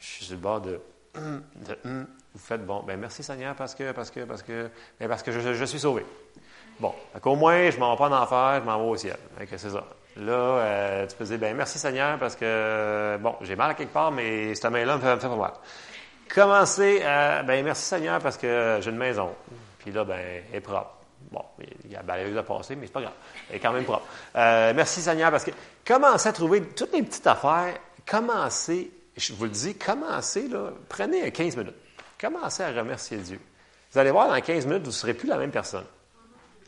je 0.00 0.06
suis 0.06 0.24
sur 0.26 0.34
le 0.34 0.40
bord 0.40 0.60
de. 0.60 0.80
de 1.14 2.06
vous 2.38 2.46
faites, 2.46 2.64
bon, 2.64 2.84
ben 2.86 2.98
merci 2.98 3.22
Seigneur 3.22 3.54
parce 3.56 3.74
que, 3.74 3.90
parce 3.90 4.10
que, 4.10 4.20
parce 4.20 4.42
que, 4.42 4.70
ben 5.00 5.08
parce 5.08 5.22
que 5.24 5.32
je, 5.32 5.64
suis 5.64 5.80
sauvé. 5.80 6.06
Bon, 6.78 6.94
au 7.24 7.36
moins, 7.36 7.68
je 7.70 7.78
m'en 7.78 7.92
vais 7.92 7.98
pas 7.98 8.08
en 8.08 8.22
enfer, 8.22 8.60
je 8.60 8.64
m'en 8.64 8.78
vais 8.78 8.90
au 8.90 8.96
ciel. 8.96 9.16
c'est 9.48 9.58
ça. 9.58 9.84
Là, 10.16 10.32
euh, 10.32 11.06
tu 11.06 11.16
peux 11.16 11.24
dire, 11.24 11.38
ben 11.38 11.56
merci 11.56 11.78
Seigneur 11.78 12.16
parce 12.18 12.36
que, 12.36 13.18
bon, 13.20 13.34
j'ai 13.40 13.56
mal 13.56 13.72
à 13.72 13.74
quelque 13.74 13.92
part, 13.92 14.12
mais 14.12 14.54
cette 14.54 14.70
main-là 14.70 14.96
me 14.96 15.00
fait, 15.00 15.14
me 15.16 15.20
fait 15.20 15.28
pas 15.28 15.36
mal. 15.36 15.52
Commencez 16.32 17.02
à, 17.02 17.42
ben 17.42 17.64
merci 17.64 17.84
Seigneur 17.84 18.20
parce 18.20 18.36
que 18.36 18.78
j'ai 18.80 18.90
une 18.90 18.96
maison. 18.96 19.30
Puis 19.80 19.90
là, 19.90 20.04
ben, 20.04 20.44
elle 20.50 20.58
est 20.58 20.60
propre. 20.60 20.94
Bon, 21.32 21.42
il 21.84 21.90
y 21.90 21.96
a 21.96 22.02
balayeuse 22.02 22.38
à 22.38 22.44
passer, 22.44 22.76
mais 22.76 22.86
c'est 22.86 22.92
pas 22.92 23.02
grave. 23.02 23.14
Elle 23.50 23.56
est 23.56 23.60
quand 23.60 23.72
même 23.72 23.84
propre. 23.84 24.06
Euh, 24.36 24.72
merci 24.76 25.00
Seigneur 25.00 25.32
parce 25.32 25.44
que 25.44 25.50
commencez 25.84 26.28
à 26.28 26.32
trouver 26.32 26.62
toutes 26.62 26.92
les 26.92 27.02
petites 27.02 27.26
affaires. 27.26 27.74
Commencez, 28.06 28.92
je 29.16 29.32
vous 29.32 29.44
le 29.44 29.50
dis, 29.50 29.74
commencez, 29.74 30.46
là, 30.48 30.70
prenez 30.88 31.32
15 31.32 31.56
minutes. 31.56 31.74
Commencez 32.20 32.62
à 32.62 32.70
remercier 32.72 33.18
Dieu. 33.18 33.40
Vous 33.92 33.98
allez 33.98 34.10
voir, 34.10 34.28
dans 34.28 34.40
15 34.40 34.66
minutes, 34.66 34.82
vous 34.82 34.88
ne 34.88 34.92
serez 34.92 35.14
plus 35.14 35.28
la 35.28 35.38
même 35.38 35.50
personne. 35.50 35.84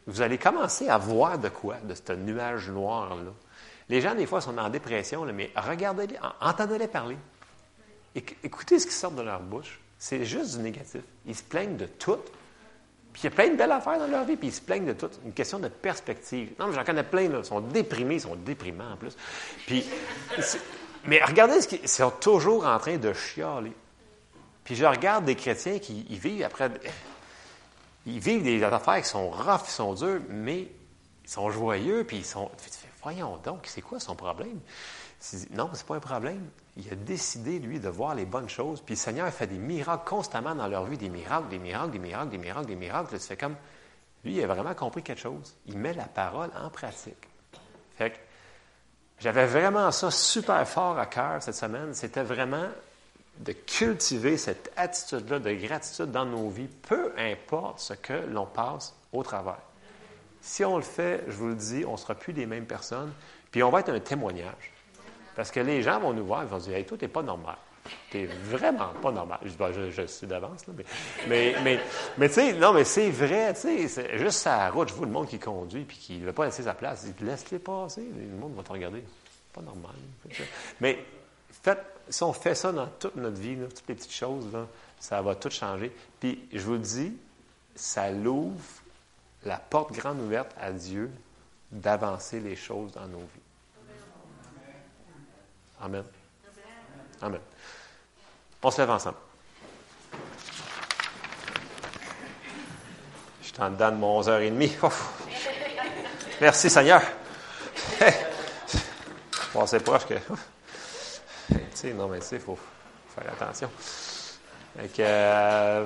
Vous 0.07 0.23
allez 0.23 0.39
commencer 0.39 0.89
à 0.89 0.97
voir 0.99 1.39
de 1.39 1.49
quoi, 1.49 1.77
de 1.85 1.95
ce 1.95 2.13
nuage 2.13 2.71
noir-là. 2.71 3.33
Les 3.89 4.01
gens, 4.01 4.15
des 4.15 4.27
fois, 4.27 4.41
sont 4.41 4.57
en 4.57 4.69
dépression, 4.69 5.25
mais 5.27 5.51
regardez-les, 5.55 6.17
entendez-les 6.41 6.89
parler. 6.89 7.17
Écoutez 8.15 8.79
ce 8.79 8.87
qui 8.87 8.93
sort 8.93 9.11
de 9.11 9.23
leur 9.23 9.41
bouche. 9.41 9.81
C'est 9.99 10.25
juste 10.25 10.57
du 10.57 10.63
négatif. 10.63 11.03
Ils 11.27 11.37
se 11.37 11.43
plaignent 11.43 11.77
de 11.77 11.87
tout. 11.87 12.19
Puis 13.13 13.23
il 13.23 13.25
y 13.25 13.27
a 13.27 13.31
plein 13.31 13.49
de 13.49 13.57
belles 13.57 13.73
affaires 13.73 13.99
dans 13.99 14.07
leur 14.07 14.25
vie, 14.25 14.37
puis 14.37 14.49
ils 14.49 14.55
se 14.55 14.61
plaignent 14.61 14.87
de 14.87 14.93
tout. 14.93 15.11
Une 15.25 15.33
question 15.33 15.59
de 15.59 15.69
perspective. 15.69 16.53
Non, 16.59 16.69
mais 16.69 16.75
j'en 16.75 16.85
connais 16.85 17.03
plein, 17.03 17.29
là. 17.29 17.39
Ils 17.39 17.45
sont 17.45 17.61
déprimés, 17.61 18.15
ils 18.15 18.21
sont 18.21 18.37
déprimants 18.37 18.93
en 18.93 18.97
plus. 18.97 19.17
Puis, 19.67 19.85
mais 21.05 21.23
regardez 21.23 21.61
ce 21.61 21.69
qu'ils 21.69 21.89
sont 21.89 22.13
toujours 22.13 22.67
en 22.67 22.79
train 22.79 22.97
de 22.97 23.13
chialer. 23.13 23.73
Puis 24.71 24.77
je 24.77 24.85
regarde 24.85 25.25
des 25.25 25.35
chrétiens 25.35 25.81
qui 25.81 26.05
vivent 26.17 26.45
après. 26.45 26.71
Ils 28.07 28.21
vivent 28.21 28.45
des 28.45 28.63
affaires 28.63 29.03
qui 29.03 29.09
sont 29.09 29.29
rough, 29.29 29.65
qui 29.65 29.73
sont 29.73 29.95
dures, 29.95 30.21
mais 30.29 30.69
ils 31.25 31.29
sont 31.29 31.51
joyeux, 31.51 32.05
puis 32.05 32.19
ils 32.19 32.25
sont. 32.25 32.49
Voyons 33.03 33.37
donc, 33.39 33.63
c'est 33.65 33.81
quoi 33.81 33.99
son 33.99 34.15
problème? 34.15 34.61
Non, 35.51 35.71
c'est 35.73 35.85
pas 35.85 35.97
un 35.97 35.99
problème. 36.01 36.49
Il 36.77 36.89
a 36.89 36.95
décidé, 36.95 37.59
lui, 37.59 37.81
de 37.81 37.89
voir 37.89 38.15
les 38.15 38.27
bonnes 38.27 38.49
choses. 38.49 38.81
Puis 38.81 38.95
le 38.95 39.01
Seigneur 39.01 39.29
fait 39.33 39.49
des 39.49 39.59
miracles 39.59 40.09
constamment 40.09 40.55
dans 40.55 40.69
leur 40.69 40.85
vie, 40.85 40.97
des 40.97 41.09
miracles, 41.09 41.49
des 41.49 41.59
miracles, 41.59 41.91
des 41.91 41.99
miracles, 41.99 42.31
des 42.31 42.39
miracles, 42.39 42.67
des 42.67 42.77
miracles. 42.77 43.19
Tu 43.19 43.27
fais 43.27 43.37
comme. 43.37 43.57
Lui, 44.23 44.37
il 44.37 44.45
a 44.45 44.47
vraiment 44.47 44.75
compris 44.75 45.03
quelque 45.03 45.23
chose. 45.23 45.57
Il 45.67 45.79
met 45.79 45.95
la 45.95 46.05
parole 46.05 46.51
en 46.57 46.71
pratique. 46.71 47.27
J'avais 49.19 49.47
vraiment 49.47 49.91
ça 49.91 50.13
super 50.13 50.65
fort 50.69 50.97
à 50.97 51.07
cœur 51.07 51.43
cette 51.43 51.57
semaine. 51.57 51.93
C'était 51.93 52.23
vraiment 52.23 52.69
de 53.41 53.53
cultiver 53.53 54.37
cette 54.37 54.71
attitude-là 54.77 55.39
de 55.39 55.53
gratitude 55.55 56.11
dans 56.11 56.27
nos 56.27 56.51
vies, 56.51 56.69
peu 56.83 57.13
importe 57.17 57.81
ce 57.81 57.95
que 57.95 58.13
l'on 58.13 58.47
passe 58.47 58.95
au 59.13 59.23
travers. 59.23 59.61
Si 60.43 60.65
on 60.65 60.77
le 60.77 60.83
fait, 60.83 61.25
je 61.27 61.33
vous 61.33 61.49
le 61.49 61.55
dis, 61.55 61.85
on 61.87 61.93
ne 61.93 61.97
sera 61.97 62.15
plus 62.15 62.33
les 62.33 62.47
mêmes 62.47 62.67
personnes, 62.67 63.13
puis 63.51 63.63
on 63.63 63.71
va 63.71 63.81
être 63.81 63.91
un 63.91 64.01
témoignage. 64.01 64.73
Parce 65.35 65.51
que 65.51 65.61
les 65.61 65.83
gens 65.83 66.01
vont 66.01 66.13
nous 66.13 66.25
voir, 66.25 66.43
ils 66.43 66.49
vont 66.49 66.59
dire 66.59 66.75
Hey, 66.75 66.85
toi, 66.85 66.99
tu 66.99 67.05
n'es 67.05 67.09
pas 67.09 67.23
normal. 67.23 67.57
Tu 68.11 68.19
n'es 68.19 68.27
vraiment 68.27 68.93
pas 69.01 69.11
normal. 69.11 69.39
Je, 69.43 69.53
ben, 69.53 69.73
je, 69.91 70.07
suis 70.07 70.27
d'avance, 70.27 70.67
mais, 70.69 70.85
mais, 71.27 71.55
mais, 71.63 71.81
mais 72.19 72.29
tu 72.29 72.35
sais, 72.35 72.53
non, 72.53 72.75
mais 72.75 72.85
c'est 72.85 73.11
vrai, 73.11 73.55
tu 73.55 73.89
sais, 73.89 74.19
juste 74.19 74.39
sa 74.41 74.69
route, 74.69 74.91
je 74.91 74.95
vois 74.95 75.07
le 75.07 75.13
monde 75.13 75.29
qui 75.29 75.39
conduit 75.39 75.85
puis 75.85 75.97
qui 75.97 76.19
ne 76.19 76.27
veut 76.27 76.33
pas 76.33 76.45
laisser 76.45 76.65
sa 76.65 76.75
place. 76.75 77.07
Il 77.19 77.27
laisse-les 77.27 77.59
passer, 77.59 78.03
le 78.03 78.37
monde 78.39 78.55
va 78.55 78.63
te 78.63 78.73
regarder. 78.73 79.03
Pas 79.53 79.63
normal. 79.63 79.95
Mais 80.81 80.99
faites 81.63 82.00
si 82.11 82.23
on 82.23 82.33
fait 82.33 82.55
ça 82.55 82.73
dans 82.73 82.87
toute 82.87 83.17
notre 83.17 83.37
vie, 83.37 83.57
toutes 83.57 83.89
les 83.89 83.95
petites 83.95 84.13
choses, 84.13 84.47
ça 84.99 85.23
va 85.23 85.35
tout 85.35 85.51
changer. 85.51 85.95
Puis, 86.19 86.47
je 86.53 86.61
vous 86.61 86.73
le 86.73 86.79
dis, 86.79 87.13
ça 87.75 88.11
l'ouvre 88.11 88.61
la 89.45 89.57
porte 89.57 89.93
grande 89.93 90.21
ouverte 90.21 90.53
à 90.61 90.73
Dieu 90.73 91.11
d'avancer 91.71 92.41
les 92.41 92.57
choses 92.57 92.93
dans 92.93 93.07
nos 93.07 93.19
vies. 93.19 93.27
Amen. 95.81 96.05
Amen. 97.23 97.41
On 98.63 98.71
se 98.71 98.81
lève 98.81 98.91
ensemble. 98.91 99.17
Je 103.43 103.47
suis 103.47 103.63
en 103.63 103.71
dedans 103.71 103.91
de 103.91 103.97
mon 103.97 104.21
11h30. 104.21 104.93
Merci 106.41 106.69
Seigneur. 106.69 107.03
Bon, 109.55 109.67
c'est 109.67 109.81
proche 109.81 110.07
que 110.07 110.15
non, 111.95 112.09
mais 112.09 112.19
tu 112.21 112.27
sais, 112.27 112.37
il 112.37 112.43
faut 112.43 112.59
faire 113.15 113.33
attention. 113.33 113.71
Euh, 114.99 115.85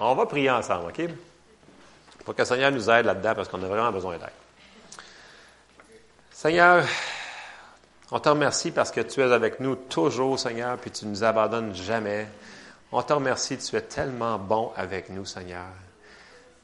on 0.00 0.14
va 0.14 0.26
prier 0.26 0.50
ensemble, 0.50 0.88
OK? 0.88 1.08
Pour 2.24 2.34
que 2.34 2.42
le 2.42 2.46
Seigneur 2.46 2.70
nous 2.70 2.88
aide 2.90 3.06
là-dedans, 3.06 3.34
parce 3.34 3.48
qu'on 3.48 3.62
a 3.62 3.66
vraiment 3.66 3.92
besoin 3.92 4.18
d'aide. 4.18 4.28
Seigneur, 6.30 6.84
on 8.10 8.18
te 8.18 8.28
remercie 8.28 8.70
parce 8.70 8.90
que 8.90 9.00
tu 9.00 9.20
es 9.20 9.32
avec 9.32 9.60
nous 9.60 9.76
toujours, 9.76 10.38
Seigneur, 10.38 10.78
puis 10.78 10.90
tu 10.90 11.04
ne 11.04 11.10
nous 11.10 11.24
abandonnes 11.24 11.74
jamais. 11.74 12.28
On 12.92 13.02
te 13.02 13.12
remercie, 13.12 13.58
tu 13.58 13.76
es 13.76 13.82
tellement 13.82 14.38
bon 14.38 14.72
avec 14.76 15.10
nous, 15.10 15.24
Seigneur. 15.24 15.66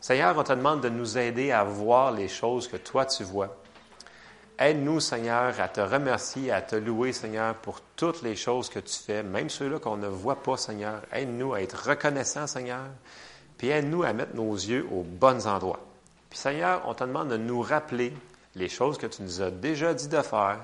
Seigneur, 0.01 0.37
on 0.37 0.43
te 0.43 0.53
demande 0.53 0.80
de 0.80 0.89
nous 0.89 1.18
aider 1.18 1.53
à 1.53 1.62
voir 1.64 2.12
les 2.12 2.28
choses 2.28 2.68
que 2.68 2.76
toi 2.76 3.07
tu 3.07 3.22
vois. 3.24 3.57
Aide-nous, 4.59 5.00
Seigneur, 5.00 5.61
à 5.61 5.68
te 5.68 5.82
remercier, 5.82 6.50
à 6.50 6.62
te 6.62 6.76
louer, 6.76 7.12
Seigneur, 7.12 7.54
pour 7.57 7.82
toutes 7.94 8.22
les 8.22 8.36
choses 8.36 8.70
que 8.70 8.78
tu 8.78 8.94
fais, 8.94 9.22
même 9.22 9.50
ceux-là 9.50 9.78
qu'on 9.78 9.98
ne 9.98 10.09
voit 10.09 10.42
pas, 10.42 10.57
Seigneur. 10.57 11.02
Aide-nous 11.12 11.52
à 11.52 11.61
être 11.61 11.90
reconnaissants, 11.90 12.46
Seigneur, 12.46 12.86
puis 13.59 13.68
aide-nous 13.68 14.02
à 14.02 14.14
mettre 14.14 14.34
nos 14.34 14.54
yeux 14.54 14.86
aux 14.90 15.02
bons 15.02 15.46
endroits. 15.46 15.80
Puis, 16.30 16.38
Seigneur, 16.38 16.82
on 16.86 16.94
te 16.94 17.04
demande 17.04 17.28
de 17.28 17.36
nous 17.36 17.61
rappeler 17.61 18.14
les 18.54 18.70
choses 18.70 18.96
que 18.96 19.07
tu 19.07 19.22
nous 19.22 19.42
as 19.42 19.50
déjà 19.50 19.92
dit 19.92 20.09
de 20.09 20.22
faire, 20.22 20.61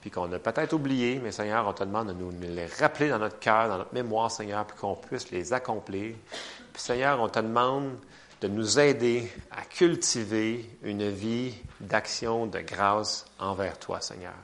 puis 0.00 0.10
qu'on 0.12 0.32
a 0.32 0.38
peut-être 0.38 0.72
oublié, 0.72 1.20
mais 1.20 1.32
Seigneur, 1.32 1.66
on 1.66 1.72
te 1.72 1.82
demande 1.82 2.08
de 2.08 2.12
nous 2.12 2.30
les 2.40 2.66
rappeler 2.66 3.08
dans 3.08 3.18
notre 3.18 3.40
cœur, 3.40 3.68
dans 3.68 3.78
notre 3.78 3.92
mémoire, 3.92 4.30
Seigneur, 4.30 4.64
puis 4.66 4.78
qu'on 4.78 4.94
puisse 4.94 5.32
les 5.32 5.52
accomplir. 5.52 6.14
Puis, 6.72 6.82
Seigneur, 6.82 7.20
on 7.20 7.28
te 7.28 7.40
demande 7.40 7.96
de 8.42 8.48
nous 8.48 8.80
aider 8.80 9.30
à 9.52 9.62
cultiver 9.62 10.68
une 10.82 11.08
vie 11.08 11.54
d'action, 11.78 12.46
de 12.46 12.58
grâce 12.58 13.24
envers 13.38 13.78
toi, 13.78 14.00
Seigneur. 14.00 14.34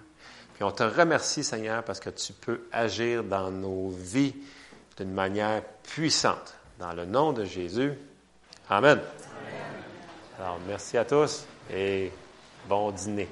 Puis 0.54 0.62
on 0.62 0.70
te 0.70 0.84
remercie, 0.84 1.42
Seigneur, 1.42 1.82
parce 1.82 1.98
que 1.98 2.10
tu 2.10 2.32
peux 2.32 2.62
agir 2.70 3.24
dans 3.24 3.50
nos 3.50 3.88
vies 3.88 4.36
d'une 4.96 5.12
manière 5.12 5.62
puissante. 5.82 6.54
Dans 6.78 6.92
le 6.92 7.06
nom 7.06 7.32
de 7.32 7.44
Jésus. 7.44 7.92
Amen. 8.70 9.00
Alors, 10.38 10.60
merci 10.68 10.96
à 10.96 11.04
tous 11.04 11.44
et 11.72 12.12
bon 12.68 12.92
dîner. 12.92 13.28